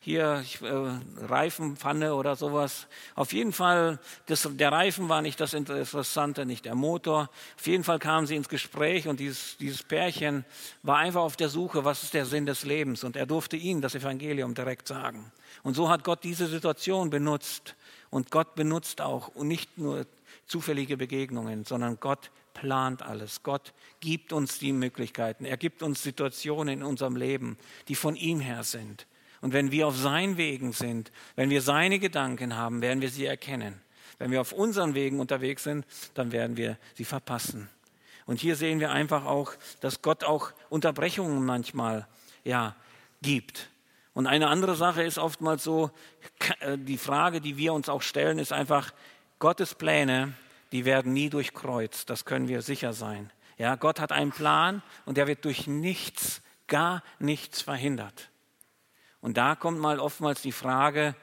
hier 0.03 0.43
äh, 0.61 1.23
Reifenpfanne 1.25 2.15
oder 2.15 2.35
sowas. 2.35 2.87
Auf 3.13 3.33
jeden 3.33 3.53
Fall, 3.53 3.99
das, 4.25 4.49
der 4.51 4.71
Reifen 4.71 5.09
war 5.09 5.21
nicht 5.21 5.39
das 5.39 5.53
Interessante, 5.53 6.47
nicht 6.47 6.65
der 6.65 6.73
Motor. 6.73 7.29
Auf 7.55 7.67
jeden 7.67 7.83
Fall 7.83 7.99
kamen 7.99 8.25
sie 8.25 8.35
ins 8.35 8.49
Gespräch 8.49 9.07
und 9.07 9.19
dieses, 9.19 9.57
dieses 9.57 9.83
Pärchen 9.83 10.43
war 10.81 10.97
einfach 10.97 11.21
auf 11.21 11.37
der 11.37 11.49
Suche, 11.49 11.85
was 11.85 12.01
ist 12.01 12.15
der 12.15 12.25
Sinn 12.25 12.47
des 12.47 12.65
Lebens. 12.65 13.03
Und 13.03 13.15
er 13.15 13.27
durfte 13.27 13.57
ihnen 13.57 13.81
das 13.81 13.93
Evangelium 13.93 14.55
direkt 14.55 14.87
sagen. 14.87 15.31
Und 15.61 15.75
so 15.75 15.87
hat 15.87 16.03
Gott 16.03 16.23
diese 16.23 16.47
Situation 16.47 17.11
benutzt. 17.11 17.75
Und 18.09 18.31
Gott 18.31 18.55
benutzt 18.55 19.01
auch 19.01 19.35
nicht 19.35 19.77
nur 19.77 20.07
zufällige 20.47 20.97
Begegnungen, 20.97 21.63
sondern 21.63 21.99
Gott 21.99 22.31
plant 22.55 23.03
alles. 23.03 23.43
Gott 23.43 23.71
gibt 23.99 24.33
uns 24.33 24.57
die 24.57 24.73
Möglichkeiten. 24.73 25.45
Er 25.45 25.57
gibt 25.57 25.83
uns 25.83 26.01
Situationen 26.01 26.79
in 26.79 26.83
unserem 26.83 27.15
Leben, 27.15 27.55
die 27.87 27.95
von 27.95 28.15
ihm 28.15 28.39
her 28.39 28.63
sind. 28.63 29.05
Und 29.41 29.53
wenn 29.53 29.71
wir 29.71 29.87
auf 29.87 29.97
seinen 29.97 30.37
Wegen 30.37 30.71
sind, 30.71 31.11
wenn 31.35 31.49
wir 31.49 31.61
seine 31.61 31.99
Gedanken 31.99 32.55
haben, 32.55 32.81
werden 32.81 33.01
wir 33.01 33.09
sie 33.09 33.25
erkennen. 33.25 33.81
Wenn 34.19 34.31
wir 34.31 34.39
auf 34.39 34.51
unseren 34.51 34.93
Wegen 34.93 35.19
unterwegs 35.19 35.63
sind, 35.63 35.85
dann 36.13 36.31
werden 36.31 36.55
wir 36.55 36.77
sie 36.93 37.05
verpassen. 37.05 37.69
Und 38.27 38.39
hier 38.39 38.55
sehen 38.55 38.79
wir 38.79 38.91
einfach 38.91 39.25
auch, 39.25 39.53
dass 39.79 40.03
Gott 40.03 40.23
auch 40.23 40.53
Unterbrechungen 40.69 41.43
manchmal 41.43 42.07
ja, 42.43 42.75
gibt. 43.21 43.69
Und 44.13 44.27
eine 44.27 44.47
andere 44.47 44.75
Sache 44.75 45.03
ist 45.03 45.17
oftmals 45.17 45.63
so, 45.63 45.91
äh, 46.59 46.77
die 46.77 46.97
Frage, 46.97 47.41
die 47.41 47.57
wir 47.57 47.73
uns 47.73 47.89
auch 47.89 48.01
stellen, 48.01 48.39
ist 48.39 48.53
einfach, 48.53 48.93
Gottes 49.39 49.73
Pläne, 49.73 50.33
die 50.71 50.85
werden 50.85 51.13
nie 51.13 51.29
durchkreuzt. 51.29 52.09
Das 52.09 52.25
können 52.25 52.47
wir 52.47 52.61
sicher 52.61 52.93
sein. 52.93 53.31
Ja, 53.57 53.75
Gott 53.75 53.99
hat 53.99 54.11
einen 54.11 54.31
Plan 54.31 54.83
und 55.05 55.17
der 55.17 55.27
wird 55.27 55.45
durch 55.45 55.67
nichts, 55.67 56.41
gar 56.67 57.03
nichts 57.19 57.61
verhindert. 57.61 58.30
Und 59.21 59.37
da 59.37 59.55
kommt 59.55 59.79
mal 59.79 59.99
oftmals 59.99 60.41
die 60.41 60.51
Frage, 60.51 61.15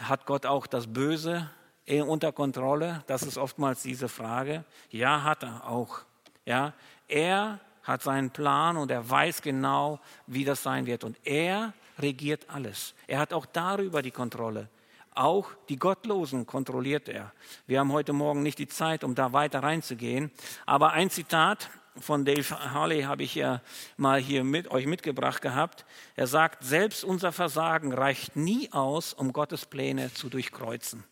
hat 0.00 0.26
Gott 0.26 0.46
auch 0.46 0.66
das 0.66 0.92
Böse 0.92 1.50
unter 1.86 2.32
Kontrolle? 2.32 3.02
Das 3.06 3.22
ist 3.22 3.38
oftmals 3.38 3.82
diese 3.82 4.08
Frage. 4.08 4.64
Ja, 4.90 5.22
hat 5.22 5.42
er 5.42 5.68
auch. 5.68 6.00
Ja, 6.44 6.74
er 7.06 7.60
hat 7.82 8.02
seinen 8.02 8.30
Plan 8.30 8.76
und 8.76 8.90
er 8.90 9.08
weiß 9.08 9.42
genau, 9.42 9.98
wie 10.26 10.44
das 10.44 10.62
sein 10.62 10.86
wird. 10.86 11.04
Und 11.04 11.16
er 11.24 11.72
regiert 11.98 12.46
alles. 12.50 12.94
Er 13.06 13.18
hat 13.18 13.32
auch 13.32 13.46
darüber 13.46 14.02
die 14.02 14.10
Kontrolle. 14.10 14.68
Auch 15.14 15.50
die 15.68 15.78
Gottlosen 15.78 16.46
kontrolliert 16.46 17.08
er. 17.08 17.32
Wir 17.66 17.80
haben 17.80 17.92
heute 17.92 18.12
Morgen 18.12 18.42
nicht 18.42 18.58
die 18.58 18.68
Zeit, 18.68 19.02
um 19.02 19.14
da 19.14 19.32
weiter 19.32 19.62
reinzugehen. 19.62 20.30
Aber 20.64 20.92
ein 20.92 21.10
Zitat 21.10 21.70
von 22.00 22.24
Dave 22.24 22.72
Harley 22.72 23.02
habe 23.02 23.22
ich 23.22 23.34
ja 23.34 23.60
mal 23.96 24.20
hier 24.20 24.44
mit 24.44 24.70
euch 24.70 24.86
mitgebracht 24.86 25.42
gehabt. 25.42 25.84
Er 26.16 26.26
sagt, 26.26 26.64
selbst 26.64 27.04
unser 27.04 27.32
Versagen 27.32 27.92
reicht 27.92 28.36
nie 28.36 28.72
aus, 28.72 29.12
um 29.12 29.32
Gottes 29.32 29.66
Pläne 29.66 30.12
zu 30.12 30.28
durchkreuzen. 30.28 31.04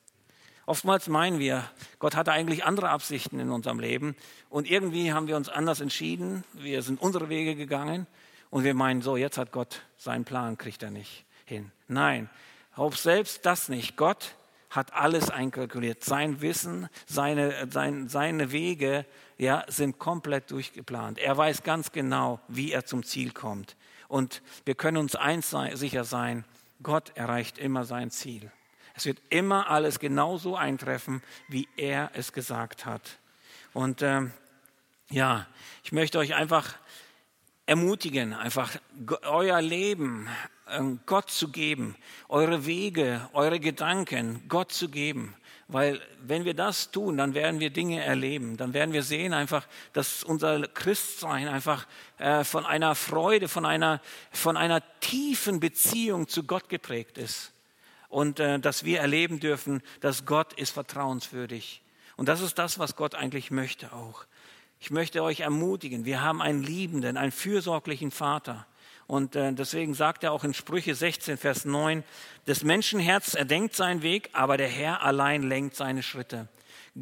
Oftmals 0.66 1.09
meinen 1.09 1.39
wir, 1.39 1.64
Gott 2.01 2.16
hatte 2.16 2.32
eigentlich 2.32 2.64
andere 2.64 2.89
Absichten 2.89 3.39
in 3.39 3.51
unserem 3.51 3.78
Leben 3.78 4.16
und 4.51 4.68
irgendwie 4.68 5.12
haben 5.12 5.28
wir 5.28 5.37
uns 5.37 5.49
anders 5.49 5.80
entschieden. 5.80 6.43
Wir 6.55 6.82
sind 6.82 7.01
unsere 7.01 7.28
Wege 7.28 7.55
gegangen 7.55 8.09
und 8.51 8.64
wir 8.64 8.74
meinen, 8.74 9.01
so, 9.01 9.16
jetzt 9.16 9.39
hat 9.39 9.53
Gott 9.53 9.82
seinen 9.97 10.24
Plan, 10.24 10.59
kriegt 10.59 10.82
er 10.82 10.91
nicht 10.91 11.24
hin. 11.45 11.70
Nein, 11.87 12.28
auch 12.74 12.95
selbst 12.95 13.47
das 13.47 13.68
nicht. 13.68 13.97
Gott 13.97 14.34
hat 14.70 14.92
alles 14.94 15.30
einkalkuliert. 15.30 16.04
Sein 16.04 16.40
Wissen, 16.40 16.88
seine, 17.06 17.68
sein, 17.70 18.08
seine 18.08 18.52
Wege 18.52 19.06
ja, 19.38 19.64
sind 19.68 19.98
komplett 19.98 20.50
durchgeplant. 20.50 21.18
Er 21.18 21.36
weiß 21.36 21.62
ganz 21.62 21.92
genau, 21.92 22.40
wie 22.48 22.72
er 22.72 22.84
zum 22.84 23.02
Ziel 23.04 23.32
kommt. 23.32 23.76
Und 24.08 24.42
wir 24.64 24.74
können 24.74 24.98
uns 24.98 25.16
eins 25.16 25.54
sicher 25.74 26.04
sein, 26.04 26.44
Gott 26.82 27.12
erreicht 27.16 27.58
immer 27.58 27.84
sein 27.84 28.10
Ziel. 28.10 28.50
Es 28.94 29.04
wird 29.04 29.20
immer 29.28 29.68
alles 29.70 29.98
genauso 29.98 30.56
eintreffen, 30.56 31.22
wie 31.48 31.68
er 31.76 32.10
es 32.14 32.32
gesagt 32.32 32.86
hat. 32.86 33.18
Und 33.72 34.02
ähm, 34.02 34.32
ja, 35.10 35.46
ich 35.84 35.92
möchte 35.92 36.18
euch 36.18 36.34
einfach 36.34 36.76
ermutigen, 37.66 38.32
einfach 38.32 38.76
euer 39.22 39.60
Leben 39.60 40.28
Gott 41.06 41.30
zu 41.30 41.48
geben, 41.48 41.96
eure 42.28 42.66
Wege, 42.66 43.28
eure 43.32 43.60
Gedanken 43.60 44.42
Gott 44.48 44.72
zu 44.72 44.88
geben. 44.88 45.34
Weil 45.68 46.00
wenn 46.22 46.44
wir 46.44 46.54
das 46.54 46.92
tun, 46.92 47.16
dann 47.16 47.34
werden 47.34 47.58
wir 47.58 47.70
Dinge 47.70 48.02
erleben. 48.04 48.56
Dann 48.56 48.72
werden 48.72 48.92
wir 48.92 49.02
sehen 49.02 49.32
einfach, 49.32 49.66
dass 49.92 50.22
unser 50.22 50.62
Christsein 50.68 51.48
einfach 51.48 51.86
äh, 52.18 52.44
von 52.44 52.64
einer 52.64 52.94
Freude, 52.94 53.48
von 53.48 53.64
einer, 53.64 54.00
von 54.30 54.56
einer 54.56 54.82
tiefen 55.00 55.58
Beziehung 55.58 56.28
zu 56.28 56.44
Gott 56.44 56.68
geprägt 56.68 57.18
ist. 57.18 57.52
Und 58.08 58.38
äh, 58.38 58.60
dass 58.60 58.84
wir 58.84 59.00
erleben 59.00 59.40
dürfen, 59.40 59.82
dass 60.00 60.24
Gott 60.24 60.52
ist 60.52 60.70
vertrauenswürdig. 60.70 61.82
Und 62.16 62.28
das 62.28 62.40
ist 62.40 62.58
das, 62.58 62.78
was 62.78 62.94
Gott 62.94 63.16
eigentlich 63.16 63.50
möchte 63.50 63.92
auch. 63.92 64.24
Ich 64.78 64.90
möchte 64.90 65.22
euch 65.22 65.40
ermutigen, 65.40 66.04
wir 66.04 66.22
haben 66.22 66.40
einen 66.40 66.62
liebenden, 66.62 67.16
einen 67.16 67.32
fürsorglichen 67.32 68.10
Vater. 68.10 68.66
Und 69.07 69.36
äh, 69.36 69.52
deswegen 69.52 69.94
sagt 69.94 70.24
er 70.24 70.32
auch 70.32 70.44
in 70.44 70.54
Sprüche 70.54 70.94
16, 70.94 71.36
Vers 71.36 71.64
9, 71.64 72.02
des 72.46 72.64
Menschen 72.64 72.98
Herz 72.98 73.34
erdenkt 73.34 73.74
seinen 73.74 74.02
Weg, 74.02 74.30
aber 74.32 74.57
der 74.57 74.68
Herr 74.68 75.02
allein 75.02 75.42
lenkt 75.42 75.76
seine 75.76 76.02
Schritte. 76.02 76.48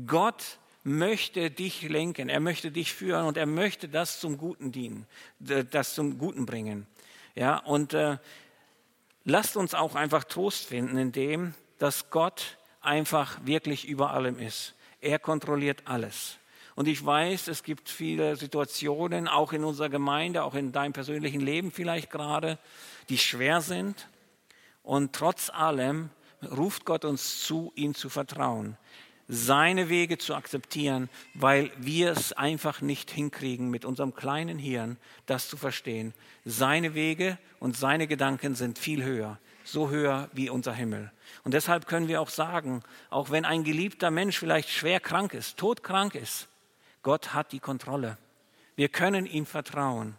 Gott 0.06 0.58
möchte 0.82 1.50
dich 1.50 1.82
lenken, 1.88 2.28
er 2.28 2.40
möchte 2.40 2.70
dich 2.70 2.92
führen 2.92 3.24
und 3.24 3.38
er 3.38 3.46
möchte 3.46 3.88
das 3.88 4.20
zum 4.20 4.36
Guten 4.36 4.70
dienen, 4.70 5.06
das 5.38 5.94
zum 5.94 6.18
Guten 6.18 6.44
bringen. 6.44 6.86
Ja, 7.34 7.56
und 7.58 7.94
äh, 7.94 8.18
lasst 9.24 9.56
uns 9.56 9.74
auch 9.74 9.94
einfach 9.94 10.24
Trost 10.24 10.66
finden 10.66 10.98
in 10.98 11.10
dem, 11.10 11.54
dass 11.78 12.10
Gott 12.10 12.58
einfach 12.82 13.38
wirklich 13.44 13.88
über 13.88 14.10
allem 14.10 14.38
ist. 14.38 14.74
Er 15.00 15.18
kontrolliert 15.18 15.82
alles. 15.86 16.36
Und 16.74 16.88
ich 16.88 17.04
weiß, 17.04 17.48
es 17.48 17.62
gibt 17.62 17.88
viele 17.88 18.36
Situationen, 18.36 19.28
auch 19.28 19.52
in 19.52 19.64
unserer 19.64 19.88
Gemeinde, 19.88 20.42
auch 20.42 20.54
in 20.54 20.72
deinem 20.72 20.92
persönlichen 20.92 21.40
Leben 21.40 21.70
vielleicht 21.70 22.10
gerade, 22.10 22.58
die 23.08 23.18
schwer 23.18 23.60
sind. 23.60 24.08
Und 24.82 25.12
trotz 25.12 25.50
allem 25.50 26.10
ruft 26.44 26.84
Gott 26.84 27.04
uns 27.04 27.42
zu, 27.42 27.72
ihm 27.76 27.94
zu 27.94 28.08
vertrauen, 28.08 28.76
seine 29.28 29.88
Wege 29.88 30.18
zu 30.18 30.34
akzeptieren, 30.34 31.08
weil 31.32 31.70
wir 31.78 32.10
es 32.10 32.32
einfach 32.32 32.80
nicht 32.80 33.10
hinkriegen, 33.10 33.70
mit 33.70 33.84
unserem 33.84 34.14
kleinen 34.14 34.58
Hirn 34.58 34.98
das 35.26 35.48
zu 35.48 35.56
verstehen. 35.56 36.12
Seine 36.44 36.94
Wege 36.94 37.38
und 37.60 37.76
seine 37.76 38.06
Gedanken 38.06 38.54
sind 38.54 38.78
viel 38.78 39.02
höher, 39.02 39.38
so 39.64 39.88
höher 39.88 40.28
wie 40.32 40.50
unser 40.50 40.74
Himmel. 40.74 41.10
Und 41.44 41.54
deshalb 41.54 41.86
können 41.86 42.08
wir 42.08 42.20
auch 42.20 42.28
sagen, 42.28 42.82
auch 43.08 43.30
wenn 43.30 43.44
ein 43.44 43.64
geliebter 43.64 44.10
Mensch 44.10 44.38
vielleicht 44.38 44.68
schwer 44.68 45.00
krank 45.00 45.32
ist, 45.32 45.56
todkrank 45.56 46.14
ist, 46.14 46.48
Gott 47.04 47.34
hat 47.34 47.52
die 47.52 47.60
Kontrolle. 47.60 48.18
Wir 48.74 48.88
können 48.88 49.26
ihm 49.26 49.46
vertrauen. 49.46 50.16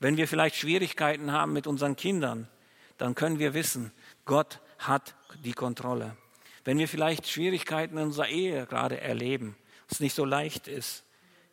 Wenn 0.00 0.16
wir 0.16 0.28
vielleicht 0.28 0.56
Schwierigkeiten 0.56 1.32
haben 1.32 1.52
mit 1.52 1.66
unseren 1.66 1.96
Kindern, 1.96 2.48
dann 2.96 3.14
können 3.14 3.38
wir 3.38 3.52
wissen, 3.52 3.92
Gott 4.24 4.60
hat 4.78 5.14
die 5.44 5.52
Kontrolle. 5.52 6.16
Wenn 6.64 6.78
wir 6.78 6.88
vielleicht 6.88 7.28
Schwierigkeiten 7.28 7.98
in 7.98 8.04
unserer 8.04 8.28
Ehe 8.28 8.66
gerade 8.66 9.00
erleben, 9.00 9.56
es 9.90 10.00
nicht 10.00 10.14
so 10.14 10.24
leicht 10.24 10.68
ist, 10.68 11.04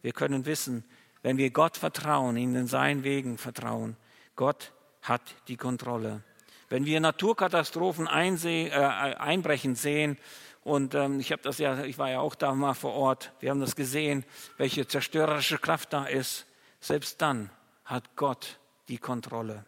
wir 0.03 0.13
können 0.13 0.45
wissen, 0.45 0.85
wenn 1.23 1.37
wir 1.37 1.49
Gott 1.49 1.77
vertrauen, 1.77 2.37
ihm 2.37 2.55
in 2.55 2.67
seinen 2.67 3.03
Wegen 3.03 3.39
vertrauen, 3.39 3.97
Gott 4.35 4.71
hat 5.01 5.23
die 5.47 5.57
Kontrolle. 5.57 6.23
Wenn 6.69 6.85
wir 6.85 6.99
Naturkatastrophen 6.99 8.07
einseh, 8.07 8.67
äh, 8.67 8.73
einbrechen 8.73 9.75
sehen, 9.75 10.19
und 10.65 10.95
ähm, 10.95 11.19
ich 11.19 11.31
habe 11.31 11.43
das 11.43 11.59
ja, 11.59 11.83
ich 11.83 11.99
war 11.99 12.09
ja 12.09 12.21
auch 12.21 12.33
da 12.33 12.51
mal 12.55 12.73
vor 12.73 12.93
Ort. 12.93 13.31
Wir 13.39 13.51
haben 13.51 13.59
das 13.59 13.75
gesehen, 13.75 14.25
welche 14.57 14.87
zerstörerische 14.87 15.59
Kraft 15.59 15.93
da 15.93 16.05
ist. 16.05 16.47
Selbst 16.79 17.21
dann 17.21 17.51
hat 17.83 18.15
Gott 18.15 18.57
die 18.87 18.97
Kontrolle. 18.97 19.63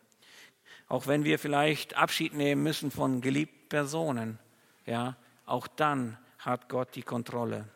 Auch 0.88 1.06
wenn 1.06 1.24
wir 1.24 1.38
vielleicht 1.38 1.96
Abschied 1.96 2.34
nehmen 2.34 2.64
müssen 2.64 2.90
von 2.90 3.22
geliebten 3.22 3.70
Personen, 3.70 4.40
ja, 4.88 5.18
auch 5.46 5.68
dann 5.68 6.18
hat 6.40 6.68
Gott 6.68 6.96
die 6.96 7.04
Kontrolle. 7.04 7.68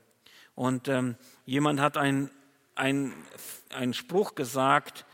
Und 0.55 0.87
ähm, 0.87 1.15
jemand 1.45 1.79
hat 1.79 1.97
einen 1.97 2.31
ein 2.73 3.93
Spruch 3.93 4.33
gesagt, 4.33 5.05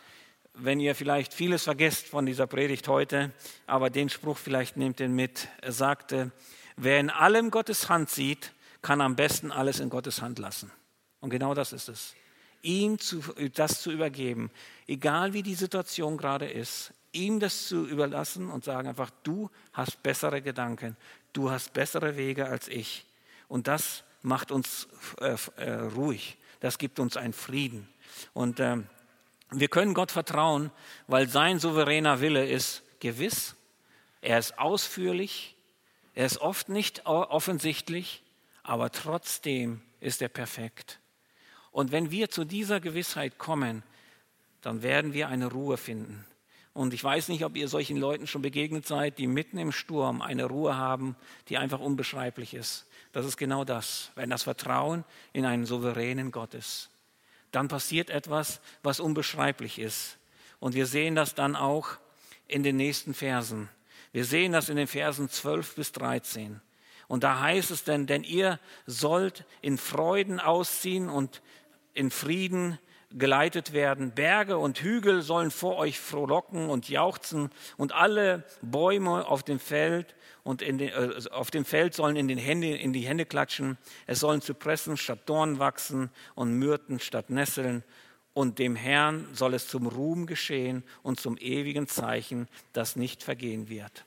wenn 0.54 0.80
ihr 0.80 0.96
vielleicht 0.96 1.34
vieles 1.34 1.66
vergesst 1.66 2.08
von 2.08 2.26
dieser 2.26 2.48
Predigt 2.48 2.88
heute, 2.88 3.34
aber 3.66 3.90
den 3.90 4.08
Spruch 4.08 4.38
vielleicht 4.38 4.78
nehmt 4.78 5.02
ihr 5.02 5.10
mit. 5.10 5.50
Er 5.62 5.74
sagte, 5.74 6.32
Wer 6.78 7.00
in 7.00 7.10
allem 7.10 7.50
Gottes 7.52 7.90
Hand 7.90 8.10
sieht, 8.10 8.54
kann 8.84 9.02
am 9.02 9.16
besten 9.16 9.52
alles 9.52 9.80
in 9.80 9.90
Gottes 9.90 10.22
Hand 10.22 10.38
lassen. 10.40 10.72
Und 11.20 11.32
genau 11.32 11.56
das 11.56 11.74
ist 11.74 11.90
es. 11.90 12.14
Ihm 12.62 13.00
zu, 13.00 13.22
das 13.56 13.82
zu 13.82 13.92
übergeben, 13.92 14.52
egal 14.88 15.34
wie 15.34 15.44
die 15.44 15.56
Situation 15.56 16.18
gerade 16.18 16.48
ist, 16.48 16.94
ihm 17.12 17.40
das 17.40 17.68
zu 17.68 17.88
überlassen 17.88 18.50
und 18.50 18.64
sagen 18.64 18.88
einfach, 18.88 19.10
du 19.24 19.50
hast 19.74 20.04
bessere 20.04 20.42
Gedanken, 20.42 20.96
du 21.34 21.50
hast 21.50 21.74
bessere 21.74 22.16
Wege 22.16 22.48
als 22.48 22.68
ich. 22.68 23.06
Und 23.48 23.68
das 23.68 24.04
macht 24.22 24.52
uns 24.52 24.88
äh, 25.20 25.36
äh, 25.58 25.72
ruhig, 25.74 26.38
das 26.60 26.78
gibt 26.78 27.00
uns 27.00 27.18
einen 27.18 27.34
Frieden. 27.34 27.88
Und 28.34 28.60
äh, 28.60 28.78
wir 29.50 29.68
können 29.68 29.94
Gott 29.94 30.12
vertrauen, 30.12 30.72
weil 31.08 31.28
sein 31.28 31.60
souveräner 31.60 32.22
Wille 32.22 32.48
ist 32.48 32.84
gewiss, 33.00 33.56
er 34.22 34.40
ist 34.40 34.60
ausführlich, 34.60 35.57
er 36.18 36.26
ist 36.26 36.42
oft 36.42 36.68
nicht 36.70 37.06
offensichtlich, 37.06 38.24
aber 38.64 38.92
trotzdem 38.92 39.82
ist 40.00 40.20
er 40.24 40.30
perfekt. 40.30 41.00
Und 41.70 41.92
wenn 41.92 42.10
wir 42.10 42.32
zu 42.32 42.44
dieser 42.44 42.80
Gewissheit 42.80 43.38
kommen, 43.38 43.84
dann 44.62 44.82
werden 44.82 45.14
wir 45.14 45.28
eine 45.28 45.46
Ruhe 45.46 45.78
finden. 45.78 46.26
Und 46.74 46.96
ich 46.96 47.04
weiß 47.04 47.28
nicht, 47.28 47.46
ob 47.46 47.56
ihr 47.56 47.68
solchen 47.68 47.98
Leuten 47.98 48.26
schon 48.26 48.42
begegnet 48.42 48.88
seid, 48.88 49.20
die 49.20 49.28
mitten 49.28 49.60
im 49.60 49.72
Sturm 49.72 50.24
eine 50.24 50.46
Ruhe 50.46 50.76
haben, 50.76 51.16
die 51.50 51.60
einfach 51.60 51.80
unbeschreiblich 51.80 52.56
ist. 52.56 52.88
Das 53.12 53.24
ist 53.24 53.38
genau 53.38 53.64
das, 53.64 54.10
wenn 54.16 54.32
das 54.32 54.42
Vertrauen 54.42 55.04
in 55.34 55.46
einen 55.46 55.68
souveränen 55.68 56.32
Gott 56.32 56.56
ist. 56.56 56.90
Dann 57.52 57.68
passiert 57.68 58.10
etwas, 58.10 58.60
was 58.82 59.00
unbeschreiblich 59.00 59.78
ist. 59.78 60.18
Und 60.60 60.74
wir 60.74 60.88
sehen 60.88 61.14
das 61.14 61.36
dann 61.36 61.56
auch 61.56 61.90
in 62.48 62.64
den 62.64 62.76
nächsten 62.76 63.14
Versen. 63.14 63.70
Wir 64.18 64.26
sehen 64.26 64.52
das 64.52 64.70
in 64.70 64.78
den 64.78 64.88
Versen 64.88 65.30
12 65.30 65.76
bis 65.76 65.92
13. 65.92 66.60
Und 67.08 67.24
da 67.24 67.40
heißt 67.40 67.70
es 67.70 67.84
denn, 67.84 68.08
denn 68.08 68.24
ihr 68.24 68.60
sollt 68.88 69.46
in 69.62 69.78
Freuden 69.78 70.40
ausziehen 70.40 71.08
und 71.08 71.44
in 71.94 72.10
Frieden 72.10 72.80
geleitet 73.12 73.74
werden. 73.74 74.16
Berge 74.16 74.58
und 74.58 74.80
Hügel 74.80 75.22
sollen 75.22 75.52
vor 75.52 75.78
euch 75.78 76.00
frohlocken 76.00 76.68
und 76.68 76.90
jauchzen 76.90 77.52
und 77.78 77.94
alle 77.94 78.44
Bäume 78.64 79.28
auf 79.28 79.44
dem 79.44 79.60
Feld 79.60 80.16
und 80.42 80.62
den, 80.62 80.80
äh, 80.80 81.22
auf 81.30 81.52
dem 81.52 81.64
Feld 81.64 81.94
sollen 81.94 82.16
in, 82.16 82.28
den 82.28 82.40
Hände, 82.40 82.76
in 82.76 82.94
die 82.94 83.06
Hände 83.06 83.28
klatschen. 83.28 83.78
Es 84.08 84.22
sollen 84.22 84.42
Zypressen 84.42 84.98
statt 84.98 85.20
Dorn 85.28 85.60
wachsen 85.60 86.10
und 86.34 86.54
Myrten 86.54 87.00
statt 87.00 87.30
Nesseln 87.30 87.84
und 88.34 88.58
dem 88.58 88.76
Herrn 88.76 89.28
soll 89.34 89.54
es 89.54 89.68
zum 89.68 89.86
Ruhm 89.86 90.26
geschehen 90.26 90.84
und 91.04 91.20
zum 91.20 91.38
ewigen 91.38 91.88
Zeichen, 91.88 92.48
das 92.74 92.96
nicht 92.96 93.22
vergehen 93.22 93.70
wird. 93.70 94.07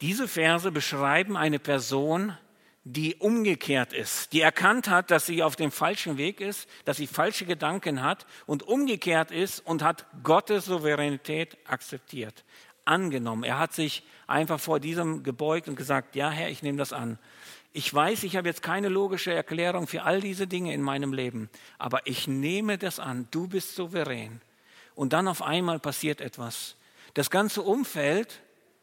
Diese 0.00 0.28
Verse 0.28 0.70
beschreiben 0.72 1.36
eine 1.36 1.58
Person, 1.58 2.36
die 2.84 3.16
umgekehrt 3.16 3.92
ist, 3.92 4.32
die 4.32 4.40
erkannt 4.40 4.88
hat, 4.88 5.10
dass 5.10 5.26
sie 5.26 5.42
auf 5.42 5.56
dem 5.56 5.70
falschen 5.70 6.16
Weg 6.16 6.40
ist, 6.40 6.68
dass 6.86 6.96
sie 6.96 7.06
falsche 7.06 7.44
Gedanken 7.44 8.02
hat 8.02 8.26
und 8.46 8.62
umgekehrt 8.62 9.30
ist 9.30 9.60
und 9.66 9.82
hat 9.82 10.06
Gottes 10.22 10.64
Souveränität 10.64 11.58
akzeptiert, 11.66 12.44
angenommen. 12.86 13.44
Er 13.44 13.58
hat 13.58 13.74
sich 13.74 14.02
einfach 14.26 14.58
vor 14.58 14.80
diesem 14.80 15.22
gebeugt 15.22 15.68
und 15.68 15.76
gesagt, 15.76 16.16
ja 16.16 16.30
Herr, 16.30 16.48
ich 16.48 16.62
nehme 16.62 16.78
das 16.78 16.94
an. 16.94 17.18
Ich 17.74 17.92
weiß, 17.92 18.24
ich 18.24 18.36
habe 18.36 18.48
jetzt 18.48 18.62
keine 18.62 18.88
logische 18.88 19.32
Erklärung 19.32 19.86
für 19.86 20.04
all 20.04 20.22
diese 20.22 20.46
Dinge 20.46 20.72
in 20.72 20.82
meinem 20.82 21.12
Leben, 21.12 21.50
aber 21.78 22.06
ich 22.06 22.26
nehme 22.26 22.78
das 22.78 22.98
an, 22.98 23.28
du 23.30 23.46
bist 23.46 23.74
souverän. 23.74 24.40
Und 24.94 25.12
dann 25.12 25.28
auf 25.28 25.42
einmal 25.42 25.78
passiert 25.78 26.20
etwas. 26.22 26.76
Das 27.14 27.30
ganze 27.30 27.62
Umfeld 27.62 28.40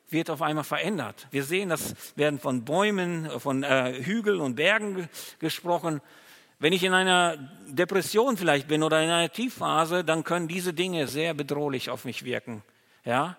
wird 0.09 0.29
auf 0.29 0.41
einmal 0.41 0.63
verändert. 0.63 1.27
Wir 1.31 1.43
sehen, 1.43 1.69
das 1.69 1.95
werden 2.15 2.39
von 2.39 2.63
Bäumen, 2.63 3.29
von 3.39 3.63
äh, 3.63 4.03
Hügeln 4.03 4.39
und 4.39 4.55
Bergen 4.55 5.09
gesprochen. 5.39 6.01
Wenn 6.59 6.73
ich 6.73 6.83
in 6.83 6.93
einer 6.93 7.37
Depression 7.67 8.37
vielleicht 8.37 8.67
bin 8.67 8.83
oder 8.83 9.01
in 9.03 9.09
einer 9.09 9.31
Tiefphase, 9.31 10.03
dann 10.03 10.23
können 10.23 10.47
diese 10.47 10.73
Dinge 10.73 11.07
sehr 11.07 11.33
bedrohlich 11.33 11.89
auf 11.89 12.05
mich 12.05 12.23
wirken. 12.23 12.63
Ja, 13.05 13.37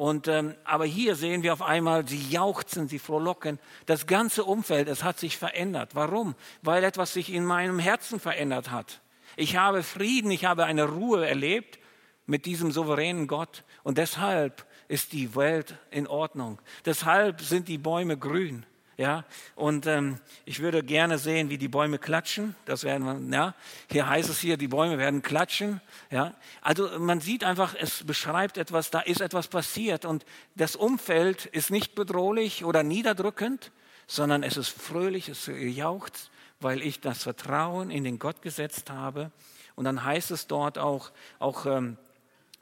und, 0.00 0.28
ähm, 0.28 0.54
aber 0.64 0.86
hier 0.86 1.14
sehen 1.14 1.42
wir 1.42 1.52
auf 1.52 1.60
einmal, 1.60 2.08
sie 2.08 2.30
jauchzen, 2.30 2.88
sie 2.88 2.98
frohlocken. 2.98 3.58
Das 3.84 4.06
ganze 4.06 4.44
Umfeld, 4.44 4.88
es 4.88 5.04
hat 5.04 5.18
sich 5.18 5.36
verändert. 5.36 5.94
Warum? 5.94 6.36
Weil 6.62 6.84
etwas 6.84 7.12
sich 7.12 7.30
in 7.30 7.44
meinem 7.44 7.78
Herzen 7.78 8.18
verändert 8.18 8.70
hat. 8.70 9.02
Ich 9.36 9.56
habe 9.56 9.82
Frieden, 9.82 10.30
ich 10.30 10.46
habe 10.46 10.64
eine 10.64 10.88
Ruhe 10.88 11.28
erlebt 11.28 11.78
mit 12.24 12.46
diesem 12.46 12.72
souveränen 12.72 13.26
Gott. 13.26 13.62
Und 13.82 13.98
deshalb 13.98 14.64
ist 14.90 15.12
die 15.12 15.36
Welt 15.36 15.76
in 15.92 16.08
Ordnung. 16.08 16.58
Deshalb 16.84 17.40
sind 17.42 17.68
die 17.68 17.78
Bäume 17.78 18.18
grün. 18.18 18.66
Ja, 18.96 19.24
und 19.54 19.86
ähm, 19.86 20.18
ich 20.44 20.58
würde 20.58 20.82
gerne 20.82 21.16
sehen, 21.16 21.48
wie 21.48 21.56
die 21.56 21.68
Bäume 21.68 21.98
klatschen. 21.98 22.54
Das 22.66 22.84
werden 22.84 23.30
wir, 23.30 23.34
ja. 23.34 23.54
Hier 23.90 24.08
heißt 24.08 24.28
es 24.28 24.40
hier, 24.40 24.58
die 24.58 24.68
Bäume 24.68 24.98
werden 24.98 25.22
klatschen. 25.22 25.80
Ja, 26.10 26.34
also 26.60 26.98
man 26.98 27.20
sieht 27.20 27.44
einfach, 27.44 27.74
es 27.80 28.04
beschreibt 28.04 28.58
etwas, 28.58 28.90
da 28.90 29.00
ist 29.00 29.22
etwas 29.22 29.48
passiert 29.48 30.04
und 30.04 30.26
das 30.56 30.76
Umfeld 30.76 31.46
ist 31.46 31.70
nicht 31.70 31.94
bedrohlich 31.94 32.64
oder 32.64 32.82
niederdrückend, 32.82 33.70
sondern 34.06 34.42
es 34.42 34.58
ist 34.58 34.68
fröhlich, 34.68 35.28
es 35.30 35.48
jaucht, 35.54 36.30
weil 36.58 36.82
ich 36.82 37.00
das 37.00 37.22
Vertrauen 37.22 37.90
in 37.90 38.04
den 38.04 38.18
Gott 38.18 38.42
gesetzt 38.42 38.90
habe. 38.90 39.30
Und 39.76 39.84
dann 39.84 40.04
heißt 40.04 40.32
es 40.32 40.46
dort 40.46 40.76
auch, 40.78 41.10
auch 41.38 41.64
ähm, 41.64 41.96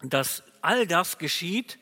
dass 0.02 0.44
all 0.60 0.86
das 0.86 1.18
geschieht, 1.18 1.78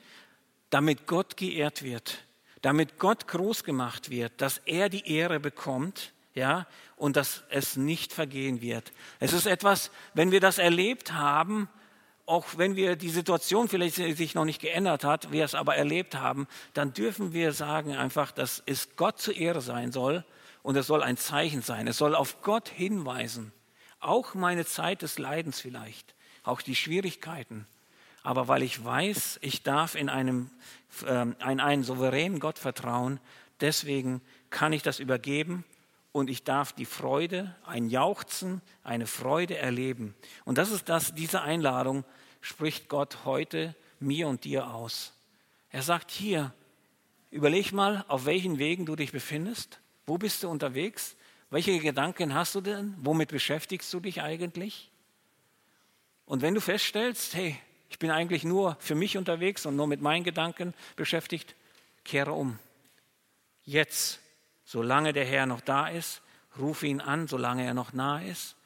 damit 0.71 1.07
Gott 1.07 1.37
geehrt 1.37 1.83
wird 1.83 2.27
damit 2.67 2.99
Gott 2.99 3.29
groß 3.29 3.63
gemacht 3.63 4.11
wird, 4.11 4.41
dass 4.41 4.59
er 4.59 4.89
die 4.89 5.09
Ehre 5.09 5.39
bekommt, 5.39 6.13
ja, 6.35 6.67
und 6.97 7.15
dass 7.15 7.45
es 7.49 7.77
nicht 7.77 8.13
vergehen 8.13 8.61
wird. 8.61 8.93
Es 9.21 9.33
ist 9.33 9.47
etwas, 9.47 9.93
wenn 10.15 10.33
wir 10.33 10.41
das 10.41 10.59
erlebt 10.59 11.13
haben 11.13 11.69
auch 12.29 12.45
wenn 12.57 12.75
wir 12.75 12.97
die 12.97 13.11
Situation 13.11 13.69
vielleicht 13.69 13.95
sich 13.95 14.35
noch 14.35 14.45
nicht 14.45 14.61
geändert 14.61 15.05
hat, 15.05 15.31
wir 15.31 15.45
es 15.45 15.55
aber 15.55 15.77
erlebt 15.77 16.17
haben, 16.17 16.49
dann 16.75 16.93
dürfen 16.93 17.33
wir 17.33 17.53
sagen 17.53 17.95
einfach, 17.95 18.33
dass 18.33 18.65
es 18.67 18.97
Gott 18.97 19.21
zur 19.21 19.37
Ehre 19.37 19.61
sein 19.61 19.93
soll 19.93 20.25
und 20.65 20.77
es 20.77 20.89
soll 20.89 21.05
ein 21.05 21.17
Zeichen 21.17 21.63
sein. 21.63 21.87
Es 21.87 21.99
soll 21.99 22.17
auf 22.17 22.43
Gott 22.43 22.69
hinweisen. 22.69 23.53
Auch 24.01 24.35
meine 24.35 24.67
Zeit 24.67 25.03
des 25.03 25.21
Leidens 25.21 25.61
vielleicht, 25.61 26.17
auch 26.43 26.63
die 26.63 26.75
Schwierigkeiten. 26.75 27.69
Aber 28.27 28.49
weil 28.49 28.65
ich 28.65 28.85
weiß, 28.85 29.39
ich 29.41 29.63
darf 29.63 29.95
in 29.95 30.09
einem, 30.09 30.51
äh, 31.07 31.23
in 31.23 31.61
einen 31.61 31.85
souveränen 31.85 32.41
Gott 32.41 32.59
vertrauen, 32.59 33.21
deswegen 33.61 34.21
kann 34.51 34.73
ich 34.73 34.83
das 34.83 34.99
übergeben 34.99 35.65
und 36.11 36.29
ich 36.29 36.43
darf 36.43 36.73
die 36.73 36.87
Freude, 36.87 37.55
ein 37.65 37.89
Jauchzen, 37.89 38.63
eine 38.83 39.07
Freude 39.07 39.59
erleben. 39.59 40.17
Und 40.45 40.59
das 40.59 40.73
ist 40.73 40.89
das, 40.89 41.15
diese 41.15 41.43
Einladung 41.43 42.05
spricht 42.41 42.89
Gott 42.89 43.25
heute 43.25 43.77
mir 44.01 44.27
und 44.27 44.43
dir 44.43 44.75
aus. 44.75 45.13
Er 45.71 45.83
sagt 45.83 46.11
hier, 46.11 46.53
überleg 47.31 47.71
mal, 47.71 48.05
auf 48.09 48.27
welchen 48.27 48.59
Wegen 48.59 48.87
du 48.87 48.97
dich 48.97 49.13
befindest. 49.13 49.79
Wo 50.05 50.19
bist 50.19 50.43
du 50.43 50.49
unterwegs? 50.49 51.15
Welche 51.51 51.79
Gedanken 51.79 52.35
hast 52.35 52.57
du 52.57 52.61
denn? 52.61 52.97
Womit 52.99 53.29
beschäftigst 53.29 53.95
du 53.95 54.01
dich 54.01 54.21
eigentlich? 54.21 54.91
Und 56.25 56.43
wenn 56.43 56.55
du 56.55 56.61
feststellst, 56.61 57.37
hey, 57.37 57.57
ich 57.97 57.99
bin 57.99 58.11
eigentlich 58.11 58.45
nur 58.45 58.77
für 58.79 58.95
mich 58.95 59.17
unterwegs 59.17 59.65
und 59.65 59.75
nur 59.75 59.87
mit 59.87 60.03
meinen 60.03 60.23
Gedanken 60.23 60.75
beschäftigt, 60.97 61.57
kehre 62.05 62.33
um. 62.33 62.59
Jetzt 63.65 64.21
Solange 64.67 65.13
der 65.13 65.25
Herr 65.25 65.47
noch 65.47 65.61
da 65.61 65.87
ist, 65.87 66.23
rufe 66.59 66.89
ihn 66.89 67.01
an, 67.01 67.29
solange 67.29 67.65
er 67.65 67.73
noch 67.73 67.93
nah 67.93 68.21
ist. 68.21 68.57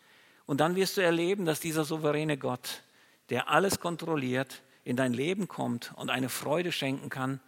Und 0.47 0.59
dann 0.59 0.75
wirst 0.75 0.97
du 0.97 1.03
erleben, 1.03 1.45
dass 1.45 1.61
dieser 1.61 1.85
souveräne 1.85 2.39
Gott, 2.39 2.83
der 3.29 3.51
alles 3.51 3.81
kontrolliert, 3.81 4.63
in 4.83 4.97
dein 4.97 5.13
Leben 5.13 5.47
kommt 5.47 5.93
und 5.97 6.09
eine 6.09 6.31
Freude 6.31 6.73
schenken 6.73 7.11
kann, 7.11 7.39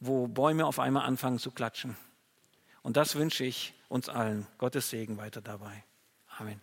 wo 0.00 0.26
Bäume 0.26 0.66
auf 0.66 0.80
einmal 0.80 1.06
anfangen 1.06 1.38
zu 1.38 1.52
klatschen. 1.52 1.96
Und 2.82 2.96
das 2.96 3.14
wünsche 3.14 3.44
ich 3.44 3.72
uns 3.88 4.08
allen. 4.08 4.48
Gottes 4.58 4.90
Segen 4.90 5.16
weiter 5.16 5.40
dabei. 5.40 5.84
Amen. 6.38 6.60